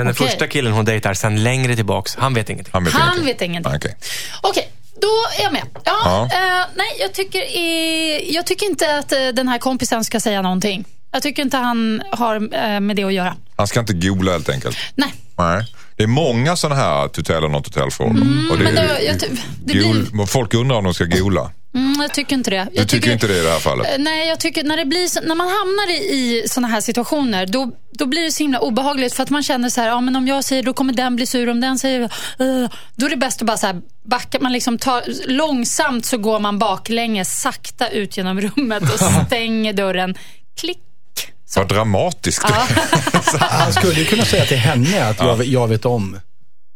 Men 0.00 0.06
den 0.06 0.14
Okej. 0.16 0.28
första 0.28 0.46
killen 0.46 0.72
hon 0.72 0.84
dejtar 0.84 1.14
sen 1.14 1.42
längre 1.42 1.76
tillbaks, 1.76 2.16
han 2.16 2.34
vet 2.34 2.50
ingenting. 2.50 2.72
Han 2.72 2.84
vet 2.84 2.92
Han 2.92 3.02
ingenting. 3.02 3.26
vet 3.26 3.42
ingenting. 3.42 3.72
Okej. 3.76 3.96
Okej, 4.42 4.68
då 5.00 5.08
är 5.38 5.42
jag 5.42 5.52
med. 5.52 5.62
Ja, 5.84 5.92
Ja. 6.04 6.22
eh, 6.24 6.66
nej, 6.74 6.86
jag 7.00 7.12
tycker, 7.12 7.38
eh, 7.38 8.34
jag 8.34 8.46
tycker 8.46 8.66
inte 8.66 8.98
att 8.98 9.12
eh, 9.12 9.18
den 9.34 9.48
här 9.48 9.58
kompisen 9.58 10.04
ska 10.04 10.20
säga 10.20 10.42
någonting. 10.42 10.84
Jag 11.12 11.22
tycker 11.22 11.42
inte 11.42 11.56
han 11.56 12.02
har 12.12 12.34
eh, 12.36 12.80
med 12.80 12.96
det 12.96 13.04
att 13.04 13.12
göra. 13.12 13.36
Han 13.56 13.66
ska 13.66 13.80
inte 13.80 13.92
gola 13.92 14.32
helt 14.32 14.48
enkelt. 14.48 14.76
Nej. 14.94 15.14
Nej. 15.38 15.64
Det 15.96 16.02
är 16.02 16.06
många 16.06 16.56
sådana 16.56 16.80
här 16.80 17.08
tutell 17.08 17.44
och 17.44 17.50
non-tutell-frågor. 17.50 18.10
och 18.50 18.58
det, 18.58 18.64
Mm, 18.68 18.74
men 18.74 18.74
det- 18.74 19.02
jag 19.02 19.20
ty- 19.20 19.26
det 19.64 19.74
gol, 20.14 20.26
Folk 20.26 20.54
undrar 20.54 20.76
om 20.76 20.84
de 20.84 20.94
ska 20.94 21.04
gola. 21.04 21.50
Mm, 21.74 22.00
jag 22.00 22.14
tycker 22.14 22.36
inte 22.36 22.50
det. 22.50 22.68
Du 22.72 22.78
Jag 22.80 22.88
tycker 22.88 23.12
inte 23.12 23.26
det 23.26 23.36
i 23.38 23.42
det 23.42 23.50
här 23.50 23.58
fallet? 23.58 23.86
Eh, 23.86 23.98
Nej, 23.98 24.28
jag 24.28 24.40
tycker 24.40 24.64
när, 24.64 24.76
det 24.76 24.84
blir, 24.84 25.06
så- 25.06 25.20
när 25.20 25.34
man 25.34 25.46
hamnar 25.48 25.90
i, 25.90 25.94
i 25.94 26.42
såna 26.48 26.68
här 26.68 26.80
situationer, 26.80 27.46
då, 27.46 27.70
då 27.98 28.06
blir 28.06 28.22
det 28.22 28.32
så 28.32 28.42
himla 28.42 28.58
obehagligt. 28.60 29.14
För 29.14 29.22
att 29.22 29.30
man 29.30 29.42
känner 29.42 29.68
så 29.68 29.80
här, 29.80 29.88
ja, 29.88 30.00
men 30.00 30.16
om 30.16 30.26
jag 30.28 30.44
säger 30.44 30.62
då 30.62 30.72
kommer 30.72 30.92
den 30.92 31.16
bli 31.16 31.26
sur, 31.26 31.48
om 31.48 31.60
den 31.60 31.78
säger 31.78 32.00
uh, 32.00 32.68
då 32.96 33.06
är 33.06 33.10
det 33.10 33.16
bäst 33.16 33.40
att 33.42 33.46
bara 33.46 33.56
så 33.56 33.66
här, 33.66 33.80
backa. 34.04 34.38
Man 34.40 34.52
liksom 34.52 34.78
tar, 34.78 35.02
långsamt 35.26 36.06
så 36.06 36.18
går 36.18 36.38
man 36.40 36.58
baklänges, 36.58 37.40
sakta 37.40 37.88
ut 37.88 38.16
genom 38.16 38.40
rummet 38.40 38.82
och 38.82 39.00
stänger 39.26 39.72
dörren. 39.72 40.14
Klick. 40.60 40.78
Vad 41.56 41.68
dramatiskt. 41.68 42.42
Han 43.40 43.72
skulle 43.72 43.94
ju 43.94 44.04
kunna 44.04 44.24
säga 44.24 44.44
till 44.44 44.56
henne 44.56 45.04
att 45.08 45.18
jag, 45.20 45.44
jag 45.44 45.68
vet 45.68 45.84
om 45.84 46.20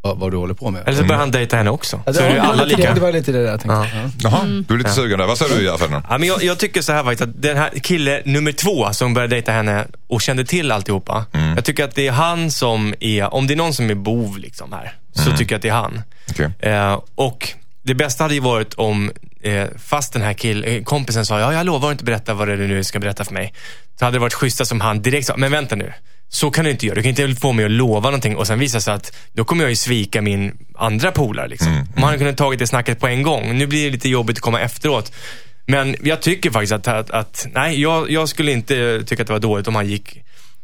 vad, 0.05 0.19
vad 0.19 0.31
du 0.31 0.37
håller 0.37 0.55
på 0.55 0.71
med. 0.71 0.83
Eller 0.89 0.99
så 0.99 1.05
börjar 1.05 1.19
han 1.21 1.31
dejta 1.31 1.57
henne 1.57 1.71
också. 1.71 2.01
Ja, 2.07 2.13
Så 2.13 2.23
är 2.23 2.35
det, 2.35 2.43
alla 2.43 2.65
det, 2.65 2.77
lika. 2.77 2.95
det 2.95 3.01
var 3.01 3.13
lite 3.13 3.33
det 3.33 3.43
där 3.43 3.51
jag 3.51 3.61
tänkte. 3.61 3.89
Ja. 3.95 4.11
Jaha, 4.19 4.41
Mm. 4.45 4.65
du 4.69 4.75
är 4.75 4.79
lite 4.79 4.91
sugen 4.91 5.19
där. 5.19 5.27
Vad 5.27 5.39
sa 5.39 5.45
du 5.49 5.65
Gerhard? 5.65 6.03
Ja, 6.11 6.19
men 6.19 6.29
jag, 6.29 6.43
jag 6.45 6.59
tycker 6.59 6.83
så 6.83 6.93
här 6.93 7.03
faktiskt, 7.05 7.23
att 7.23 7.43
den 7.43 7.57
här 7.57 7.71
kille 7.71 8.23
nummer 8.25 8.53
två 8.53 8.93
som 8.93 9.15
började 9.15 9.35
dejta 9.35 9.53
henne 9.53 9.87
och 10.09 10.23
kände 10.23 10.45
till 10.45 10.73
alltihopa. 10.73 11.25
Jag 11.57 11.65
tycker 11.65 11.85
att 11.85 11.95
det 11.95 12.07
är 12.07 12.13
han 12.13 12.51
som 12.51 12.95
är, 13.01 13.35
om 13.35 13.47
det 13.47 13.55
är 13.55 13.57
någon 13.57 13.75
som 13.75 13.91
är 13.91 13.95
bov 13.95 14.39
liksom 14.39 14.73
här, 14.73 14.93
så 15.13 15.37
tycker 15.37 15.53
jag 15.55 15.57
att 15.59 15.63
det 15.63 15.69
är 15.69 15.73
han. 15.73 16.03
Okej. 16.31 16.51
Eh, 16.59 17.01
och 17.15 17.49
det 17.83 17.95
bästa 17.95 18.25
hade 18.25 18.35
ju 18.35 18.41
varit 18.41 18.75
om, 18.75 19.11
eh, 19.43 19.65
fast 19.79 20.13
den 20.13 20.23
här 20.23 20.33
kill, 20.33 20.65
eh, 20.69 20.83
kompisen 20.83 21.27
sa, 21.27 21.41
ja 21.41 21.53
jag 21.53 21.67
lovar 21.67 21.89
att 21.89 21.93
inte 21.93 22.05
berätta 22.05 22.35
vad 22.35 22.49
det 22.49 22.53
är 22.53 22.57
du 22.57 22.67
nu 22.69 22.85
ska 22.85 22.99
berätta 22.99 23.25
för 23.25 23.33
mig. 23.35 23.55
Så 23.99 24.05
hade 24.05 24.15
det 24.17 24.21
varit 24.21 24.35
schyssta 24.35 24.65
som 24.65 24.81
han 24.81 25.03
direkt 25.03 25.27
sa, 25.27 25.37
men 25.37 25.53
vänta 25.53 25.77
nu. 25.77 25.93
Så 26.29 26.51
kan 26.51 26.65
du 26.65 26.71
inte 26.71 26.87
göra. 26.87 26.95
Du 26.95 27.03
kan 27.03 27.11
inte 27.11 27.41
få 27.41 27.53
mig 27.53 27.65
att 27.65 27.71
lova 27.71 28.11
någonting 28.11 28.37
och 28.37 28.47
sen 28.47 28.59
visa 28.59 28.81
sig 28.81 28.95
att 28.95 29.17
då 29.33 29.45
kommer 29.45 29.65
jag 29.65 29.71
ju 29.71 29.77
svika 29.77 30.23
min 30.23 30.59
andra 30.75 31.13
polare. 31.13 31.49
Liksom. 31.49 31.87
Om 31.97 32.03
han 32.03 32.19
kunde 32.19 32.33
tagit 32.33 32.59
det 32.59 32.67
snacket 32.67 33.01
på 33.01 33.07
en 33.07 33.23
gång. 33.23 33.59
Nu 33.59 33.67
blir 33.67 33.85
det 33.85 33.91
lite 33.91 34.09
jobbigt 34.09 34.37
att 34.37 34.43
komma 34.43 34.61
efteråt. 34.61 35.13
Men 35.67 35.97
jag 36.03 36.23
tycker 36.23 36.51
faktiskt 36.51 36.73
att, 36.73 36.89
att, 36.89 37.11
att 37.11 37.47
nej, 37.53 37.81
jag, 37.81 38.11
jag 38.11 38.29
skulle 38.29 38.53
inte 38.53 39.03
tycka 39.07 39.23
att 39.23 39.27
det 39.27 39.33
var 39.33 39.41
dåligt 39.41 39.69
om 39.69 39.75
han 39.75 39.87
gick 39.87 40.19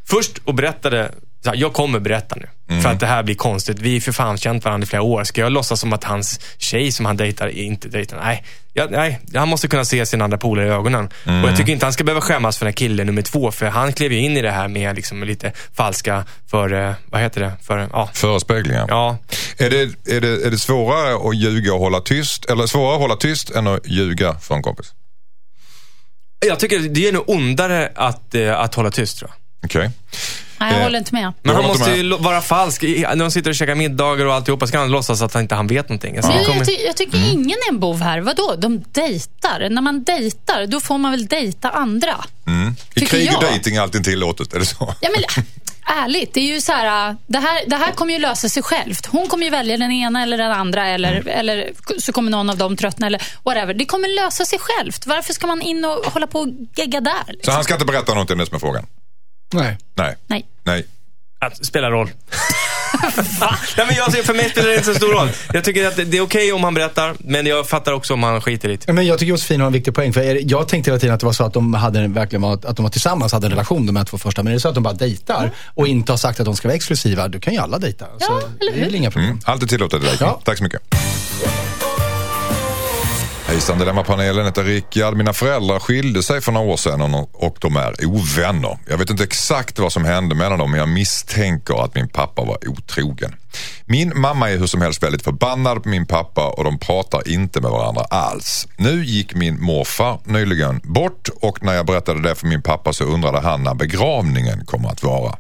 först 0.08 0.38
och 0.44 0.54
berättade, 0.54 1.12
här, 1.46 1.56
jag 1.56 1.72
kommer 1.72 2.00
berätta 2.00 2.36
nu. 2.36 2.46
För 2.82 2.88
att 2.88 3.00
det 3.00 3.06
här 3.06 3.22
blir 3.22 3.34
konstigt. 3.34 3.78
Vi 3.78 3.92
har 3.92 4.00
för 4.00 4.12
fan 4.12 4.38
känt 4.38 4.64
varandra 4.64 4.84
i 4.84 4.86
flera 4.86 5.02
år. 5.02 5.24
Ska 5.24 5.40
jag 5.40 5.52
låtsas 5.52 5.80
som 5.80 5.92
att 5.92 6.04
hans 6.04 6.40
tjej 6.58 6.92
som 6.92 7.06
han 7.06 7.16
dejtar 7.16 7.48
inte 7.48 7.88
dejtar? 7.88 8.16
Nej, 8.16 8.44
jag, 8.72 8.90
nej 8.90 9.20
han 9.34 9.48
måste 9.48 9.68
kunna 9.68 9.84
se 9.84 10.06
sin 10.06 10.22
andra 10.22 10.38
polare 10.38 10.66
i 10.66 10.70
ögonen. 10.70 11.04
Och 11.24 11.48
jag 11.48 11.56
tycker 11.56 11.72
inte 11.72 11.86
han 11.86 11.92
ska 11.92 12.04
behöva 12.04 12.20
skämmas 12.20 12.58
för 12.58 12.64
den 12.64 12.70
här 12.72 12.76
killen 12.76 13.06
nummer 13.06 13.22
två. 13.22 13.50
För 13.50 13.66
han 13.66 13.92
klev 13.92 14.12
ju 14.12 14.18
in 14.18 14.36
i 14.36 14.42
det 14.42 14.50
här 14.50 14.68
med 14.68 14.96
liksom 14.96 15.24
lite 15.24 15.52
falska, 15.74 16.24
för, 16.50 16.72
eh, 16.72 16.92
vad 17.06 17.20
heter 17.20 17.40
det? 17.40 17.52
För, 17.62 17.88
ja. 17.92 18.10
Förespeglingar. 18.14 18.86
Ja, 18.88 19.18
Är, 19.58 19.70
det, 19.70 19.80
är, 20.16 20.20
det, 20.20 20.46
är 20.46 20.50
det 20.50 20.58
svårare 20.58 21.28
att 21.28 21.36
ljuga 21.36 21.74
och 21.74 21.80
hålla 21.80 22.00
tyst? 22.00 22.50
Eller 22.50 22.66
svårare 22.66 22.94
att 22.94 23.00
hålla 23.00 23.16
tyst 23.16 23.50
än 23.50 23.66
att 23.66 23.86
ljuga 23.86 24.34
för 24.34 24.54
en 24.54 24.62
kompis? 24.62 24.92
jag 26.46 26.60
tycker 26.60 26.78
det 26.78 27.08
är 27.08 27.12
nog 27.12 27.28
ondare 27.28 27.92
att, 27.94 28.34
eh, 28.34 28.60
att 28.60 28.74
hålla 28.74 28.90
tyst 28.90 29.18
tror 29.18 29.30
jag. 29.30 29.39
Okej. 29.64 29.90
Nej, 30.60 30.70
jag 30.72 30.78
Eh, 30.78 30.82
håller 30.84 30.98
inte 30.98 31.14
med. 31.14 31.32
Men 31.42 31.54
han 31.56 31.64
måste 31.64 31.90
ju 31.90 32.16
vara 32.16 32.40
falsk. 32.40 32.82
I- 32.84 33.00
När 33.00 33.16
de 33.16 33.30
sitter 33.30 33.50
och 33.50 33.56
käkar 33.56 33.74
middagar 33.74 34.26
och 34.26 34.34
alltihopa 34.34 34.66
ska 34.66 34.78
han 34.78 34.90
låtsas 34.90 35.22
att 35.22 35.34
han 35.34 35.42
inte 35.42 35.54
han 35.54 35.66
vet 35.66 35.88
någonting. 35.88 36.16
Alltså, 36.16 36.32
det 36.32 36.38
Jag, 36.38 36.46
kommer- 36.46 36.58
jag, 36.60 36.66
ty- 36.66 36.84
jag 36.86 36.96
tycker 36.96 37.32
ingen 37.32 37.58
är 37.68 37.68
en 37.68 37.80
bov 37.80 38.00
här. 38.02 38.20
Vadå? 38.20 38.54
De 38.58 38.82
dejtar. 38.92 39.68
När 39.70 39.82
man 39.82 40.02
dejtar, 40.04 40.66
då 40.66 40.80
får 40.80 40.98
man 40.98 41.10
väl 41.10 41.26
dejta 41.26 41.70
andra. 41.70 42.24
I 42.94 42.94
Tycker 42.94 43.06
krig 43.06 43.26
är 43.28 43.32
jag. 43.32 43.40
dejting 43.42 43.76
alltid 43.76 44.04
tillåtet, 44.04 44.52
är 44.54 44.58
det 44.58 44.66
så? 44.66 44.94
Ja, 45.00 45.08
men, 45.16 45.44
ärligt, 46.04 46.34
det 46.34 46.40
är 46.40 46.54
ju 46.54 46.60
så 46.60 46.72
här, 46.72 47.16
det 47.26 47.38
här, 47.38 47.60
det 47.66 47.76
här 47.76 47.92
kommer 47.92 48.12
ju 48.12 48.18
lösa 48.18 48.48
sig 48.48 48.62
självt. 48.62 49.06
Hon 49.06 49.28
kommer 49.28 49.44
ju 49.44 49.50
välja 49.50 49.76
den 49.76 49.92
ena 49.92 50.22
eller 50.22 50.38
den 50.38 50.52
andra 50.52 50.86
eller, 50.88 51.28
eller 51.28 51.70
så 51.98 52.12
kommer 52.12 52.30
någon 52.30 52.50
av 52.50 52.56
dem 52.58 52.76
tröttna 52.76 53.06
eller 53.06 53.22
whatever. 53.44 53.74
Det 53.74 53.84
kommer 53.84 54.24
lösa 54.24 54.44
sig 54.44 54.58
självt. 54.58 55.06
Varför 55.06 55.32
ska 55.32 55.46
man 55.46 55.62
in 55.62 55.84
och 55.84 56.12
hålla 56.12 56.26
på 56.26 56.38
och 56.40 56.48
gegga 56.76 57.00
där? 57.00 57.12
Så 57.26 57.32
Liksom? 57.32 57.54
han 57.54 57.64
ska 57.64 57.74
inte 57.74 57.86
berätta 57.86 58.12
någonting, 58.12 58.34
är 58.36 58.40
det 58.40 58.46
som 58.46 58.54
är 58.56 58.60
frågan? 58.60 58.86
Nej. 59.52 59.78
Nej. 59.94 60.16
Nej. 60.26 60.46
Nej. 60.64 60.84
Att 61.38 61.66
spela 61.66 61.90
roll. 61.90 62.10
Nej, 63.76 63.86
men 63.86 63.96
jag, 63.96 64.12
för 64.24 64.34
mig 64.34 64.50
spelar 64.50 64.68
det 64.68 64.74
inte 64.74 64.86
så 64.86 64.94
stor 64.94 65.12
roll. 65.12 65.28
Jag 65.52 65.64
tycker 65.64 65.86
att 65.86 65.96
det 65.96 66.16
är 66.16 66.20
okej 66.20 66.52
om 66.52 66.64
han 66.64 66.74
berättar, 66.74 67.14
men 67.18 67.46
jag 67.46 67.68
fattar 67.68 67.92
också 67.92 68.14
om 68.14 68.22
han 68.22 68.40
skiter 68.40 68.68
i 68.68 68.76
det. 68.76 68.92
Men 68.92 69.06
jag 69.06 69.18
tycker 69.18 69.30
Josefin 69.30 69.60
har 69.60 69.66
en 69.66 69.72
viktig 69.72 69.94
poäng. 69.94 70.12
För 70.12 70.20
är 70.20 70.38
jag 70.50 70.68
tänkte 70.68 70.90
hela 70.90 71.00
tiden 71.00 71.14
att 71.14 71.20
det 71.20 71.26
var 71.26 71.32
så 71.32 71.44
att 71.44 71.52
de 71.52 71.74
hade 71.74 72.00
en- 72.00 72.12
verkligen 72.12 72.42
var, 72.42 72.52
att 72.52 72.76
de 72.76 72.82
var 72.82 72.90
tillsammans, 72.90 73.32
hade 73.32 73.46
en 73.46 73.50
relation 73.50 73.86
de 73.86 73.96
här 73.96 74.04
två 74.04 74.18
första. 74.18 74.42
Men 74.42 74.50
är 74.50 74.54
det 74.54 74.60
så 74.60 74.68
att 74.68 74.74
de 74.74 74.82
bara 74.82 74.94
dejtar 74.94 75.50
och 75.74 75.86
inte 75.88 76.12
har 76.12 76.16
sagt 76.16 76.40
att 76.40 76.46
de 76.46 76.56
ska 76.56 76.68
vara 76.68 76.76
exklusiva, 76.76 77.28
då 77.28 77.40
kan 77.40 77.52
ju 77.52 77.58
alla 77.58 77.78
dejta. 77.78 78.06
Ja, 78.20 78.26
så 78.26 78.36
eller 78.38 78.72
det 78.72 78.80
är 78.80 78.84
väl 78.84 78.94
inga 78.94 79.10
problem. 79.10 79.30
Mm. 79.30 79.40
Alltid 79.44 79.68
tillåtet 79.68 80.02
i. 80.02 80.06
Ja. 80.20 80.40
Tack 80.44 80.58
så 80.58 80.64
mycket. 80.64 80.80
Hejsan 83.50 83.78
Dilemmapanelen 83.78 84.46
heter 84.46 84.64
Rickard. 84.64 85.16
Mina 85.16 85.32
föräldrar 85.32 85.78
skilde 85.78 86.22
sig 86.22 86.40
för 86.40 86.52
några 86.52 86.66
år 86.72 86.76
sedan 86.76 87.14
och- 87.14 87.56
de 87.60 87.76
är 87.76 88.06
ovänner. 88.06 88.78
Jag 88.88 88.98
vet 88.98 89.10
inte 89.10 89.24
exakt 89.24 89.78
vad 89.78 89.92
som 89.92 90.04
hände 90.04 90.34
mellan 90.34 90.58
dem 90.58 90.70
men 90.70 90.80
jag 90.80 90.88
misstänker 90.88 91.84
att 91.84 91.94
min 91.94 92.08
pappa 92.08 92.44
var 92.44 92.68
otrogen. 92.68 93.34
Min 93.84 94.12
mamma 94.20 94.50
är 94.50 94.56
hur 94.58 94.66
som 94.66 94.80
helst 94.82 95.02
väldigt 95.02 95.22
förbannad 95.22 95.82
på 95.82 95.88
min 95.88 96.06
pappa 96.06 96.48
och 96.48 96.64
de 96.64 96.78
pratar 96.78 97.28
inte 97.28 97.60
med 97.60 97.70
varandra 97.70 98.02
alls. 98.10 98.68
Nu 98.76 99.04
gick 99.04 99.34
min 99.34 99.62
morfar 99.62 100.18
nyligen 100.24 100.80
bort 100.84 101.28
och 101.42 101.62
när 101.64 101.72
jag 101.74 101.86
berättade 101.86 102.22
det 102.22 102.34
för 102.34 102.46
min 102.46 102.62
pappa 102.62 102.92
så 102.92 103.04
undrade 103.04 103.40
han 103.40 103.62
när 103.62 103.74
begravningen 103.74 104.64
kommer 104.66 104.88
att 104.88 105.02
vara. 105.02 105.30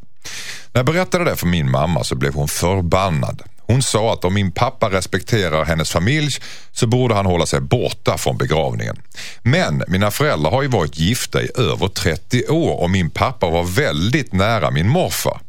När 0.72 0.78
jag 0.78 0.86
berättade 0.86 1.24
det 1.24 1.36
för 1.36 1.46
min 1.46 1.70
mamma 1.70 2.04
så 2.04 2.14
blev 2.14 2.34
hon 2.34 2.48
förbannad. 2.48 3.42
Hon 3.70 3.82
sa 3.82 4.12
att 4.12 4.24
om 4.24 4.34
min 4.34 4.52
pappa 4.52 4.90
respekterar 4.90 5.64
hennes 5.64 5.90
familj 5.90 6.30
så 6.72 6.86
borde 6.86 7.14
han 7.14 7.26
hålla 7.26 7.46
sig 7.46 7.60
borta 7.60 8.18
från 8.18 8.38
begravningen. 8.38 8.96
Men 9.42 9.82
mina 9.88 10.10
föräldrar 10.10 10.50
har 10.50 10.62
ju 10.62 10.68
varit 10.68 10.98
gifta 10.98 11.42
i 11.42 11.48
över 11.56 11.88
30 11.88 12.48
år 12.48 12.80
och 12.80 12.90
min 12.90 13.10
pappa 13.10 13.50
var 13.50 13.64
väldigt 13.64 14.32
nära 14.32 14.70
min 14.70 14.88
morfar. 14.88 15.40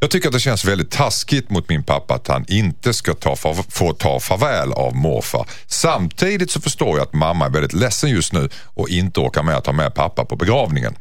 Jag 0.00 0.10
tycker 0.10 0.28
att 0.28 0.34
det 0.34 0.40
känns 0.40 0.64
väldigt 0.64 0.90
taskigt 0.90 1.50
mot 1.50 1.68
min 1.68 1.82
pappa 1.82 2.14
att 2.14 2.28
han 2.28 2.44
inte 2.48 2.94
ska 2.94 3.14
ta 3.14 3.36
far, 3.36 3.56
få 3.68 3.92
ta 3.92 4.20
farväl 4.20 4.72
av 4.72 4.96
morfar. 4.96 5.46
Samtidigt 5.66 6.50
så 6.50 6.60
förstår 6.60 6.98
jag 6.98 7.00
att 7.00 7.12
mamma 7.12 7.46
är 7.46 7.50
väldigt 7.50 7.72
ledsen 7.72 8.10
just 8.10 8.32
nu 8.32 8.48
och 8.64 8.88
inte 8.88 9.20
orkar 9.20 9.42
med 9.42 9.56
att 9.56 9.64
ta 9.64 9.72
med 9.72 9.94
pappa 9.94 10.24
på 10.24 10.36
begravningen. 10.36 10.94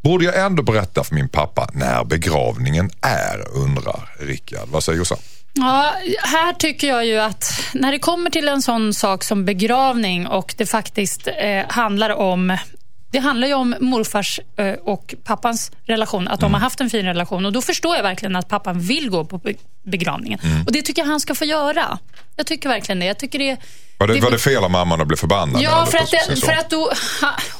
Borde 0.00 0.24
jag 0.24 0.40
ändå 0.40 0.62
berätta 0.62 1.04
för 1.04 1.14
min 1.14 1.28
pappa 1.28 1.70
när 1.72 2.04
begravningen 2.04 2.90
är, 3.00 3.48
undrar 3.54 4.14
Rickard. 4.18 4.68
Vad 4.68 4.82
säger 4.84 4.98
Jossan? 4.98 5.18
Ja, 5.54 5.94
här 6.22 6.52
tycker 6.52 6.88
jag 6.88 7.06
ju 7.06 7.18
att 7.18 7.52
när 7.74 7.92
det 7.92 7.98
kommer 7.98 8.30
till 8.30 8.48
en 8.48 8.62
sån 8.62 8.94
sak 8.94 9.24
som 9.24 9.44
begravning 9.44 10.26
och 10.26 10.54
det 10.58 10.66
faktiskt 10.66 11.26
eh, 11.26 11.62
handlar 11.68 12.10
om 12.10 12.56
det 13.10 13.18
handlar 13.18 13.48
ju 13.48 13.54
om 13.54 13.74
morfars 13.80 14.40
eh, 14.56 14.72
och 14.72 15.14
pappans 15.24 15.70
relation, 15.86 16.28
att 16.28 16.40
de 16.40 16.46
Mm. 16.46 16.54
har 16.54 16.60
haft 16.60 16.80
en 16.80 16.90
fin 16.90 17.06
relation. 17.06 17.46
Och 17.46 17.52
Då 17.52 17.62
förstår 17.62 17.96
jag 17.96 18.02
verkligen 18.02 18.36
att 18.36 18.48
pappan 18.48 18.80
vill 18.80 19.10
gå 19.10 19.24
på 19.24 19.38
be- 19.38 19.54
begravningen. 19.82 20.40
Mm. 20.42 20.66
Och 20.66 20.72
Det 20.72 20.82
tycker 20.82 21.02
jag 21.02 21.06
han 21.08 21.20
ska 21.20 21.34
få 21.34 21.44
göra. 21.44 21.98
Jag 22.36 22.46
tycker 22.46 22.68
verkligen 22.68 22.98
det. 22.98 23.06
Jag 23.06 23.18
tycker 23.18 23.38
det 23.38 23.56
Var 23.98 24.06
det, 24.06 24.20
var 24.20 24.30
det 24.30 24.38
fel 24.38 24.64
av 24.64 24.70
mamman 24.70 25.00
att 25.00 25.06
bli 25.08 25.16
förbannad? 25.16 25.62
Ja, 25.62 25.86
för 25.86 25.98
att, 25.98 26.10
det, 26.28 26.36
för 26.46 26.52
att 26.52 26.70
då, 26.70 26.92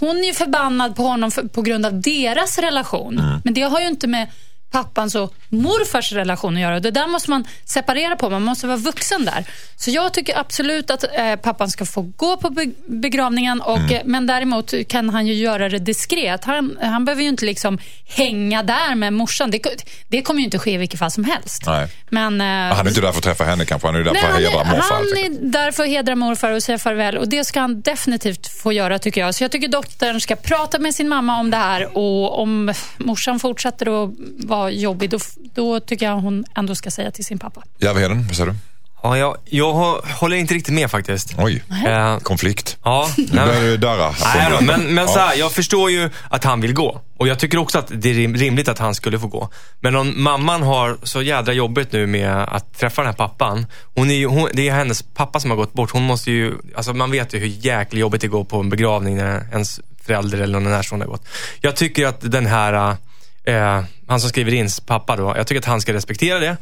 hon 0.00 0.16
är 0.18 0.24
ju 0.26 0.35
förbannad 0.35 0.96
på 0.96 1.02
honom 1.02 1.31
för, 1.31 1.42
på 1.42 1.62
grund 1.62 1.87
av 1.87 2.00
deras 2.00 2.59
relation. 2.59 3.18
Mm. 3.18 3.40
Men 3.44 3.55
det 3.55 3.62
har 3.62 3.81
ju 3.81 3.87
inte 3.87 4.07
med 4.07 4.28
pappans 4.73 5.15
och 5.15 5.35
morfars 5.49 6.13
relation 6.13 6.55
att 6.55 6.61
göra. 6.61 6.81
Det 6.81 6.91
där 6.91 7.07
måste 7.07 7.31
man 7.31 7.45
separera 7.65 8.17
på. 8.17 8.31
Man 8.31 8.43
måste 8.43 8.67
vara 8.67 8.77
vuxen 8.77 9.25
där. 9.25 9.45
Så 9.77 9.91
jag 9.91 10.13
tycker 10.15 10.39
absolut 10.39 10.91
att 10.91 11.05
eh, 11.19 11.37
pappan 11.37 11.71
ska 11.71 11.85
få 11.87 12.03
gå 12.17 12.37
på 12.37 12.51
be- 12.51 12.73
begravningen. 12.87 13.61
Och, 13.61 13.79
Mm. 13.79 13.91
eh, 13.95 14.01
Men 14.05 14.27
däremot 14.27 14.75
kan 14.89 15.09
han 15.11 15.27
ju 15.27 15.35
göra 15.35 15.69
det 15.69 15.79
diskret. 15.79 16.45
Han, 16.45 16.79
han 16.83 17.05
behöver 17.05 17.23
ju 17.23 17.29
inte 17.29 17.45
liksom 17.45 17.79
hänga 18.17 18.63
där 18.63 18.95
med 18.95 19.13
morsan. 19.13 19.51
Det, 19.51 19.61
det 20.09 20.23
kommer 20.23 20.41
ju 20.41 20.45
inte 20.45 20.59
ske 20.59 20.71
i 20.73 20.77
vilket 20.77 20.99
fall 20.99 21.11
som 21.11 21.25
helst. 21.25 21.63
Nej. 21.67 21.89
Men, 22.09 22.41
eh, 22.41 22.47
Han 22.77 22.87
är 22.87 22.89
inte 22.91 23.01
där 23.01 23.11
för 23.13 23.19
att 23.19 23.25
träffa 23.25 23.45
henne 23.45 23.65
kanske, 23.65 23.89
han 23.89 23.95
är 23.97 24.05
där 24.05 24.13
Nej, 24.13 24.23
för 24.23 24.29
att 24.29 24.37
hedra 24.39 24.65
morfar. 24.65 24.95
han 24.95 25.03
är 25.25 25.51
där 25.53 25.73
för 25.73 25.83
att 25.83 25.89
hedra 25.89 26.17
morfar 26.17 26.51
och 26.51 26.63
säga 26.63 26.79
farväl. 26.79 27.19
Och 27.19 27.29
Det 27.29 27.45
ska 27.45 27.61
han 27.61 27.81
definitivt 27.81 28.47
få 28.63 28.73
göra, 28.73 28.99
tycker 28.99 29.21
jag. 29.21 29.35
Så 29.35 29.45
jag 29.45 29.51
tycker 29.51 29.69
dottern 29.69 30.21
ska 30.21 30.37
prata 30.37 30.79
med 30.79 30.95
sin 30.95 31.09
mamma 31.09 31.41
om 31.41 31.51
det 31.51 31.57
här. 31.57 31.97
Och 31.99 32.43
Om 32.43 32.75
morsan 32.99 33.39
fortsätter 33.41 34.05
att 34.05 34.11
vara 34.39 34.62
jobbig, 34.70 35.11
då, 35.11 35.18
då 35.55 35.81
tycker 35.81 36.07
jag 36.07 36.16
hon 36.16 36.44
ändå 36.57 36.75
ska 36.75 36.90
säga 36.90 37.11
till 37.11 37.25
sin 37.25 37.38
pappa. 37.38 37.62
Järvheden, 37.79 38.27
vad 38.27 38.37
säger 38.37 38.51
du? 38.51 38.57
Ja, 39.05 39.18
jag, 39.18 39.37
jag 39.44 39.72
håller 40.20 40.37
inte 40.37 40.55
riktigt 40.55 40.75
med 40.75 40.90
faktiskt. 40.90 41.35
Oj, 41.38 41.62
Eh, 41.87 42.18
konflikt. 42.18 42.77
ja, 42.85 43.09
Nu 43.16 43.27
nej, 43.33 43.46
börjar 43.46 43.62
du 43.62 43.77
darra. 43.77 44.14
Nej 44.35 44.51
då, 44.59 44.64
men, 44.64 44.94
men 44.94 45.09
så 45.09 45.18
här, 45.18 45.35
jag 45.37 45.53
förstår 45.53 45.90
ju 45.90 46.11
att 46.29 46.44
han 46.44 46.61
vill 46.61 46.75
gå. 46.75 47.01
Och 47.18 47.29
jag 47.29 47.38
tycker 47.38 47.59
också 47.59 47.79
att 47.79 47.87
det 47.94 48.11
är 48.11 48.14
rim- 48.14 48.37
rimligt 48.37 48.68
att 48.68 48.79
han 48.79 48.94
skulle 48.94 49.18
få 49.18 49.27
gå. 49.27 49.48
Men 49.81 49.96
om 49.96 50.22
mamman 50.22 50.62
har 50.62 50.96
så 51.03 51.22
jädra 51.22 51.53
jobbigt 51.53 51.92
nu 51.92 52.07
med 52.07 52.33
att 52.42 52.79
träffa 52.79 53.03
den 53.03 53.07
här 53.11 53.16
pappan. 53.16 53.66
Hon 53.94 54.11
är 54.11 54.14
ju, 54.14 54.27
hon, 54.27 54.48
det 54.53 54.68
är 54.68 54.72
hennes 54.75 55.03
pappa 55.03 55.40
som 55.40 55.51
har 55.51 55.57
gått 55.57 55.72
bort. 55.72 55.90
Hon 55.90 56.03
måste 56.03 56.31
ju, 56.31 56.55
alltså 56.77 56.94
man 56.94 57.11
vet 57.11 57.35
ju 57.35 57.38
hur 57.38 57.46
jäkla 57.66 57.98
jobbigt 57.98 58.20
det 58.20 58.29
går 58.29 58.44
på 58.44 58.61
en 58.61 58.70
begravning 58.70 59.16
när 59.16 59.48
ens 59.53 59.81
förälder 60.07 60.38
eller 60.40 60.61
någon 60.61 60.72
närstående 60.72 61.07
har 61.07 61.11
gått. 61.11 61.27
Jag 61.61 61.77
tycker 61.77 62.07
att 62.07 62.18
den 62.20 62.46
här 62.46 62.96
Eh, 63.44 63.85
han 64.07 64.20
som 64.20 64.28
skriver 64.28 64.55
in, 64.55 64.68
pappa 64.87 65.16
då, 65.16 65.35
jag 65.37 65.46
tycker 65.46 65.59
att 65.59 65.64
han 65.64 65.81
ska 65.81 65.92
respektera 65.92 66.38
det. 66.38 66.57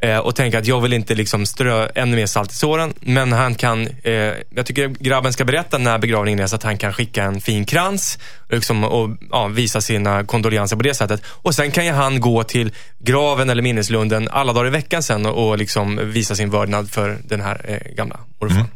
Eh, 0.00 0.18
och 0.18 0.36
tänka 0.36 0.58
att 0.58 0.66
jag 0.66 0.80
vill 0.80 0.92
inte 0.92 1.14
liksom 1.14 1.46
strö 1.46 1.88
ännu 1.94 2.16
mer 2.16 2.26
salt 2.26 2.52
i 2.52 2.54
såren. 2.54 2.94
Men 3.00 3.32
han 3.32 3.54
kan, 3.54 3.88
eh, 4.02 4.12
jag 4.50 4.66
tycker 4.66 4.88
grabben 4.88 5.32
ska 5.32 5.44
berätta 5.44 5.78
när 5.78 5.98
begravningen 5.98 6.40
är 6.40 6.46
så 6.46 6.56
att 6.56 6.62
han 6.62 6.78
kan 6.78 6.92
skicka 6.92 7.24
en 7.24 7.40
fin 7.40 7.64
krans 7.64 8.18
liksom, 8.50 8.84
och 8.84 9.10
ja, 9.30 9.46
visa 9.46 9.80
sina 9.80 10.24
kondolenser 10.24 10.76
på 10.76 10.82
det 10.82 10.94
sättet. 10.94 11.22
Och 11.26 11.54
sen 11.54 11.70
kan 11.70 11.86
ju 11.86 11.92
han 11.92 12.20
gå 12.20 12.44
till 12.44 12.72
graven 12.98 13.50
eller 13.50 13.62
minneslunden 13.62 14.28
alla 14.30 14.52
dagar 14.52 14.66
i 14.66 14.70
veckan 14.70 15.02
sen 15.02 15.26
och, 15.26 15.48
och 15.48 15.58
liksom 15.58 16.00
visa 16.12 16.36
sin 16.36 16.50
vördnad 16.50 16.90
för 16.90 17.18
den 17.24 17.40
här 17.40 17.60
eh, 17.64 17.94
gamla 17.94 18.20
morfar. 18.40 18.66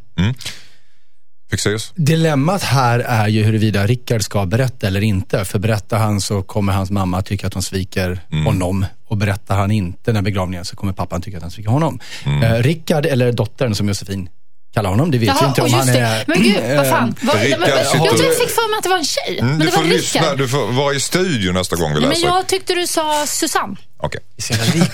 Fixeras? 1.50 1.92
Dilemmat 1.96 2.62
här 2.62 2.98
är 2.98 3.28
ju 3.28 3.42
huruvida 3.42 3.86
Rickard 3.86 4.22
ska 4.22 4.46
berätta 4.46 4.86
eller 4.86 5.00
inte. 5.00 5.44
För 5.44 5.58
berättar 5.58 5.98
han 5.98 6.20
så 6.20 6.42
kommer 6.42 6.72
hans 6.72 6.90
mamma 6.90 7.22
tycka 7.22 7.46
att 7.46 7.54
hon 7.54 7.62
sviker 7.62 8.20
honom. 8.44 8.86
Och 9.04 9.16
berättar 9.16 9.56
han 9.56 9.70
inte 9.70 10.12
när 10.12 10.22
begravningen 10.22 10.64
så 10.64 10.76
kommer 10.76 10.92
pappan 10.92 11.22
tycka 11.22 11.36
att 11.36 11.42
han 11.42 11.50
sviker 11.50 11.70
honom. 11.70 12.00
Eh, 12.42 12.62
Rickard, 12.62 13.06
eller 13.06 13.32
dottern 13.32 13.74
som 13.74 13.88
Josefin 13.88 14.28
kallar 14.74 14.90
honom, 14.90 15.10
det 15.10 15.18
vet 15.18 15.42
vi 15.42 15.46
inte 15.46 15.62
om 15.62 15.72
han 15.72 15.86
just 15.86 15.98
är... 15.98 16.00
det. 16.00 16.24
Men 16.26 16.42
gud, 16.42 16.76
vad 16.76 16.88
fan. 16.88 17.14
Var, 17.22 17.34
Rickard 17.34 17.60
men, 17.60 17.68
jag, 17.68 17.86
sitter- 17.86 18.24
jag 18.24 18.36
fick 18.36 18.50
för 18.50 18.70
mig 18.70 18.76
att 18.78 18.82
det 18.82 18.88
var 18.88 18.98
en 18.98 19.04
tjej. 19.04 19.38
Mm, 19.38 19.50
men 19.50 19.58
du 19.58 19.66
det 19.66 19.72
får 19.72 19.82
var 19.82 19.88
lyssna, 19.88 20.34
du 20.34 20.48
får 20.48 20.72
vara 20.72 20.94
i 20.94 21.00
studion 21.00 21.54
nästa 21.54 21.76
gång 21.76 21.94
vi 21.94 22.00
läser. 22.00 22.26
men 22.26 22.34
jag 22.34 22.46
tyckte 22.46 22.74
du 22.74 22.86
sa 22.86 23.26
Susanne. 23.26 23.76
Okej. 24.00 24.20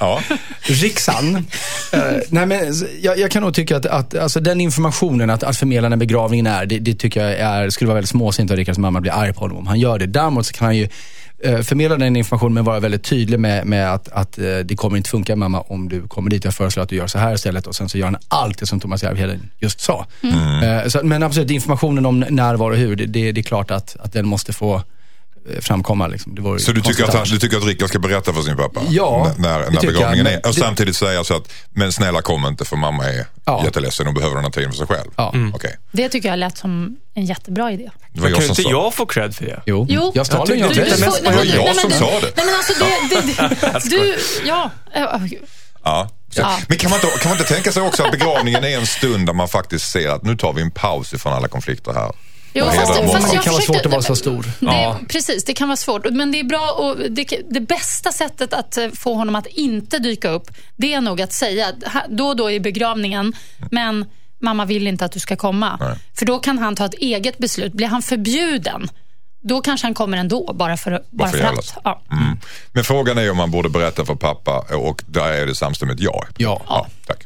Ja. 0.00 0.22
Riksan. 0.62 1.46
Eh, 1.92 2.00
nej 2.28 2.46
men, 2.46 2.74
jag, 3.00 3.18
jag 3.18 3.30
kan 3.30 3.42
nog 3.42 3.54
tycka 3.54 3.76
att, 3.76 3.86
att 3.86 4.14
alltså, 4.18 4.40
den 4.40 4.60
informationen 4.60 5.30
att, 5.30 5.42
att 5.42 5.56
förmedla 5.56 5.88
när 5.88 5.96
begravningen 5.96 6.46
är, 6.46 6.66
det, 6.66 6.78
det 6.78 6.94
tycker 6.94 7.20
jag 7.28 7.38
är, 7.38 7.70
skulle 7.70 7.88
vara 7.88 7.94
väldigt 7.94 8.10
småsint 8.10 8.50
av 8.50 8.56
Rickards 8.56 8.78
mamma 8.78 8.98
att 8.98 9.02
bli 9.02 9.10
arg 9.10 9.32
på 9.32 9.40
honom 9.40 9.56
om 9.56 9.66
han 9.66 9.80
gör 9.80 9.98
det. 9.98 10.06
Däremot 10.06 10.46
så 10.46 10.52
kan 10.52 10.64
han 10.64 10.76
ju 10.76 10.82
eh, 10.84 10.88
förmedla 11.42 11.96
den 11.96 12.16
informationen 12.16 12.54
men 12.54 12.64
vara 12.64 12.80
väldigt 12.80 13.04
tydlig 13.04 13.40
med, 13.40 13.66
med 13.66 13.94
att, 13.94 14.08
att 14.08 14.38
eh, 14.38 14.44
det 14.64 14.76
kommer 14.76 14.96
inte 14.96 15.10
funka 15.10 15.36
mamma 15.36 15.60
om 15.60 15.88
du 15.88 16.08
kommer 16.08 16.30
dit. 16.30 16.44
Jag 16.44 16.54
föreslår 16.54 16.82
att 16.82 16.88
du 16.88 16.96
gör 16.96 17.06
så 17.06 17.18
här 17.18 17.34
istället 17.34 17.66
och 17.66 17.74
sen 17.74 17.88
så 17.88 17.98
gör 17.98 18.04
han 18.04 18.16
allt 18.28 18.58
det 18.58 18.66
som 18.66 18.80
Thomas 18.80 19.02
Järvheden 19.02 19.50
just 19.58 19.80
sa. 19.80 20.06
Eh, 20.22 20.88
så, 20.88 21.00
men 21.04 21.22
absolut, 21.22 21.50
informationen 21.50 22.06
om 22.06 22.20
när, 22.20 22.54
var 22.54 22.70
och 22.70 22.76
hur, 22.76 22.96
det, 22.96 23.06
det, 23.06 23.32
det 23.32 23.40
är 23.40 23.42
klart 23.42 23.70
att, 23.70 23.96
att 24.00 24.12
den 24.12 24.26
måste 24.26 24.52
få 24.52 24.74
eh, 24.74 24.82
framkomma. 25.60 26.06
Liksom. 26.06 26.34
Det 26.34 26.42
vore 26.42 26.58
Så 26.60 26.72
du 26.72 26.80
tycker, 26.80 27.04
att 27.04 27.14
han, 27.14 27.24
du 27.26 27.38
tycker 27.38 27.56
att 27.56 27.64
Rickard 27.64 27.88
ska 27.88 27.98
berätta 27.98 28.32
för 28.32 28.42
sin 28.42 28.56
pappa? 28.56 28.80
Ja, 28.88 29.26
N- 29.28 29.34
när, 29.38 29.58
när 29.70 29.80
begravningen 29.80 30.26
jag. 30.26 30.34
är. 30.34 30.46
Och 30.46 30.54
Det- 30.54 30.60
samtidigt 30.60 30.96
säga 30.96 31.24
så 31.24 31.36
att, 31.36 31.52
men 31.70 31.92
snälla 31.92 32.22
kom 32.22 32.46
inte 32.46 32.64
för 32.64 32.76
mamma 32.76 33.04
är 33.04 33.26
Ja. 33.44 33.64
jätteledsen 33.64 34.06
och 34.06 34.14
behöver 34.14 34.34
den 34.34 34.44
här 34.44 34.50
tiden 34.52 34.70
för 34.70 34.76
sig 34.78 34.86
själv. 34.86 35.10
Ja. 35.16 35.34
Okej, 35.54 35.76
Det 35.92 36.08
tycker 36.08 36.28
jag 36.28 36.38
lät 36.38 36.58
som 36.58 36.96
en 37.14 37.24
jättebra 37.24 37.72
idé. 37.72 37.90
det 38.12 38.20
var 38.20 38.28
Men 38.28 38.30
jag 38.30 38.38
kan 38.38 38.42
som 38.42 38.50
inte 38.52 38.62
sa. 38.62 38.70
jag 38.70 38.94
få 38.94 39.06
cred 39.06 39.34
för 39.36 39.44
det? 39.44 39.62
Jo, 39.66 39.86
Jo. 39.88 40.12
jag 40.14 40.26
stal 40.26 40.46
den. 40.48 40.58
Det 40.58 40.64
var 40.66 40.74
nej, 41.34 41.52
jag 41.54 41.76
som 41.76 41.90
sa 41.90 42.06
det. 42.20 42.32
Nej, 42.36 42.46
men 42.46 42.54
alltså 42.54 42.72
det, 43.88 43.90
du, 43.96 44.16
ja. 44.48 44.70
Ja. 45.84 46.08
Så, 46.34 46.40
Ja. 46.40 46.58
Men 46.68 46.78
kan 46.78 46.90
man, 46.90 47.00
inte, 47.04 47.18
kan 47.18 47.30
man 47.30 47.38
inte 47.38 47.54
tänka 47.54 47.72
sig 47.72 47.82
också 47.82 48.02
att 48.02 48.10
begravningen 48.12 48.64
är 48.64 48.78
en 48.78 48.86
stund 48.86 49.26
där 49.26 49.32
man 49.32 49.48
faktiskt 49.48 49.90
ser 49.90 50.08
att 50.08 50.22
nu 50.22 50.36
tar 50.36 50.52
vi 50.52 50.62
en 50.62 50.70
paus 50.70 51.12
ifrån 51.12 51.32
alla 51.32 51.48
konflikter 51.48 51.92
här. 51.92 52.12
Jo, 52.52 52.64
fast, 52.64 52.76
fast 52.78 53.02
morfar. 53.02 53.28
Det 53.28 53.34
jag 53.34 53.44
kan 53.44 53.52
vara 53.52 53.62
svårt 53.62 53.86
att 53.86 53.92
vara 53.92 54.02
så 54.02 54.16
stor. 54.16 54.42
Det, 54.42 54.66
Ja. 54.66 54.98
Precis, 55.08 55.44
det 55.44 55.52
kan 55.52 55.68
vara 55.68 55.76
svårt. 55.76 56.10
Men 56.10 56.32
det 56.32 56.40
är 56.40 56.44
bra 56.44 56.70
och 56.78 57.10
det, 57.10 57.42
det 57.50 57.60
bästa 57.60 58.12
sättet 58.12 58.52
att 58.52 58.76
eh, 58.76 58.88
få 58.94 59.14
honom 59.14 59.34
att 59.34 59.46
inte 59.46 59.98
dyka 59.98 60.30
upp, 60.30 60.50
det 60.76 60.94
är 60.94 61.00
nog 61.00 61.20
att 61.22 61.32
säga 61.32 61.72
då 62.08 62.26
och 62.26 62.36
då 62.36 62.50
i 62.50 62.60
begravningen, 62.60 63.32
men 63.70 64.04
mamma 64.40 64.64
vill 64.64 64.86
inte 64.86 65.04
att 65.04 65.12
du 65.12 65.20
ska 65.20 65.36
komma. 65.36 65.76
Nej. 65.80 65.96
För 66.18 66.26
då 66.26 66.38
kan 66.38 66.58
han 66.58 66.76
ta 66.76 66.84
ett 66.84 66.94
eget 66.94 67.38
beslut. 67.38 67.72
Blir 67.72 67.86
han 67.86 68.02
förbjuden, 68.02 68.90
då 69.42 69.60
kanske 69.60 69.86
han 69.86 69.94
kommer 69.94 70.18
ändå, 70.18 70.52
bara 70.54 70.76
för, 70.76 71.02
bara 71.10 71.28
för 71.28 71.38
att. 71.38 71.74
Ja. 71.84 72.02
Mm. 72.12 72.38
Men 72.72 72.84
frågan 72.84 73.18
är 73.18 73.30
om 73.30 73.36
man 73.36 73.50
borde 73.50 73.68
berätta 73.68 74.04
för 74.04 74.14
pappa 74.14 74.64
och 74.76 75.02
där 75.06 75.32
är 75.32 75.46
det 75.46 75.54
samstämmigt 75.54 76.00
ja. 76.00 76.24
Ja. 76.36 76.62
ja 76.68 76.86
tack. 77.06 77.24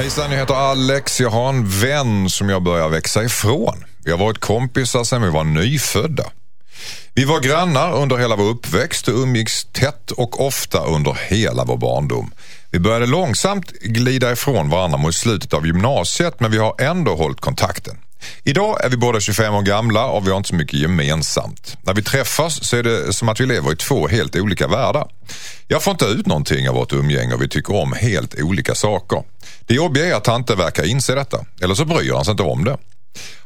Hejsan, 0.00 0.30
jag 0.30 0.38
heter 0.38 0.54
Alex. 0.54 1.20
Jag 1.20 1.30
har 1.30 1.48
en 1.48 1.68
vän 1.68 2.30
som 2.30 2.48
jag 2.48 2.62
börjar 2.62 2.88
växa 2.88 3.24
ifrån. 3.24 3.84
Vi 4.04 4.10
har 4.10 4.18
varit 4.18 4.38
kompisar 4.38 5.04
sedan 5.04 5.22
vi 5.22 5.30
var 5.30 5.44
nyfödda. 5.44 6.24
Vi 7.14 7.24
var 7.24 7.40
grannar 7.40 7.92
under 7.92 8.16
hela 8.16 8.36
vår 8.36 8.44
uppväxt 8.44 9.08
och 9.08 9.14
umgicks 9.14 9.64
tätt 9.64 10.10
och 10.10 10.46
ofta 10.46 10.84
under 10.84 11.18
hela 11.28 11.64
vår 11.64 11.76
barndom. 11.76 12.32
Vi 12.70 12.78
började 12.78 13.06
långsamt 13.06 13.70
glida 13.70 14.32
ifrån 14.32 14.68
varandra 14.68 14.98
mot 14.98 15.14
slutet 15.14 15.54
av 15.54 15.66
gymnasiet 15.66 16.40
men 16.40 16.50
vi 16.50 16.58
har 16.58 16.80
ändå 16.80 17.14
hållit 17.14 17.40
kontakten. 17.40 17.96
Idag 18.44 18.84
är 18.84 18.88
vi 18.88 18.96
båda 18.96 19.20
25 19.20 19.54
år 19.54 19.62
gamla 19.62 20.06
och 20.06 20.26
vi 20.26 20.30
har 20.30 20.36
inte 20.36 20.48
så 20.48 20.54
mycket 20.54 20.80
gemensamt. 20.80 21.76
När 21.82 21.94
vi 21.94 22.02
träffas 22.02 22.64
så 22.64 22.76
är 22.76 22.82
det 22.82 23.12
som 23.12 23.28
att 23.28 23.40
vi 23.40 23.46
lever 23.46 23.72
i 23.72 23.76
två 23.76 24.08
helt 24.08 24.36
olika 24.36 24.68
världar. 24.68 25.08
Jag 25.68 25.82
får 25.82 25.90
inte 25.90 26.04
ut 26.04 26.26
någonting 26.26 26.68
av 26.68 26.74
vårt 26.74 26.92
umgänge 26.92 27.34
och 27.34 27.42
vi 27.42 27.48
tycker 27.48 27.74
om 27.74 27.92
helt 27.92 28.34
olika 28.40 28.74
saker. 28.74 29.22
Det 29.66 29.74
jobbiga 29.74 30.06
är 30.06 30.14
att 30.14 30.26
han 30.26 30.40
inte 30.40 30.54
verkar 30.54 30.84
inse 30.84 31.14
detta, 31.14 31.44
eller 31.62 31.74
så 31.74 31.84
bryr 31.84 32.14
han 32.14 32.24
sig 32.24 32.32
inte 32.32 32.42
om 32.42 32.64
det. 32.64 32.76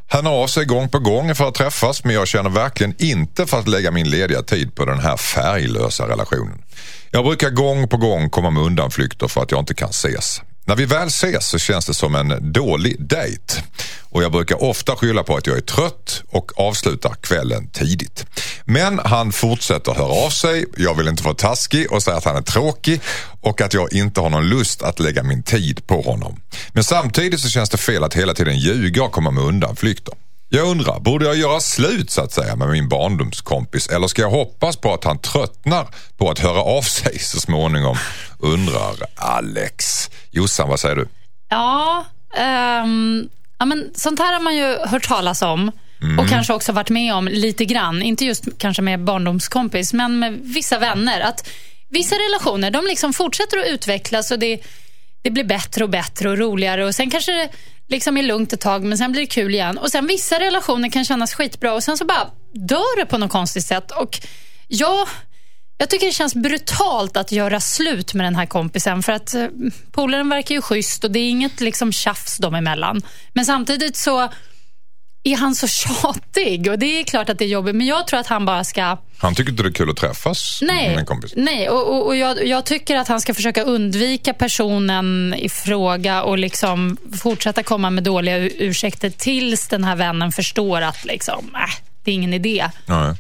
Han 0.08 0.26
har 0.26 0.32
av 0.32 0.46
sig 0.46 0.64
gång 0.64 0.88
på 0.88 0.98
gång 0.98 1.34
för 1.34 1.48
att 1.48 1.54
träffas 1.54 2.04
men 2.04 2.14
jag 2.14 2.28
känner 2.28 2.50
verkligen 2.50 2.94
inte 2.98 3.46
för 3.46 3.58
att 3.58 3.68
lägga 3.68 3.90
min 3.90 4.10
lediga 4.10 4.42
tid 4.42 4.74
på 4.74 4.84
den 4.84 4.98
här 4.98 5.16
färglösa 5.16 6.08
relationen. 6.08 6.62
Jag 7.10 7.24
brukar 7.24 7.50
gång 7.50 7.88
på 7.88 7.96
gång 7.96 8.30
komma 8.30 8.50
med 8.50 8.62
undanflykter 8.62 9.28
för 9.28 9.42
att 9.42 9.50
jag 9.50 9.60
inte 9.60 9.74
kan 9.74 9.90
ses. 9.90 10.40
När 10.66 10.76
vi 10.76 10.84
väl 10.84 11.08
ses 11.08 11.46
så 11.46 11.58
känns 11.58 11.86
det 11.86 11.94
som 11.94 12.14
en 12.14 12.52
dålig 12.52 12.96
dejt. 13.08 13.62
Och 14.02 14.22
jag 14.22 14.32
brukar 14.32 14.62
ofta 14.62 14.96
skylla 14.96 15.22
på 15.22 15.36
att 15.36 15.46
jag 15.46 15.56
är 15.56 15.60
trött 15.60 16.22
och 16.28 16.60
avslutar 16.60 17.14
kvällen 17.14 17.68
tidigt. 17.68 18.26
Men 18.64 18.98
han 18.98 19.32
fortsätter 19.32 19.92
höra 19.92 20.26
av 20.26 20.30
sig, 20.30 20.64
jag 20.76 20.94
vill 20.94 21.08
inte 21.08 21.22
vara 21.22 21.34
taskig 21.34 21.92
och 21.92 22.02
säga 22.02 22.16
att 22.16 22.24
han 22.24 22.36
är 22.36 22.42
tråkig 22.42 23.00
och 23.40 23.60
att 23.60 23.74
jag 23.74 23.92
inte 23.92 24.20
har 24.20 24.30
någon 24.30 24.48
lust 24.48 24.82
att 24.82 25.00
lägga 25.00 25.22
min 25.22 25.42
tid 25.42 25.86
på 25.86 26.00
honom. 26.00 26.40
Men 26.72 26.84
samtidigt 26.84 27.40
så 27.40 27.48
känns 27.48 27.70
det 27.70 27.78
fel 27.78 28.04
att 28.04 28.14
hela 28.14 28.34
tiden 28.34 28.58
ljuga 28.58 29.02
och 29.02 29.12
komma 29.12 29.30
med 29.30 29.44
undanflykter. 29.44 30.14
Jag 30.54 30.68
undrar, 30.68 31.00
borde 31.00 31.24
jag 31.24 31.36
göra 31.36 31.60
slut 31.60 32.10
så 32.10 32.22
att 32.22 32.32
säga 32.32 32.56
med 32.56 32.68
min 32.68 32.88
barndomskompis 32.88 33.88
eller 33.88 34.06
ska 34.06 34.22
jag 34.22 34.30
hoppas 34.30 34.76
på 34.76 34.94
att 34.94 35.04
han 35.04 35.18
tröttnar 35.18 35.86
på 36.16 36.30
att 36.30 36.38
höra 36.38 36.62
av 36.62 36.82
sig 36.82 37.18
så 37.18 37.40
småningom? 37.40 37.96
Undrar 38.38 38.94
Alex. 39.14 40.10
Jossan, 40.30 40.68
vad 40.68 40.80
säger 40.80 40.96
du? 40.96 41.08
Ja, 41.48 42.04
ehm, 42.36 43.28
ja 43.58 43.64
men 43.64 43.90
sånt 43.94 44.18
här 44.18 44.32
har 44.32 44.40
man 44.40 44.56
ju 44.56 44.76
hört 44.86 45.08
talas 45.08 45.42
om. 45.42 45.72
Och 46.18 46.28
kanske 46.28 46.52
också 46.52 46.72
varit 46.72 46.90
med 46.90 47.14
om 47.14 47.28
lite 47.28 47.64
grann. 47.64 48.02
Inte 48.02 48.24
just 48.24 48.44
kanske 48.58 48.82
med 48.82 49.04
barndomskompis, 49.04 49.92
men 49.92 50.18
med 50.18 50.40
vissa 50.42 50.78
vänner. 50.78 51.20
Att 51.20 51.48
vissa 51.88 52.14
relationer 52.14 52.70
de 52.70 52.86
liksom 52.86 53.12
fortsätter 53.12 53.58
att 53.58 53.66
utvecklas 53.66 54.30
och 54.30 54.38
det, 54.38 54.60
det 55.24 55.30
blir 55.30 55.44
bättre 55.44 55.84
och 55.84 55.90
bättre 55.90 56.30
och 56.30 56.38
roligare. 56.38 56.84
Och 56.84 56.94
Sen 56.94 57.10
kanske 57.10 57.32
det 57.32 57.48
liksom 57.88 58.16
är 58.16 58.22
lugnt 58.22 58.52
ett 58.52 58.60
tag, 58.60 58.84
men 58.84 58.98
sen 58.98 59.12
blir 59.12 59.20
det 59.20 59.26
kul 59.26 59.54
igen. 59.54 59.78
Och 59.78 59.90
sen 59.90 60.06
Vissa 60.06 60.40
relationer 60.40 60.88
kan 60.88 61.04
kännas 61.04 61.34
skitbra 61.34 61.74
och 61.74 61.82
sen 61.82 61.98
så 61.98 62.04
bara 62.04 62.30
dör 62.52 62.96
det 62.96 63.06
på 63.06 63.18
något 63.18 63.30
konstigt 63.30 63.64
sätt. 63.64 63.90
Och 63.90 64.20
jag, 64.68 65.08
jag 65.78 65.90
tycker 65.90 66.06
det 66.06 66.12
känns 66.12 66.34
brutalt 66.34 67.16
att 67.16 67.32
göra 67.32 67.60
slut 67.60 68.14
med 68.14 68.26
den 68.26 68.36
här 68.36 68.46
kompisen. 68.46 69.02
För 69.02 69.12
att 69.12 69.34
eh, 69.34 69.46
polaren 69.92 70.28
verkar 70.28 70.54
ju 70.54 70.62
schysst 70.62 71.04
och 71.04 71.10
det 71.10 71.18
är 71.18 71.28
inget 71.28 71.60
liksom 71.60 71.92
tjafs 71.92 72.38
dem 72.38 72.54
emellan. 72.54 73.02
Men 73.32 73.44
samtidigt 73.44 73.96
så 73.96 74.28
är 75.24 75.36
han 75.36 75.54
så 75.54 75.66
tjatig 75.66 76.70
och 76.70 76.78
det 76.78 77.00
är 77.00 77.04
klart 77.04 77.28
att 77.28 77.38
det 77.38 77.44
är 77.44 77.48
jobbigt. 77.48 77.74
Men 77.74 77.86
jag 77.86 78.06
tror 78.06 78.20
att 78.20 78.26
han 78.26 78.44
bara 78.44 78.64
ska... 78.64 78.98
Han 79.18 79.34
tycker 79.34 79.50
inte 79.50 79.62
det 79.62 79.68
är 79.68 79.72
kul 79.72 79.90
att 79.90 79.96
träffas 79.96 80.58
Nej, 80.62 80.96
med 80.96 81.06
kompis. 81.06 81.32
nej 81.36 81.68
och, 81.68 81.88
och, 81.96 82.06
och 82.06 82.16
jag, 82.16 82.46
jag 82.46 82.64
tycker 82.64 82.96
att 82.96 83.08
han 83.08 83.20
ska 83.20 83.34
försöka 83.34 83.62
undvika 83.62 84.34
personen 84.34 85.34
i 85.38 85.48
fråga 85.48 86.22
och 86.22 86.38
liksom 86.38 86.96
fortsätta 87.22 87.62
komma 87.62 87.90
med 87.90 88.04
dåliga 88.04 88.38
ursäkter 88.38 89.10
tills 89.10 89.68
den 89.68 89.84
här 89.84 89.96
vännen 89.96 90.32
förstår 90.32 90.80
att 90.80 91.04
liksom, 91.04 91.50
äh, 91.54 91.60
det 92.04 92.10
är 92.10 92.14
ingen 92.14 92.34
idé. 92.34 92.70
Nej. 92.86 93.14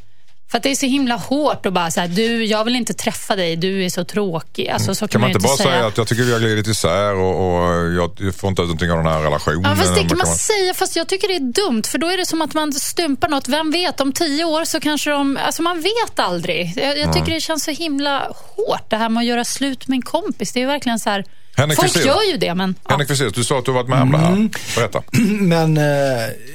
För 0.54 0.58
att 0.58 0.62
det 0.62 0.70
är 0.70 0.74
så 0.74 0.86
himla 0.86 1.14
hårt 1.16 1.66
att 1.66 1.72
bara 1.72 1.90
säga, 1.90 2.06
du, 2.06 2.44
jag 2.44 2.64
vill 2.64 2.76
inte 2.76 2.94
träffa 2.94 3.36
dig, 3.36 3.56
du 3.56 3.84
är 3.84 3.88
så 3.88 4.04
tråkig. 4.04 4.68
Alltså, 4.68 4.94
så 4.94 5.00
kan, 5.00 5.08
Kan 5.08 5.20
man 5.20 5.30
inte 5.30 5.40
bara 5.40 5.56
säga. 5.56 5.70
säga 5.70 5.86
att 5.86 5.96
jag 5.98 6.06
tycker 6.06 6.22
vi 6.22 6.32
har 6.32 6.40
glidit 6.40 6.66
isär 6.66 7.14
och, 7.14 7.34
och 7.46 7.92
jag 7.92 8.34
får 8.34 8.50
inte 8.50 8.62
ut 8.62 8.68
någonting 8.68 8.90
av 8.90 8.96
den 8.96 9.06
här 9.06 9.22
relationen? 9.22 9.62
Ja, 9.64 9.76
fast 9.76 9.94
det 9.94 10.00
kan 10.00 10.18
man 10.18 10.26
man- 10.26 10.36
säga, 10.36 10.74
fast 10.74 10.96
jag 10.96 11.08
tycker 11.08 11.28
det 11.28 11.34
är 11.34 11.52
dumt. 11.68 11.82
För 11.86 11.98
då 11.98 12.06
är 12.06 12.16
det 12.16 12.26
som 12.26 12.42
att 12.42 12.54
man 12.54 12.72
stympar 12.72 13.28
något. 13.28 13.48
Vem 13.48 13.70
vet, 13.70 14.00
om 14.00 14.12
tio 14.12 14.44
år 14.44 14.64
så 14.64 14.80
kanske 14.80 15.10
de... 15.10 15.36
Alltså 15.36 15.62
man 15.62 15.80
vet 15.80 16.18
aldrig. 16.18 16.72
Jag, 16.76 16.98
jag 16.98 17.12
tycker 17.12 17.32
det 17.34 17.40
känns 17.40 17.64
så 17.64 17.70
himla 17.70 18.18
hårt 18.56 18.90
det 18.90 18.96
här 18.96 19.08
med 19.08 19.20
att 19.20 19.26
göra 19.26 19.44
slut 19.44 19.88
med 19.88 19.96
en 19.96 20.02
kompis. 20.02 20.52
Det 20.52 20.62
är 20.62 20.66
verkligen 20.66 20.98
så 20.98 21.10
här... 21.10 21.24
Henrik 21.56 21.76
Folk 21.78 21.92
Fexeus. 21.92 22.06
gör 22.06 22.22
ju 22.32 22.36
det, 22.36 22.54
men... 22.54 22.74
Ja. 22.84 22.90
Henrik 22.90 23.08
Fexeus, 23.08 23.32
du 23.32 23.44
sa 23.44 23.58
att 23.58 23.64
du 23.64 23.72
varit 23.72 23.88
med 23.88 24.02
om 24.02 24.12
det 24.12 24.18
här. 24.18 24.28
Mm. 24.28 24.50
Berätta. 24.76 25.02
Men 25.40 25.76
eh, 25.76 25.82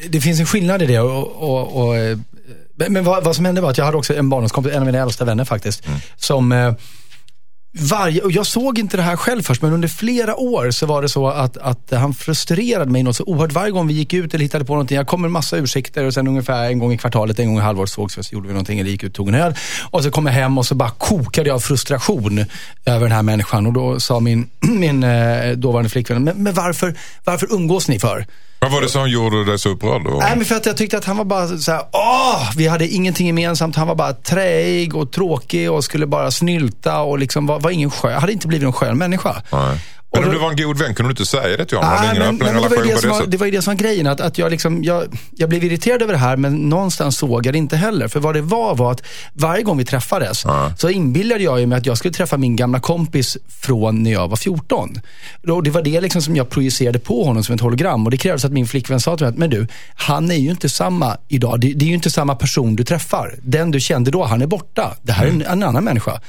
det 0.10 0.22
finns 0.22 0.40
en 0.40 0.46
skillnad 0.46 0.82
i 0.82 0.86
det. 0.86 1.00
Och, 1.00 1.28
och, 1.28 1.86
och, 1.88 1.98
eh, 1.98 2.18
men 2.90 3.04
vad, 3.04 3.24
vad 3.24 3.36
som 3.36 3.46
hände 3.46 3.62
var 3.62 3.70
att 3.70 3.78
jag 3.78 3.86
hade 3.86 3.98
också 3.98 4.16
en 4.16 4.30
barndomskompis, 4.30 4.74
en 4.74 4.80
av 4.80 4.86
mina 4.86 5.00
äldsta 5.00 5.26
vänner 5.26 5.46
faktiskt, 5.46 5.84
som 6.16 6.52
eh, 6.52 6.74
varje, 7.72 8.22
och 8.22 8.32
jag 8.32 8.46
såg 8.46 8.80
inte 8.80 8.98
det 8.98 9.04
här 9.04 9.16
själv 9.16 9.42
först, 9.42 9.62
men 9.62 9.74
under 9.74 9.88
flera 9.88 10.36
år 10.36 10.72
så 10.72 10.86
var 10.86 11.02
det 11.02 11.10
så 11.10 11.28
att, 11.28 11.58
att 11.58 11.92
han 11.92 12.14
frustrerade 12.14 12.92
mig 12.92 13.04
något 13.04 13.16
så 13.16 13.24
oerhört. 13.24 13.52
Varje 13.52 13.72
gång 13.72 13.88
vi 13.88 13.94
gick 13.94 14.14
ut 14.14 14.34
eller 14.34 14.44
hittade 14.44 14.66
på 14.66 14.74
någonting, 14.74 14.98
jag 14.98 15.08
kom 15.08 15.22
med 15.22 15.28
en 15.28 15.32
massa 15.32 15.58
ursäkter 15.58 16.06
och 16.06 16.14
sen 16.14 16.28
ungefär 16.28 16.70
en 16.70 16.80
gång 16.80 16.94
i 16.94 16.98
kvartalet, 16.98 17.40
en 17.40 17.48
gång 17.48 17.58
i 17.58 17.62
halvåret 17.62 17.90
sågs 17.90 18.18
vi, 18.18 18.24
så 18.24 18.34
gjorde 18.34 18.48
vi 18.48 18.54
någonting 18.54 18.80
eller 18.80 18.92
gick 18.92 19.04
ut 19.04 19.10
och 19.10 19.16
tog 19.16 19.28
en 19.28 19.36
öl. 19.36 19.54
Och 19.92 20.04
så 20.04 20.12
kom 20.12 20.26
jag 20.26 20.34
hem 20.34 20.58
och 20.58 20.66
så 20.66 20.76
bara 20.76 20.90
kokade 20.90 21.50
jag 21.50 21.56
av 21.56 21.60
frustration 21.60 22.46
över 22.86 23.02
den 23.02 23.12
här 23.12 23.24
människan. 23.24 23.66
Och 23.66 23.74
då 23.74 24.00
sa 24.00 24.20
min, 24.20 24.50
min 24.60 25.04
eh, 25.04 25.52
dåvarande 25.52 25.90
flickvän, 25.90 26.24
men, 26.24 26.44
men 26.44 26.54
varför, 26.54 26.96
varför 27.24 27.54
umgås 27.54 27.88
ni 27.88 28.00
för? 28.00 28.26
Vad 28.62 28.72
var 28.72 28.82
det 28.82 28.90
som 28.90 29.10
gjorde 29.10 29.46
dig 29.46 29.60
så 29.60 29.70
upprörd? 29.70 30.04
då? 30.04 30.10
Nej, 30.10 30.36
men 30.36 30.46
för 30.46 30.56
att 30.56 30.66
jag 30.66 30.78
tyckte 30.78 30.98
att 30.98 31.06
han 31.06 31.18
var 31.18 31.26
bara 31.26 31.48
så 31.48 31.72
här, 31.72 31.82
åh, 31.94 32.50
vi 32.58 32.68
hade 32.68 32.88
ingenting 32.88 33.28
gemensamt. 33.28 33.76
Han 33.76 33.88
var 33.88 33.96
bara 33.96 34.14
träig 34.14 34.96
och 34.96 35.12
tråkig 35.12 35.72
och 35.72 35.84
skulle 35.84 36.08
bara 36.08 36.32
snylta 36.32 37.00
och 37.02 37.20
liksom 37.20 37.46
var, 37.46 37.60
var 37.60 37.72
ingen 37.72 37.92
skön, 37.92 38.20
hade 38.22 38.34
inte 38.34 38.48
blivit 38.48 38.66
en 38.66 38.74
skön 38.74 38.98
människa. 38.98 39.42
Nej. 39.52 39.80
Men 40.12 40.24
om 40.24 40.32
du 40.32 40.40
var 40.40 40.50
en 40.50 40.56
god 40.56 40.78
vän, 40.78 40.96
kunde 40.96 41.10
du 41.10 41.12
inte 41.12 41.26
säga 41.26 41.58
det 41.58 41.66
till 41.66 41.78
honom? 41.78 41.94
Nej, 42.02 42.10
ingen 42.16 42.38
men, 42.38 42.38
men 42.38 42.62
det, 42.62 42.70
var 42.70 42.84
ju 42.86 42.92
det, 42.92 42.98
som 42.98 43.10
var, 43.10 43.26
det 43.28 43.38
var 43.38 43.46
ju 43.46 43.52
det 43.52 43.62
som 43.62 43.74
var 43.74 43.80
grejen. 43.80 44.08
Att, 44.08 44.22
att 44.22 44.38
jag, 44.38 44.52
liksom, 44.52 44.84
jag, 44.84 45.18
jag 45.36 45.50
blev 45.50 45.64
irriterad 45.64 46.02
över 46.02 46.14
det 46.14 46.20
här, 46.20 46.38
men 46.38 46.70
någonstans 46.70 47.18
såg 47.18 47.46
jag 47.46 47.54
det 47.54 47.58
inte 47.58 47.78
heller. 47.78 48.08
För 48.08 48.20
vad 48.20 48.36
det 48.36 48.42
var 48.42 48.76
var 48.76 48.92
att 48.92 49.02
varje 49.34 49.64
gång 49.64 49.78
vi 49.78 49.86
träffades 49.86 50.44
så 50.78 50.90
inbillade 50.90 51.44
jag 51.44 51.68
mig 51.68 51.78
att 51.78 51.86
jag 51.86 51.98
skulle 51.98 52.14
träffa 52.14 52.38
min 52.38 52.56
gamla 52.56 52.80
kompis 52.80 53.38
från 53.62 54.04
när 54.04 54.12
jag 54.12 54.28
var 54.28 54.38
14. 54.38 55.02
Och 55.48 55.64
det 55.64 55.70
var 55.70 55.82
det 55.82 56.02
liksom 56.02 56.22
som 56.22 56.36
jag 56.36 56.50
projicerade 56.50 57.00
på 57.00 57.24
honom 57.24 57.44
som 57.44 57.56
ett 57.56 57.62
hologram. 57.62 58.06
Och 58.06 58.12
det 58.12 58.18
krävdes 58.18 58.46
att 58.46 58.52
min 58.52 58.68
flickvän 58.68 59.00
sa 59.00 59.18
till 59.18 59.26
mig 59.26 59.30
att, 59.30 59.38
men 59.38 59.50
du, 59.50 59.68
han 59.96 60.32
är 60.32 60.36
ju 60.36 60.52
inte 60.52 60.70
samma 60.70 61.18
idag. 61.28 61.60
Det, 61.60 61.74
det 61.74 61.86
är 61.86 61.88
ju 61.88 61.96
inte 61.96 62.12
samma 62.12 62.36
person 62.36 62.76
du 62.76 62.84
träffar. 62.84 63.36
Den 63.42 63.72
du 63.72 63.80
kände 63.80 64.12
då, 64.12 64.24
han 64.24 64.42
är 64.42 64.48
borta. 64.48 64.96
Det 65.02 65.12
här 65.12 65.26
är 65.26 65.30
en, 65.30 65.42
en 65.42 65.64
annan 65.64 65.84
människa. 65.84 66.22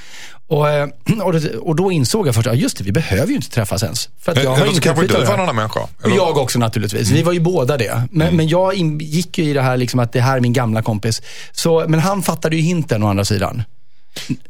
Och, 0.50 0.68
eh, 0.68 0.88
och, 1.22 1.32
det, 1.32 1.56
och 1.56 1.76
då 1.76 1.92
insåg 1.92 2.28
jag 2.28 2.34
först, 2.34 2.46
ja 2.46 2.54
just 2.54 2.76
det, 2.76 2.84
vi 2.84 2.92
behöver 2.92 3.28
ju 3.28 3.34
inte 3.34 3.50
träffas 3.50 3.82
ens. 3.82 4.08
För 4.18 4.32
att 4.32 4.38
jag 4.38 4.50
Men, 4.50 4.60
har 4.60 4.66
eller 4.66 4.80
kanske 4.80 5.06
du 5.06 5.14
var 5.14 5.34
en 5.34 5.40
annan 5.40 5.56
människa? 5.56 5.80
Och 5.80 6.10
jag 6.10 6.38
också 6.38 6.58
naturligtvis. 6.58 7.10
Vi 7.10 7.22
var 7.22 7.32
ju 7.32 7.40
båda 7.40 7.76
det. 7.76 8.02
Men, 8.10 8.36
men 8.36 8.48
jag 8.48 8.74
gick 9.00 9.38
ju 9.38 9.44
i 9.44 9.52
det 9.52 9.62
här 9.62 9.76
liksom 9.76 10.00
att 10.00 10.12
det 10.12 10.20
här 10.20 10.36
är 10.36 10.40
min 10.40 10.52
gamla 10.52 10.82
kompis. 10.82 11.22
Så, 11.52 11.84
men 11.88 12.00
han 12.00 12.22
fattade 12.22 12.56
ju 12.56 12.62
hinten 12.62 13.02
å 13.02 13.08
andra 13.08 13.24
sidan. 13.24 13.62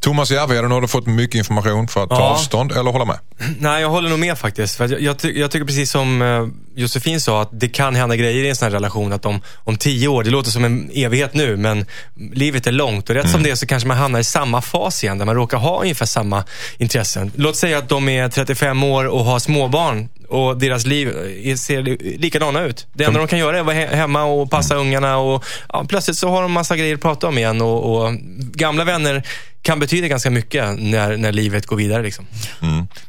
Thomas 0.00 0.30
Järvheden, 0.30 0.70
har 0.70 0.80
du 0.80 0.88
fått 0.88 1.06
mycket 1.06 1.34
information 1.38 1.88
för 1.88 2.02
att 2.04 2.08
ta 2.10 2.16
Ja. 2.16 2.22
avstånd 2.28 2.72
eller 2.72 2.90
hålla 2.90 3.04
med? 3.04 3.18
Nej, 3.58 3.82
jag 3.82 3.88
håller 3.90 4.10
nog 4.10 4.18
med 4.18 4.38
faktiskt. 4.38 4.76
För 4.76 4.88
jag, 4.88 5.00
jag, 5.00 5.18
ty 5.18 5.38
jag 5.40 5.50
tycker 5.50 5.66
precis 5.66 5.90
som 5.90 6.22
eh, 6.22 6.46
Josefin 6.80 7.20
sa, 7.20 7.42
att 7.42 7.48
det 7.52 7.68
kan 7.68 7.94
hända 7.96 8.16
grejer 8.16 8.44
i 8.44 8.48
en 8.48 8.56
sån 8.56 8.66
här 8.66 8.72
relation. 8.72 9.12
Att 9.12 9.26
om, 9.26 9.40
om 9.56 9.76
tio 9.76 10.08
år, 10.08 10.24
det 10.24 10.30
låter 10.30 10.50
som 10.50 10.64
en 10.64 10.90
evighet 10.94 11.34
nu, 11.34 11.56
men 11.56 11.86
livet 12.32 12.66
är 12.66 12.72
långt. 12.72 13.08
Och 13.10 13.14
rätt 13.14 13.24
Mm. 13.24 13.32
som 13.32 13.42
det 13.42 13.50
är 13.50 13.54
så 13.54 13.66
kanske 13.66 13.86
man 13.88 13.96
hamnar 13.96 14.20
i 14.20 14.24
samma 14.24 14.62
fas 14.62 15.04
igen, 15.04 15.18
där 15.18 15.26
man 15.26 15.34
råkar 15.34 15.58
ha 15.58 15.80
ungefär 15.82 16.06
samma 16.06 16.44
intressen. 16.78 17.32
Låt 17.36 17.56
säga 17.56 17.78
att 17.78 17.88
de 17.88 18.08
är 18.08 18.28
35 18.28 18.84
år 18.84 19.04
och 19.04 19.24
har 19.24 19.38
småbarn 19.38 20.08
och 20.30 20.58
deras 20.58 20.86
liv 20.86 21.08
eh, 21.44 21.56
ser 21.56 21.82
likadana 22.18 22.62
ut. 22.62 22.86
Det 22.92 23.04
enda 23.04 23.18
de 23.18 23.28
kan 23.28 23.38
göra 23.38 23.56
är 23.56 23.60
att 23.60 23.66
vara 23.66 23.76
he 23.76 23.86
hemma 23.96 24.24
och 24.24 24.50
passa 24.50 24.74
Mm. 24.74 24.86
ungarna 24.86 25.16
och 25.18 25.44
ja, 25.68 25.84
plötsligt 25.88 26.16
så 26.16 26.28
har 26.28 26.42
de 26.42 26.52
massa 26.52 26.76
grejer 26.76 26.94
att 26.94 27.00
prata 27.00 27.28
om 27.28 27.38
igen. 27.38 27.60
Och, 27.60 27.96
och 28.04 28.12
gamla 28.54 28.84
vänner 28.84 29.22
kan 29.62 29.78
betyda 29.80 30.08
ganska 30.08 30.30
mycket 30.30 30.64
när, 30.80 31.16
när 31.16 31.32
livet 31.32 31.66
går 31.66 31.76
vidare. 31.76 32.02
Liksom. 32.02 32.26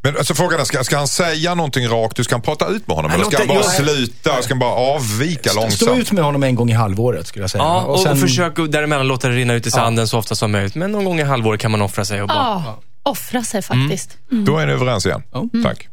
Men 0.02 0.18
alltså, 0.18 0.34
frågan 0.36 0.60
är, 0.60 0.64
ska, 0.64 0.84
ska 0.84 0.98
han 0.98 1.08
säga 1.08 1.56
någonting 1.56 1.88
rakt 1.88 2.20
ut? 2.20 2.26
Ska 2.26 2.36
han 2.36 2.42
prata 2.42 2.68
ut 2.68 2.88
med 2.88 2.96
honom? 2.96 3.12
Nej, 3.12 3.16
Eller 3.22 3.26
ska 3.32 3.38
han 3.38 3.48
bara 3.48 3.58
jag- 3.58 3.66
sluta? 3.72 4.42
Ska 4.42 4.54
han 4.54 4.60
bara 4.60 4.72
avvika 4.74 5.50
Stå 5.50 5.62
långsamt? 5.62 6.00
ut 6.00 6.12
med 6.12 6.24
honom 6.24 6.44
en 6.44 6.56
gång 6.56 6.70
i 6.70 6.74
halvåret 6.74 7.28
skulle 7.28 7.44
jag 7.44 7.50
säga. 7.52 7.64
Ja, 7.64 7.82
och, 7.82 8.00
sen- 8.00 8.12
och 8.12 8.20
försök 8.20 8.54
däremellan 8.70 9.08
låta 9.08 9.28
det 9.30 9.36
rinna 9.36 9.54
ut 9.54 9.68
i 9.68 9.72
sanden 9.72 10.08
så 10.08 10.18
ofta 10.18 10.36
som 10.36 10.52
möjligt. 10.52 10.76
Men 10.76 10.92
någon 10.92 11.06
gång 11.06 11.20
i 11.20 11.24
halvåret 11.24 11.62
kan 11.62 11.72
man 11.72 11.82
offra 11.82 12.06
sig 12.06 12.22
och 12.22 12.28
bara... 12.28 12.38
Ja, 12.38 12.80
offra 13.04 13.44
sig 13.44 13.62
faktiskt. 13.62 14.18
Då 14.30 14.58
är 14.58 14.66
ni 14.68 14.74
överens 14.74 15.06
igen. 15.06 15.24
Ja. 15.32 15.46
Tack. 15.64 15.88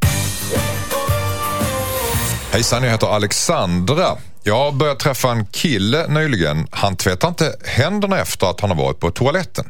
Hejsan, 2.53 2.83
jag 2.83 2.91
heter 2.91 3.07
Alexandra. 3.07 4.17
Jag 4.43 4.57
har 4.57 4.73
börjat 4.73 4.99
träffa 4.99 5.31
en 5.31 5.47
kille 5.47 6.07
nyligen. 6.09 6.67
Han 6.71 6.97
tvättar 6.97 7.29
inte 7.29 7.57
händerna 7.65 8.19
efter 8.19 8.51
att 8.51 8.61
han 8.61 8.71
har 8.71 8.77
varit 8.77 9.01
på 9.01 9.11
toaletten. 9.11 9.65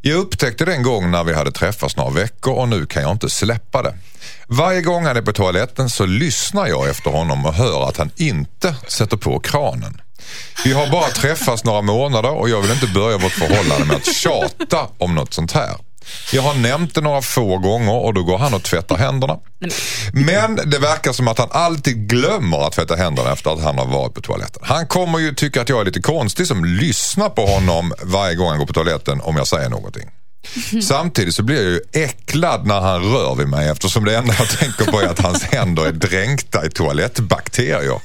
Jag 0.00 0.16
upptäckte 0.16 0.64
det 0.64 0.74
en 0.74 0.82
gång 0.82 1.10
när 1.10 1.24
vi 1.24 1.34
hade 1.34 1.52
träffats 1.52 1.96
några 1.96 2.10
veckor 2.10 2.54
och 2.54 2.68
nu 2.68 2.86
kan 2.86 3.02
jag 3.02 3.12
inte 3.12 3.30
släppa 3.30 3.82
det. 3.82 3.94
Varje 4.46 4.82
gång 4.82 5.04
han 5.04 5.16
är 5.16 5.22
på 5.22 5.32
toaletten 5.32 5.90
så 5.90 6.06
lyssnar 6.06 6.66
jag 6.66 6.88
efter 6.88 7.10
honom 7.10 7.46
och 7.46 7.54
hör 7.54 7.88
att 7.88 7.96
han 7.96 8.10
inte 8.16 8.74
sätter 8.88 9.16
på 9.16 9.40
kranen. 9.40 10.00
Vi 10.64 10.72
har 10.72 10.90
bara 10.90 11.08
träffats 11.08 11.64
några 11.64 11.82
månader 11.82 12.30
och 12.30 12.48
jag 12.48 12.60
vill 12.62 12.70
inte 12.70 12.86
börja 12.86 13.18
vårt 13.18 13.32
förhållande 13.32 13.84
med 13.86 13.96
att 13.96 14.14
tjata 14.14 14.88
om 14.98 15.14
något 15.14 15.34
sånt 15.34 15.52
här. 15.52 15.76
Jag 16.32 16.42
har 16.42 16.54
nämnt 16.54 16.94
det 16.94 17.00
några 17.00 17.22
få 17.22 17.58
gånger 17.58 17.94
och 17.94 18.14
då 18.14 18.22
går 18.22 18.38
han 18.38 18.54
och 18.54 18.62
tvättar 18.62 18.96
händerna. 18.96 19.38
Men 20.12 20.56
det 20.56 20.78
verkar 20.78 21.12
som 21.12 21.28
att 21.28 21.38
han 21.38 21.48
alltid 21.50 22.08
glömmer 22.08 22.66
att 22.66 22.72
tvätta 22.72 22.96
händerna 22.96 23.32
efter 23.32 23.50
att 23.50 23.62
han 23.62 23.78
har 23.78 23.86
varit 23.86 24.14
på 24.14 24.20
toaletten. 24.20 24.62
Han 24.64 24.86
kommer 24.86 25.18
ju 25.18 25.34
tycka 25.34 25.62
att 25.62 25.68
jag 25.68 25.80
är 25.80 25.84
lite 25.84 26.00
konstig 26.00 26.46
som 26.46 26.64
lyssnar 26.64 27.28
på 27.28 27.46
honom 27.46 27.92
varje 28.02 28.34
gång 28.34 28.48
han 28.48 28.58
går 28.58 28.66
på 28.66 28.72
toaletten 28.72 29.20
om 29.20 29.36
jag 29.36 29.46
säger 29.46 29.68
någonting. 29.68 30.10
Samtidigt 30.82 31.34
så 31.34 31.42
blir 31.42 31.56
jag 31.56 31.64
ju 31.64 32.04
äcklad 32.04 32.66
när 32.66 32.80
han 32.80 33.02
rör 33.02 33.34
vid 33.34 33.48
mig 33.48 33.68
eftersom 33.68 34.04
det 34.04 34.16
enda 34.16 34.34
jag 34.38 34.48
tänker 34.48 34.92
på 34.92 35.00
är 35.00 35.06
att 35.06 35.18
hans 35.18 35.42
händer 35.42 35.86
är 35.86 35.92
dränkta 35.92 36.66
i 36.66 36.70
toalettbakterier. 36.70 38.00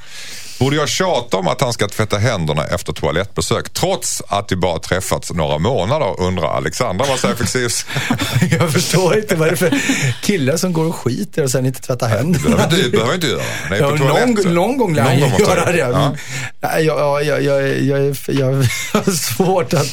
Borde 0.61 0.75
jag 0.75 0.89
tjata 0.89 1.37
om 1.37 1.47
att 1.47 1.61
han 1.61 1.73
ska 1.73 1.87
tvätta 1.87 2.17
händerna 2.17 2.65
efter 2.65 2.93
toalettbesök 2.93 3.73
trots 3.73 4.21
att 4.27 4.51
vi 4.51 4.55
bara 4.55 4.79
träffats 4.79 5.31
några 5.33 5.57
månader 5.57 6.19
undrar 6.21 6.57
Alexandra. 6.57 7.05
Vad 7.09 7.19
säger 7.19 7.35
Fexeus? 7.35 7.85
Jag 8.59 8.71
förstår 8.73 9.17
inte 9.17 9.35
vad 9.35 9.47
det 9.47 9.51
är 9.51 9.55
för 9.55 9.81
killar 10.21 10.57
som 10.57 10.73
går 10.73 10.85
och 10.85 10.95
skiter 10.95 11.43
och 11.43 11.51
sen 11.51 11.65
inte 11.65 11.81
tvättar 11.81 12.09
Det 12.09 12.15
händerna. 12.15 12.63
inte- 12.63 12.75
det 12.75 12.89
behöver 12.89 13.13
inte 13.13 13.27
göra. 13.27 13.41
Nej, 13.69 13.79
Ja, 13.79 13.89
någon, 13.89 14.53
någon 14.55 14.77
gång 14.77 14.95
lär 14.95 15.13
jag 15.13 15.29
måste 15.29 15.43
göra 15.43 15.71
det. 15.71 15.77
Ja. 15.77 16.15
Nej, 16.61 16.85
jag, 16.85 16.99
jag, 16.99 17.25
jag, 17.25 17.43
jag, 17.43 17.81
jag, 17.81 17.99
är- 17.99 18.39
jag 18.39 18.45
har 18.93 19.11
svårt 19.11 19.73
att 19.73 19.87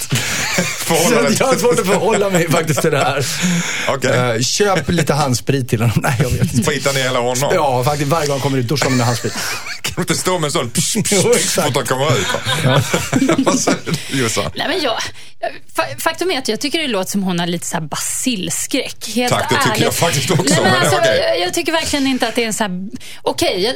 Förhålla 0.78 1.30
jag 1.38 1.46
har 1.46 1.54
svårt 1.56 1.78
att 1.80 1.86
förhålla 1.86 2.30
mig 2.30 2.50
faktiskt 2.50 2.80
till 2.80 2.90
det 2.90 2.98
här. 2.98 3.26
Okej. 3.88 4.10
Eh, 4.36 4.40
köp 4.40 4.88
lite 4.90 5.14
handsprit 5.14 5.68
till 5.68 5.80
honom. 5.80 5.98
Nej, 6.02 6.16
jag 6.18 6.30
vet 6.30 6.40
inte. 6.42 6.62
Spritar 6.62 6.92
ner 6.92 7.02
hela 7.02 7.18
honom? 7.20 7.50
Ja, 7.54 7.84
faktiskt. 7.84 8.10
Varje 8.10 8.26
gång 8.26 8.34
han 8.34 8.40
kommer 8.40 8.58
ut, 8.58 8.68
duscha 8.68 8.88
med 8.88 9.06
handsprit. 9.06 9.32
Kan 9.82 9.92
du 9.96 10.00
inte 10.02 10.14
stå 10.14 10.38
med 10.38 10.52
sån 10.58 10.70
pss, 10.70 10.92
pss, 10.94 11.24
pss, 11.32 11.52
så 11.54 11.60
att 11.60 11.76
han 11.76 11.86
kommer 11.86 12.18
ut? 12.18 12.26
Jossan? 14.10 14.50
Nej, 14.54 14.68
men 14.68 14.80
jag, 14.82 14.98
fa- 15.76 16.00
faktum 16.00 16.30
är 16.30 16.38
att 16.38 16.48
jag 16.48 16.60
tycker 16.60 16.78
det 16.78 16.88
låter 16.88 17.10
som 17.10 17.22
hon 17.22 17.40
har 17.40 17.46
lite 17.46 17.66
så 17.66 17.76
här 17.76 17.80
basilskräck. 17.84 19.08
Helt 19.14 19.32
Tack, 19.32 19.48
det 19.48 19.54
tycker 19.54 19.70
ärligt. 19.70 19.82
jag 19.84 19.94
faktiskt 19.94 20.30
också, 20.30 20.42
Nej, 20.54 20.62
men 20.62 20.72
men 20.72 20.80
alltså, 20.80 20.96
okej. 20.96 21.22
jag, 21.28 21.40
jag 21.46 21.54
tycker 21.54 21.72
verkligen 21.72 22.06
inte 22.06 22.28
att 22.28 22.34
det 22.34 22.42
är 22.42 22.46
en 22.46 22.54
så 22.54 22.64
här... 22.64 22.88
Okej, 23.22 23.62
jag- 23.64 23.74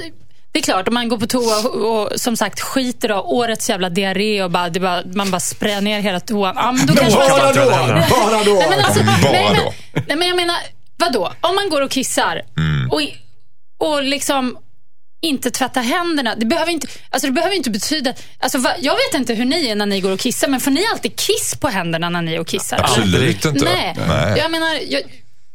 det 0.53 0.59
är 0.59 0.63
klart, 0.63 0.89
om 0.89 0.95
man 0.95 1.09
går 1.09 1.19
på 1.19 1.27
toa 1.27 1.59
och, 1.69 2.03
och 2.03 2.21
som 2.21 2.37
sagt 2.37 2.61
skiter 2.61 3.09
av 3.09 3.27
årets 3.27 3.71
jävla 3.71 3.89
diarré 3.91 4.43
och 4.43 4.51
bara, 4.51 4.69
det 4.69 4.81
bara, 4.81 5.03
man 5.15 5.31
bara 5.31 5.41
sprayar 5.41 5.81
ner 5.81 6.01
hela 6.01 6.21
toan. 6.21 6.53
Ja, 6.57 6.73
men 6.73 6.87
då 6.87 6.95
kanske 6.95 7.19
man 7.19 7.29
Bara 7.29 7.53
ska- 7.53 7.65
då! 7.65 7.71
Bara 7.71 8.45
då! 8.45 8.55
Nej, 8.55 8.67
men 8.71 8.85
alltså, 8.85 9.03
Bara 9.03 9.17
nej, 9.33 9.45
men, 9.53 9.57
då. 9.65 9.73
nej, 10.09 10.17
men 10.17 10.29
jag 10.29 10.37
menar, 10.37 10.57
vadå? 10.97 11.33
Om 11.41 11.55
man 11.55 11.69
går 11.71 11.81
och 11.83 11.91
kissar 11.91 12.43
och, 12.91 13.03
och 13.89 14.03
liksom 14.03 14.57
inte 15.23 15.51
tvätta 15.51 15.81
händerna. 15.81 16.35
Det 16.35 16.47
behöver 16.47 16.73
inte, 16.73 16.87
alltså 17.11 17.27
det 17.27 17.33
behöver 17.33 17.57
inte 17.57 17.71
betyda... 17.71 18.15
Alltså 18.41 18.59
va, 18.59 18.73
jag 18.81 18.93
vet 18.95 19.15
inte 19.21 19.35
hur 19.35 19.45
ni 19.45 19.67
är 19.69 19.75
när 19.75 19.87
ni 19.87 20.01
går 20.01 20.11
och 20.11 20.21
kissar, 20.21 20.49
men 20.49 20.61
får 20.61 20.71
ni 20.71 20.87
alltid 20.93 21.17
kiss 21.17 21.55
på 21.61 21.69
händerna 21.69 22.09
när 22.11 22.23
ni 22.23 22.35
är 22.35 22.41
och 22.41 22.47
kissar? 22.47 22.79
Absolut 22.85 23.45
inte. 23.45 23.65
Nej. 23.65 23.97
Nej. 24.09 24.39
Jag 24.39 24.51
menar, 24.51 24.79
jag, 24.89 25.03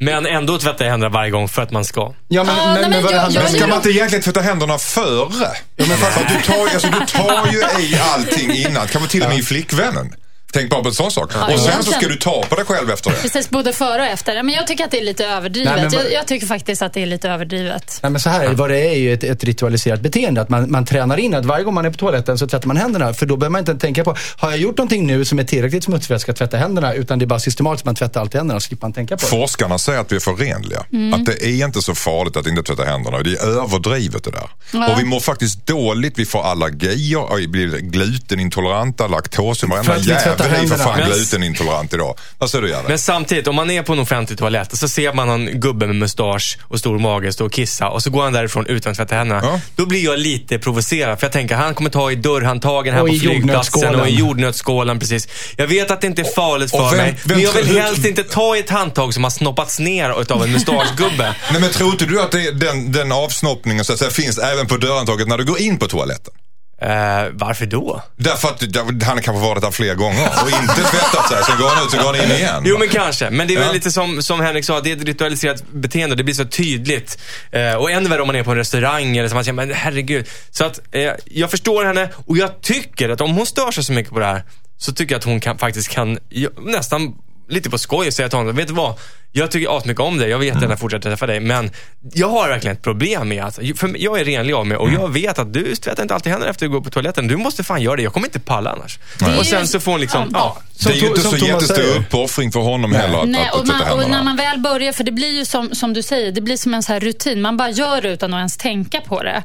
Men 0.00 0.26
ändå 0.26 0.58
tvättar 0.58 0.84
jag 0.84 0.90
händerna 0.92 1.12
varje 1.14 1.30
gång 1.30 1.48
för 1.48 1.62
att 1.62 1.70
man 1.70 1.84
ska. 1.84 2.14
Ja, 2.28 2.44
men, 2.44 2.56
Ja, 2.56 2.64
men, 2.64 2.72
nej, 2.74 2.82
men 2.82 2.90
men 2.90 3.02
vad 3.02 3.12
jag- 3.12 3.26
om... 3.26 3.32
Men 3.34 3.48
ska 3.48 3.66
man 3.66 3.76
inte 3.76 3.90
egentligen 3.90 4.22
tvätta 4.22 4.40
händerna 4.40 4.78
före? 4.78 5.50
Ja, 5.76 5.84
men 5.88 5.98
du, 6.36 6.42
tar, 6.42 6.54
ju- 6.56 6.62
alltså, 6.70 6.88
du 6.88 7.06
tar 7.06 7.52
ju 7.52 7.58
i 7.84 7.98
allting 8.14 8.50
innan. 8.56 8.86
Kan 8.88 9.00
vara 9.00 9.10
till 9.10 9.22
och 9.22 9.28
med 9.28 9.38
i 9.38 9.42
flickvännen. 9.42 10.14
Tänk 10.52 10.70
bara 10.70 10.82
på 10.82 10.88
en 10.88 10.94
sån 10.94 11.10
sak. 11.10 11.30
och 11.54 11.60
sen 11.60 11.82
så 11.84 11.92
ska 11.92 12.08
du 12.08 12.16
ta 12.16 12.44
på 12.48 12.54
dig 12.54 12.64
själv 12.64 12.90
efter 12.90 13.10
det. 13.10 13.16
precis, 13.16 13.50
både 13.50 13.72
före 13.72 14.02
och 14.02 14.08
efter. 14.08 14.42
Men 14.42 14.54
jag 14.54 14.66
tycker 14.66 14.84
att 14.84 14.90
det 14.90 14.98
är 14.98 15.04
lite 15.04 15.26
överdrivet. 15.26 15.72
Nej, 15.76 15.84
men 15.84 15.92
jag, 15.92 16.12
jag 16.12 16.26
tycker 16.26 16.46
faktiskt 16.46 16.82
att 16.82 16.92
det 16.92 17.02
är 17.02 17.06
lite 17.06 17.28
överdrivet. 17.30 17.98
Nej, 18.02 18.12
men 18.12 18.20
så 18.20 18.30
här, 18.30 18.44
är 18.44 18.54
vad 18.54 18.70
det 18.70 18.78
är 18.78 18.98
ju 18.98 19.12
ett, 19.14 19.24
ett 19.24 19.44
ritualiserat 19.44 20.00
beteende. 20.00 20.40
Att 20.40 20.48
man, 20.48 20.70
man 20.70 20.84
tränar 20.84 21.16
in 21.16 21.34
att 21.34 21.44
varje 21.44 21.64
gång 21.64 21.74
man 21.74 21.86
är 21.86 21.90
på 21.90 21.96
toaletten 21.96 22.38
så 22.38 22.46
tvättar 22.46 22.66
man 22.66 22.76
händerna. 22.76 23.14
För 23.14 23.26
då 23.26 23.36
behöver 23.36 23.52
man 23.52 23.58
inte 23.58 23.74
tänka 23.74 24.04
på, 24.04 24.16
har 24.36 24.50
jag 24.50 24.58
gjort 24.58 24.76
någonting 24.76 25.06
nu 25.06 25.24
som 25.24 25.38
är 25.38 25.44
tillräckligt 25.44 25.84
smutsigt 25.84 26.06
för 26.06 26.14
att 26.14 26.28
jag 26.28 26.36
ska 26.36 26.44
tvätta 26.44 26.56
händerna? 26.56 26.94
Utan 26.94 27.18
det 27.18 27.24
är 27.24 27.26
bara 27.26 27.40
systematiskt 27.40 27.84
man 27.84 27.94
tvättar 27.94 28.20
alltid 28.20 28.38
händerna, 28.38 28.60
så 28.60 28.66
slipper 28.66 28.86
man 28.86 28.92
tänka 28.92 29.16
på 29.16 29.20
det. 29.20 29.26
Forskarna 29.26 29.78
säger 29.78 30.00
att 30.00 30.12
vi 30.12 30.16
är 30.16 30.20
för 30.20 30.32
renliga. 30.32 30.80
Att 31.14 31.26
det 31.26 31.44
är 31.44 31.64
inte 31.64 31.82
så 31.82 31.94
farligt 31.94 32.36
att 32.36 32.46
inte 32.46 32.62
tvätta 32.62 32.84
händerna. 32.84 33.18
Det 33.18 33.30
är 33.30 33.62
överdrivet 33.62 34.24
det 34.24 34.30
där. 34.30 34.50
Ja. 34.72 34.92
Och 34.92 35.00
vi 35.00 35.04
mår 35.04 35.20
faktiskt 35.20 35.66
dåligt. 35.66 36.18
Vi 36.18 36.26
får 36.26 36.42
allergier, 36.42 37.32
och 37.32 37.38
vi 37.38 37.48
blir 37.48 37.78
glutenintoleranta, 37.78 39.06
laktos. 39.06 39.62
Varenda 39.62 39.92
För 39.94 40.00
vi 40.44 40.50
tvättar 40.50 40.54
jävel 40.54 40.58
är 40.58 40.62
ju 40.62 40.68
för 40.68 40.76
händerna. 40.76 40.96
fan 40.96 41.08
Men- 41.08 41.18
glutenintolerant 41.18 41.94
idag. 41.94 42.14
Vad 42.38 42.50
säger 42.50 42.62
du 42.62 42.68
Jerry? 42.70 42.84
Men 42.88 42.98
samtidigt, 42.98 43.46
om 43.46 43.54
man 43.56 43.70
är 43.70 43.82
på 43.82 43.92
en 43.92 43.98
offentlig 43.98 44.38
toalett 44.38 44.72
och 44.72 44.78
så 44.78 44.88
ser 44.88 45.12
man 45.12 45.26
någon 45.28 45.46
gubbe 45.60 45.86
med 45.86 45.96
mustasch 45.96 46.58
och 46.62 46.78
stor 46.78 46.98
mage 46.98 47.32
stå 47.32 47.44
och 47.46 47.52
kissa 47.52 47.88
och 47.88 48.02
så 48.02 48.10
går 48.10 48.22
han 48.24 48.32
därifrån 48.32 48.66
utan 48.66 48.90
att 48.90 48.96
tvätta 48.96 49.14
händerna. 49.14 49.40
Ja. 49.44 49.60
Då 49.76 49.86
blir 49.86 50.04
jag 50.04 50.18
lite 50.18 50.58
provocerad. 50.58 51.18
För 51.20 51.26
jag 51.26 51.32
tänker, 51.32 51.54
han 51.54 51.74
kommer 51.74 51.90
ta 51.90 52.10
i 52.12 52.14
dörrhandtagen 52.14 52.94
här 52.94 53.02
Och 53.02 53.08
på 53.08 53.14
flygplatsen 53.14 53.94
och 54.00 54.08
i 54.08 54.14
jordnötsskålen. 54.14 54.98
Precis. 54.98 55.28
Jag 55.56 55.66
vet 55.66 55.90
att 55.90 56.00
det 56.00 56.06
inte 56.06 56.22
är 56.22 56.34
farligt 56.34 56.74
Och 56.74 56.90
för 56.90 56.96
vem- 56.96 57.04
mig, 57.04 57.16
vem 57.24 57.36
men 57.36 57.44
jag 57.44 57.52
vill 57.52 57.78
helst 57.78 58.04
inte 58.06 58.22
ta 58.24 58.56
i 58.56 58.60
ett 58.60 58.70
handtag 58.70 59.14
som 59.14 59.24
har 59.24 59.30
snoppats 59.30 59.78
ner 59.78 60.10
av 60.10 60.42
en 60.44 60.52
mustaschgubbe. 60.52 61.34
Nej 61.52 61.60
men 61.60 61.70
tror 61.70 61.90
inte 61.90 62.04
du 62.04 62.20
att 62.22 62.30
det, 62.32 62.50
den, 62.50 62.92
den 62.92 63.12
avsnoppningen 63.12 63.84
så 63.84 63.92
att 63.92 63.98
säga, 63.98 64.10
finns 64.10 64.38
även 64.38 64.66
på 64.66 64.76
dörrhandtaget 64.76 65.28
när 65.28 65.38
du 65.38 65.44
går 65.44 65.58
in 65.60 65.78
på 65.78 65.86
toaletten? 65.86 66.34
Eh, 66.82 66.88
varför 67.32 67.66
då? 67.66 68.02
Därför 68.16 68.48
att 68.48 68.62
han 69.02 69.22
kanske 69.22 69.42
varit 69.44 69.62
där 69.62 69.70
flera 69.70 69.94
gånger 69.94 70.28
och 70.44 70.50
inte 70.62 70.74
tvättat 70.74 71.28
sig. 71.28 71.44
Sen 71.44 71.58
går 71.60 71.68
han 71.68 71.84
ut 71.84 71.90
så 71.90 71.96
går 71.96 72.04
han 72.04 72.16
in 72.16 72.30
igen. 72.36 72.62
Jo 72.66 72.78
men 72.78 72.88
kanske. 72.88 73.30
Men 73.30 73.46
det 73.48 73.54
är 73.54 73.58
väl 73.58 73.66
Ja. 73.66 73.72
lite 73.72 73.90
som, 73.90 74.22
som 74.22 74.40
Henrik 74.40 74.64
sa, 74.64 74.80
det 74.80 74.92
är 74.92 74.96
ett 74.96 75.04
ritualiserat 75.04 75.64
beteende 75.72 76.12
och 76.12 76.16
det 76.16 76.24
blir 76.24 76.34
så 76.34 76.44
tydligt. 76.44 77.18
Eh, 77.52 77.72
och 77.74 77.90
än 77.90 78.08
värre 78.08 78.20
om 78.20 78.26
man 78.26 78.36
är 78.36 78.42
på 78.42 78.50
en 78.50 78.56
restaurang 78.56 79.16
eller 79.16 79.28
så 79.28 79.34
man 79.34 79.44
känner, 79.44 79.66
men 79.66 79.74
herregud. 79.76 80.28
Så 80.50 80.64
att 80.64 80.80
eh, 80.92 81.12
jag 81.24 81.50
förstår 81.50 81.84
henne 81.84 82.08
och 82.26 82.36
jag 82.38 82.60
tycker 82.60 83.08
att 83.08 83.20
om 83.20 83.36
hon 83.36 83.46
stör 83.46 83.70
sig 83.70 83.84
så 83.84 83.92
mycket 83.92 84.12
på 84.12 84.18
det 84.18 84.26
här 84.26 84.42
så 84.76 84.92
tycker 84.92 85.14
jag 85.14 85.18
att 85.18 85.24
hon 85.24 85.40
kan, 85.40 85.58
faktiskt 85.58 85.88
kan, 85.88 86.18
nästan 86.66 87.14
lite 87.48 87.70
på 87.70 87.78
skoj 87.78 88.12
säga 88.12 88.28
till 88.28 88.38
honom, 88.38 88.56
vet 88.56 88.68
du 88.68 88.74
vad? 88.74 88.94
Jag 89.32 89.50
tycker 89.50 89.76
asmycket 89.78 90.00
om 90.00 90.18
dig, 90.18 90.30
jag 90.30 90.38
vill 90.38 90.48
jättegärna 90.48 90.76
fortsätta 90.76 91.08
träffa 91.08 91.26
dig, 91.26 91.40
men 91.40 91.70
jag 92.14 92.28
har 92.28 92.48
verkligen 92.48 92.76
ett 92.76 92.82
problem 92.82 93.28
med 93.28 93.44
att, 93.44 93.54
för 93.54 94.02
jag 94.02 94.20
är 94.20 94.24
renlig 94.24 94.52
av 94.54 94.66
mig 94.66 94.76
och 94.76 94.90
jag 94.92 95.12
vet 95.12 95.38
att 95.38 95.52
du 95.52 95.76
tvättar 95.76 96.02
inte 96.02 96.14
alltid 96.14 96.32
händerna 96.32 96.50
efter 96.50 96.66
att 96.66 96.70
du 96.72 96.76
går 96.78 96.84
på 96.84 96.90
toaletten. 96.90 97.28
Du 97.28 97.36
måste 97.36 97.64
fan 97.64 97.82
göra 97.82 97.96
det, 97.96 98.02
jag 98.02 98.12
kommer 98.12 98.26
inte 98.26 98.40
palla 98.40 98.70
annars. 98.70 98.98
Och 99.38 99.46
sen 99.46 99.68
så 99.68 99.80
får 99.80 99.92
hon 99.92 100.00
liksom, 100.00 100.30
Ja. 100.32 100.56
ja. 100.78 100.90
det 100.90 100.98
är 100.98 101.00
ju 101.02 101.06
inte 101.08 101.20
så 101.20 101.36
jättestor 101.36 101.96
uppoffring 101.98 102.52
för 102.52 102.60
honom 102.60 102.92
heller 102.94 103.18
att, 103.22 103.28
Nej, 103.28 103.50
och, 103.52 103.60
att 103.60 103.66
man, 103.66 103.92
och 103.92 104.10
när 104.10 104.22
man 104.22 104.36
väl 104.36 104.58
börjar, 104.58 104.92
för 104.92 105.04
det 105.04 105.12
blir 105.12 105.38
ju 105.38 105.44
som, 105.44 105.74
som 105.74 105.92
du 105.92 106.02
säger, 106.02 106.32
det 106.32 106.40
blir 106.40 106.56
som 106.56 106.74
en 106.74 106.82
så 106.82 106.92
här 106.92 107.00
rutin. 107.00 107.40
Man 107.42 107.56
bara 107.56 107.70
gör 107.70 108.02
det 108.02 108.08
utan 108.08 108.34
att 108.34 108.38
ens 108.38 108.56
tänka 108.56 109.00
på 109.00 109.22
det. 109.22 109.42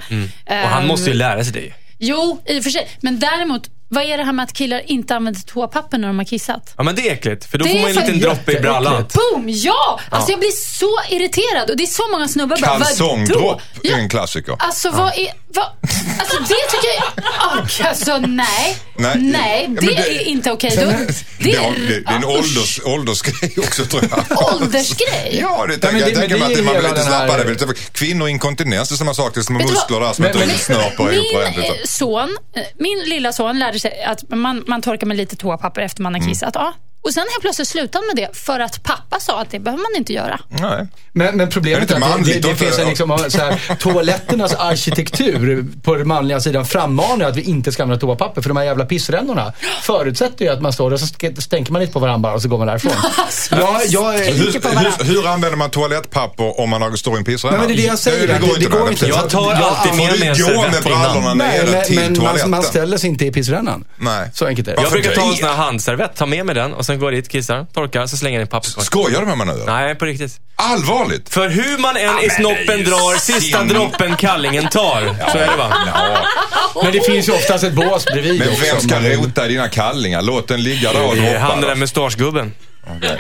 Och 0.50 0.54
han 0.70 0.82
Ehm, 0.82 0.88
måste 0.88 1.10
ju 1.10 1.16
lära 1.16 1.44
sig 1.44 1.54
det. 1.54 1.74
Jo, 1.98 2.42
i 2.46 2.60
och 2.60 2.64
för 2.64 2.70
sig. 2.72 2.88
Men 3.02 3.20
däremot, 3.20 3.70
vad 3.94 4.04
är 4.04 4.18
det 4.18 4.24
här 4.24 4.34
med 4.34 4.44
att 4.44 4.54
killar 4.54 4.82
inte 4.92 5.16
använder 5.16 5.42
toapapper 5.42 5.98
när 5.98 6.08
de 6.08 6.18
har 6.18 6.26
kissat? 6.26 6.74
Ja 6.78 6.84
men 6.84 6.96
det 6.96 7.10
är 7.10 7.14
äckligt, 7.14 7.46
för 7.46 7.58
då 7.58 7.66
Det 7.66 7.72
får 7.72 7.80
man 7.80 7.90
en 7.90 7.96
liten 7.96 8.20
droppe 8.20 8.52
i 8.52 8.60
brallan. 8.60 9.06
Boom! 9.34 9.46
Ja! 9.48 10.00
Alltså 10.10 10.32
jag 10.32 10.40
blir 10.40 10.52
så 10.52 11.00
irriterad 11.16 11.70
och 11.70 11.78
det 11.78 11.84
är 11.84 11.88
så 11.88 12.04
många 12.12 12.28
snubbar 12.28 12.58
bara? 12.62 12.78
Kalsongdropp 12.78 13.62
är 13.84 13.90
Ja, 13.92 13.98
en 13.98 14.10
klassiker. 14.10 14.56
Alltså 14.60 14.92
vad 14.92 15.08
är... 15.18 15.43
Vad, 15.56 15.66
alltså 16.20 16.38
det 16.40 16.72
tycker 16.72 16.88
jag... 16.98 17.26
Ah, 17.40 17.90
Alltså 17.90 18.18
nej. 18.18 18.78
Nej. 18.98 19.16
Nej, 19.20 19.68
det, 19.82 19.88
det- 19.88 19.94
är 20.22 20.28
inte 20.28 20.52
okej. 20.52 20.76
Då- 20.76 20.86
Det, 20.86 21.14
Det 21.40 21.56
är- 21.56 21.72
det, 21.72 22.00
det 22.00 22.12
är 22.12 22.16
en 22.16 22.26
ålders, 22.26 22.80
åldersgrej 22.86 23.54
också 23.58 23.86
tror 23.86 24.04
jag. 24.12 24.54
åldersgrej. 24.54 25.38
Ja, 25.42 25.66
det 25.68 25.78
tänker 25.78 25.98
jag. 26.00 26.16
tänker 26.16 26.38
mig 26.38 26.50
det 26.56 26.60
att 26.60 26.66
man 26.66 26.74
blir 26.76 26.90
lite 26.90 27.02
här- 27.02 27.28
slappare. 27.28 27.50
Lite- 27.50 27.68
Kvinnor 27.92 28.28
inkontinens, 28.28 28.90
det 28.90 28.96
är 28.96 28.98
samma 28.98 29.14
sak. 29.14 29.34
Det 29.34 29.40
är 29.40 29.42
små 29.42 29.60
muskler 29.60 30.00
där 30.00 30.14
som 30.14 30.26
inte 30.26 30.38
men- 30.38 30.58
snörper 30.58 31.14
ihop 31.14 31.26
Min 31.32 31.38
ordentligt. 31.38 31.66
eh, 31.66 31.76
son, 31.86 32.38
eh, 32.56 32.64
min 32.80 33.00
lilla 33.00 33.34
son 33.34 33.60
lärde 33.60 33.80
sig 33.80 34.04
att 34.04 34.30
man, 34.30 34.64
man 34.68 34.82
torkar 34.82 35.08
med 35.08 35.18
lite 35.18 35.36
toapapper 35.36 35.82
efter 35.82 36.02
man 36.02 36.14
har 36.14 36.20
Mm. 36.20 36.30
kissat. 36.34 36.52
Ja. 36.56 36.74
Och 37.04 37.14
sen 37.14 37.24
helt 37.32 37.42
plötsligt 37.42 37.68
slutade 37.68 37.98
han 37.98 38.16
med 38.16 38.16
det 38.30 38.38
för 38.38 38.60
att 38.60 38.84
pappa 38.84 39.20
sa 39.20 39.42
att 39.42 39.52
det 39.52 39.60
behöver 39.60 39.84
man 39.84 39.92
inte 39.98 40.14
göra. 40.14 40.40
Nej. 40.50 40.88
Men, 41.12 41.38
men 41.38 41.50
problemet 41.50 41.92
Är 41.92 42.00
det 42.00 42.06
att 42.06 42.26
det, 42.26 42.34
det, 42.34 42.40
det 42.40 42.56
finns 42.56 42.80
en 42.80 42.88
liksom, 42.88 43.18
så 43.30 43.38
här, 43.38 43.76
toaletternas 43.80 44.54
arkitektur 44.58 45.66
på 45.84 45.96
den 45.96 46.08
manliga 46.08 46.40
sidan 46.40 46.66
frammanar 46.66 47.26
att 47.26 47.36
vi 47.36 47.42
inte 47.42 47.72
ska 47.72 47.84
använda 47.84 48.02
toapapper. 48.02 48.42
För 48.42 48.50
de 48.50 48.58
här 48.58 48.64
jävla 48.66 48.86
pissrännorna 48.86 49.54
förutsätter 49.82 50.46
ju 50.46 50.52
att 50.52 50.62
man 50.62 50.74
står 50.74 50.90
där 50.90 50.94
och 50.94 51.00
så 51.00 51.42
stänker 51.42 51.72
man 51.72 51.82
lite 51.82 51.94
på 51.94 52.00
varandra 52.00 52.20
bara 52.30 52.34
och 52.34 52.42
så 52.42 52.48
går 52.48 52.58
man 52.58 52.68
därifrån. 52.68 52.92
ja, 53.52 53.82
jag, 53.88 54.16
är- 54.16 54.34
Hur, 54.34 54.52
hur, 54.52 55.04
hur 55.14 55.28
använder 55.28 55.58
man 55.58 55.70
toalettpapper 55.70 56.60
om 56.60 56.70
man 56.70 56.82
har- 56.82 56.92
står 56.96 57.16
i 57.16 57.18
en 57.18 57.24
pissränna? 57.26 57.58
Nej, 57.58 57.68
men 57.68 57.76
det 57.76 57.82
är 57.82 57.84
det 57.84 57.88
jag 57.88 58.00
säger, 58.00 58.28
Det, 58.28 58.34
att 58.36 58.42
går 58.42 58.48
det- 58.48 58.54
inte. 58.54 58.70
det 58.70 58.80
går 58.80 58.90
inte. 58.92 59.06
Jag 59.08 59.30
tar 59.30 59.52
alltid 59.54 59.94
med 59.94 60.20
mig 60.20 60.28
en 60.28 60.36
servett 60.36 60.84
brallorna 60.84 61.20
innan. 61.20 61.38
Nej, 61.38 61.60
men, 61.66 61.96
men 61.96 62.06
man, 62.06 62.16
toaletten? 62.16 62.50
man 62.50 62.64
ställer 62.64 62.98
sig 62.98 63.10
inte 63.10 63.26
i 63.26 63.32
pissrännan. 63.32 63.86
Nej. 63.98 64.30
Så 64.34 64.46
enkelt 64.46 64.68
är 64.68 64.76
det. 64.76 64.82
Jag 64.82 64.92
brukar 64.92 65.16
ta 65.16 65.22
en 65.22 65.30
det? 65.32 65.38
sån 65.38 65.48
här 65.50 65.56
handservett, 65.56 66.16
ta 66.16 66.26
med 66.26 66.46
mig 66.46 66.56
den 66.56 66.74
och 66.74 66.86
sen 66.86 66.93
går 67.00 67.14
jag 67.14 67.24
dit, 67.24 67.32
kissar, 67.32 67.66
torkar, 67.74 68.06
så 68.08 68.18
slänger 68.18 68.40
jag 68.40 68.42
den 68.42 68.48
i 68.48 68.52
papperskorgen. 68.52 68.86
Skojar 68.86 69.20
du 69.20 69.26
med 69.26 69.38
mig 69.38 69.48
nu? 69.48 69.64
Nej, 69.66 69.96
på 69.96 70.06
riktigt. 70.06 70.40
Allvarligt? 70.56 71.30
För 71.30 71.50
hur 71.50 71.78
man 71.78 71.98
än 71.98 72.20
i 72.20 72.30
snoppen 72.30 72.84
drar, 72.84 73.20
sista 73.20 73.64
droppen 73.64 74.16
kallingen 74.16 74.68
tar. 74.70 75.16
Så 75.32 75.38
är 75.38 75.48
det 75.52 75.58
va? 75.58 75.74
Ja. 75.88 76.26
Men 76.84 76.92
det 76.92 77.02
finns 77.02 77.28
ju 77.30 77.34
oftast 77.34 77.64
ett 77.64 77.74
bås 77.74 78.06
bredvid 78.06 78.40
Men 78.40 78.50
också. 78.50 78.66
vem 78.66 78.80
ska 78.80 79.00
Man- 79.00 79.10
rota 79.10 79.46
i 79.46 79.50
dina 79.50 79.68
kallingar? 79.70 80.22
Låt 80.22 80.48
den 80.48 80.64
ligga 80.64 80.94
där 80.94 81.08
och 81.08 81.16
Det 81.16 81.28
är 81.28 81.40
Han 81.40 81.52
den 81.52 81.62
där 81.62 81.68
droppa. 81.68 82.52
Mustaschgubben. 82.88 83.18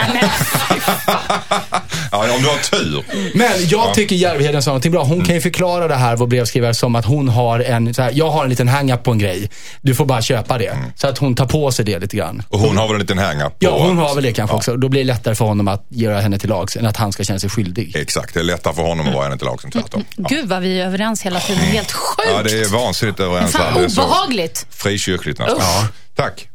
Ja, 2.11 2.35
om 2.35 2.41
du 2.41 2.47
har 2.47 2.57
tur. 2.57 3.03
Men 3.37 3.51
jag 3.69 3.93
tycker 3.93 4.15
Järvheden 4.15 4.63
sa 4.63 4.69
någonting 4.71 4.91
bra. 4.91 5.03
Hon 5.03 5.25
kan 5.25 5.35
ju 5.35 5.41
förklara 5.41 5.87
det 5.87 5.95
här, 5.95 6.15
vår 6.15 6.27
brevskrivare, 6.27 6.73
som 6.73 6.95
att 6.95 7.05
hon 7.05 7.29
har 7.29 7.59
en, 7.59 7.93
så 7.93 8.01
här, 8.01 8.11
jag 8.15 8.29
har 8.29 8.43
en 8.43 8.49
liten 8.49 8.67
hang-up 8.67 9.03
på 9.03 9.11
en 9.11 9.19
grej. 9.19 9.49
Du 9.81 9.95
får 9.95 10.05
bara 10.05 10.21
köpa 10.21 10.57
det. 10.57 10.77
Så 10.95 11.07
att 11.07 11.17
hon 11.17 11.35
tar 11.35 11.45
på 11.45 11.71
sig 11.71 11.85
det 11.85 11.99
lite 11.99 12.17
grann. 12.17 12.43
Och 12.49 12.59
hon 12.59 12.77
har 12.77 12.87
väl 12.87 12.93
en 12.95 12.99
liten 13.01 13.17
hang-up 13.17 13.49
på 13.59 13.65
Ja, 13.65 13.77
hon 13.87 13.97
har 13.97 14.15
väl 14.15 14.23
det 14.23 14.33
kanske 14.33 14.53
Ja. 14.53 14.57
också. 14.57 14.77
Då 14.77 14.89
blir 14.89 15.01
det 15.01 15.07
lättare 15.07 15.35
för 15.35 15.45
honom 15.45 15.67
att 15.67 15.85
göra 15.89 16.21
henne 16.21 16.39
till 16.39 16.49
lags 16.49 16.75
än 16.77 16.85
att 16.85 16.97
han 16.97 17.11
ska 17.11 17.23
känna 17.23 17.39
sig 17.39 17.49
skyldig. 17.49 17.95
Exakt, 17.95 18.33
det 18.33 18.39
är 18.39 18.43
lättare 18.43 18.73
för 18.73 18.81
honom 18.83 19.07
att 19.07 19.13
vara 19.13 19.23
henne 19.23 19.37
till 19.37 19.47
lags 19.47 19.65
än 19.65 19.71
tvärtom. 19.71 20.03
Ja. 20.17 20.25
Gud 20.29 20.49
vad 20.49 20.61
vi 20.61 20.81
är 20.81 20.85
överens 20.85 21.21
hela 21.21 21.39
tiden. 21.39 21.63
Helt 21.63 21.91
sjukt. 21.91 22.29
ja, 22.35 22.43
det 22.43 22.59
är 22.61 22.69
vansinnigt 22.69 23.19
överens. 23.19 23.51
Fan, 23.51 23.73
Det 23.73 23.85
är 23.85 23.89
så 23.89 24.01
obehagligt. 24.03 24.65
frikyrkligt 24.69 25.39
nästan. 25.39 25.57
Usch. 25.57 25.89
Tack. 26.15 26.47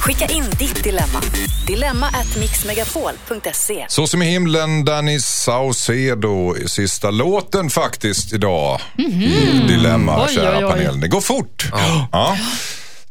Skicka 0.00 0.24
in 0.26 0.44
ditt 0.58 0.84
dilemma. 0.84 1.20
Dilemma 1.66 2.06
at 2.06 2.36
mixmegapol.se. 2.40 3.86
Så 3.88 4.06
som 4.06 4.22
i 4.22 4.26
himlen, 4.26 4.84
Danny 4.84 5.18
Saucedo, 5.20 6.56
i 6.56 6.68
sista 6.68 7.10
låten 7.10 7.70
faktiskt 7.70 8.32
idag 8.32 8.80
i 8.98 9.02
Dilemma, 9.68 10.12
Mhm. 10.12 10.22
Oj, 10.28 10.34
kära 10.34 10.58
oj, 10.58 10.64
oj. 10.64 10.70
panelen. 10.70 11.00
Det 11.00 11.08
går 11.08 11.20
fort. 11.20 11.66
Ja. 12.12 12.36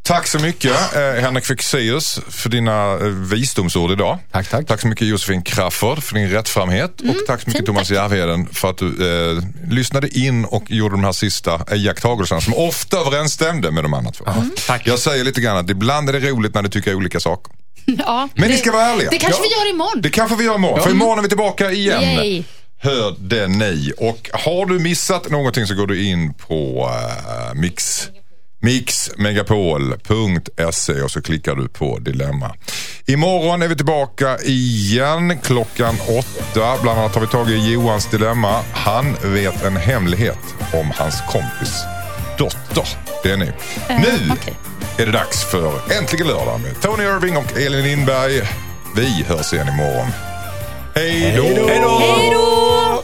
Tack 0.05 0.27
så 0.27 0.39
mycket 0.39 0.71
eh, 0.95 1.21
Henrik 1.21 1.45
Fexeus 1.45 2.19
för 2.29 2.49
dina 2.49 2.91
eh, 2.93 2.99
visdomsord 3.05 3.91
idag. 3.91 4.17
Tack, 4.31 4.49
tack. 4.49 4.67
Tack 4.67 4.81
så 4.81 4.87
mycket 4.87 5.07
Josefin 5.07 5.41
Crafoord 5.43 6.03
för 6.03 6.15
din 6.15 6.29
rättframhet 6.29 7.01
och 7.01 7.15
tack 7.27 7.41
så 7.41 7.47
mycket 7.49 7.53
fint, 7.53 7.65
Thomas. 7.65 7.91
Järvheden 7.91 8.47
för 8.53 8.69
att 8.69 8.77
du 8.77 8.87
eh, 8.87 9.43
lyssnade 9.69 10.17
in 10.19 10.45
och 10.45 10.71
gjorde 10.71 10.95
de 10.95 11.03
här 11.03 11.11
sista 11.11 11.75
iakttagelserna 11.75 12.41
som 12.41 12.53
ofta 12.53 12.97
överensstämde 12.97 13.71
med 13.71 13.83
de 13.83 13.93
andra 13.93 14.11
två. 14.11 14.25
Tack. 14.67 14.87
Jag 14.87 14.99
säger 14.99 15.23
lite 15.23 15.41
grann 15.41 15.57
att 15.57 15.69
ibland 15.69 16.09
är 16.09 16.13
det 16.13 16.29
roligt 16.29 16.53
när 16.55 16.61
du 16.63 16.69
tycker 16.69 16.95
olika 16.95 17.19
saker. 17.19 17.53
Ja, 17.85 18.29
Men 18.33 18.43
det, 18.43 18.47
vi 18.47 18.57
ska 18.57 18.71
vara 18.71 18.83
ärliga. 18.83 19.09
Det 19.09 19.17
kanske 19.17 19.41
Ja. 19.43 19.47
vi 19.49 19.55
gör 19.65 19.73
imorgon. 19.73 20.01
Det 20.01 20.09
kanske 20.09 20.35
vi 20.37 20.43
gör 20.43 20.55
imorgon, 20.55 20.81
för 20.81 20.91
imorgon 20.91 21.17
är 21.17 21.21
vi 21.23 21.27
tillbaka 21.27 21.71
igen. 21.71 22.01
Yay. 22.03 22.43
Hör 22.77 23.15
det 23.19 23.47
ni. 23.47 23.91
Och 23.97 24.29
har 24.33 24.65
du 24.65 24.79
missat 24.79 25.29
någonting 25.29 25.67
så 25.67 25.75
går 25.75 25.87
du 25.87 26.03
in 26.05 26.33
på 26.33 26.89
uh, 27.53 27.61
Mix 27.61 28.07
mixmegapol.se 28.65 31.01
och 31.01 31.11
så 31.11 31.21
klickar 31.21 31.55
du 31.55 31.67
på 31.67 31.99
Dilemma. 31.99 32.51
Imorgon 33.05 33.61
är 33.61 33.67
vi 33.67 33.75
tillbaka 33.75 34.37
igen 34.43 35.39
klockan 35.43 35.95
åtta. 36.19 36.77
Bland 36.81 36.99
annat 36.99 37.15
har 37.15 37.21
vi 37.21 37.27
tagit 37.27 37.63
i 37.63 37.71
Johans 37.73 38.05
Dilemma. 38.05 38.61
Han 38.73 39.15
vet 39.23 39.63
en 39.63 39.77
hemlighet 39.77 40.39
om 40.73 40.91
hans 40.95 41.21
kompis. 41.21 41.83
dotter. 42.37 42.87
Det 43.23 43.31
är 43.31 43.37
ni. 43.37 43.51
Eh, 43.89 43.99
nu 43.99 44.31
okej. 44.31 44.53
är 44.97 45.05
det 45.05 45.11
dags 45.11 45.43
för 45.43 45.73
Äntligen 45.91 46.27
lördag 46.27 46.59
med 46.61 46.81
Tony 46.81 47.03
Irving 47.03 47.37
och 47.37 47.57
Elin 47.57 47.83
Lindberg. 47.83 48.41
Vi 48.95 49.23
hörs 49.27 49.53
igen 49.53 49.67
imorgon. 49.67 50.07
Hej 50.95 51.33
då! 51.37 51.43
Hej 51.67 51.79
då! 52.33 53.03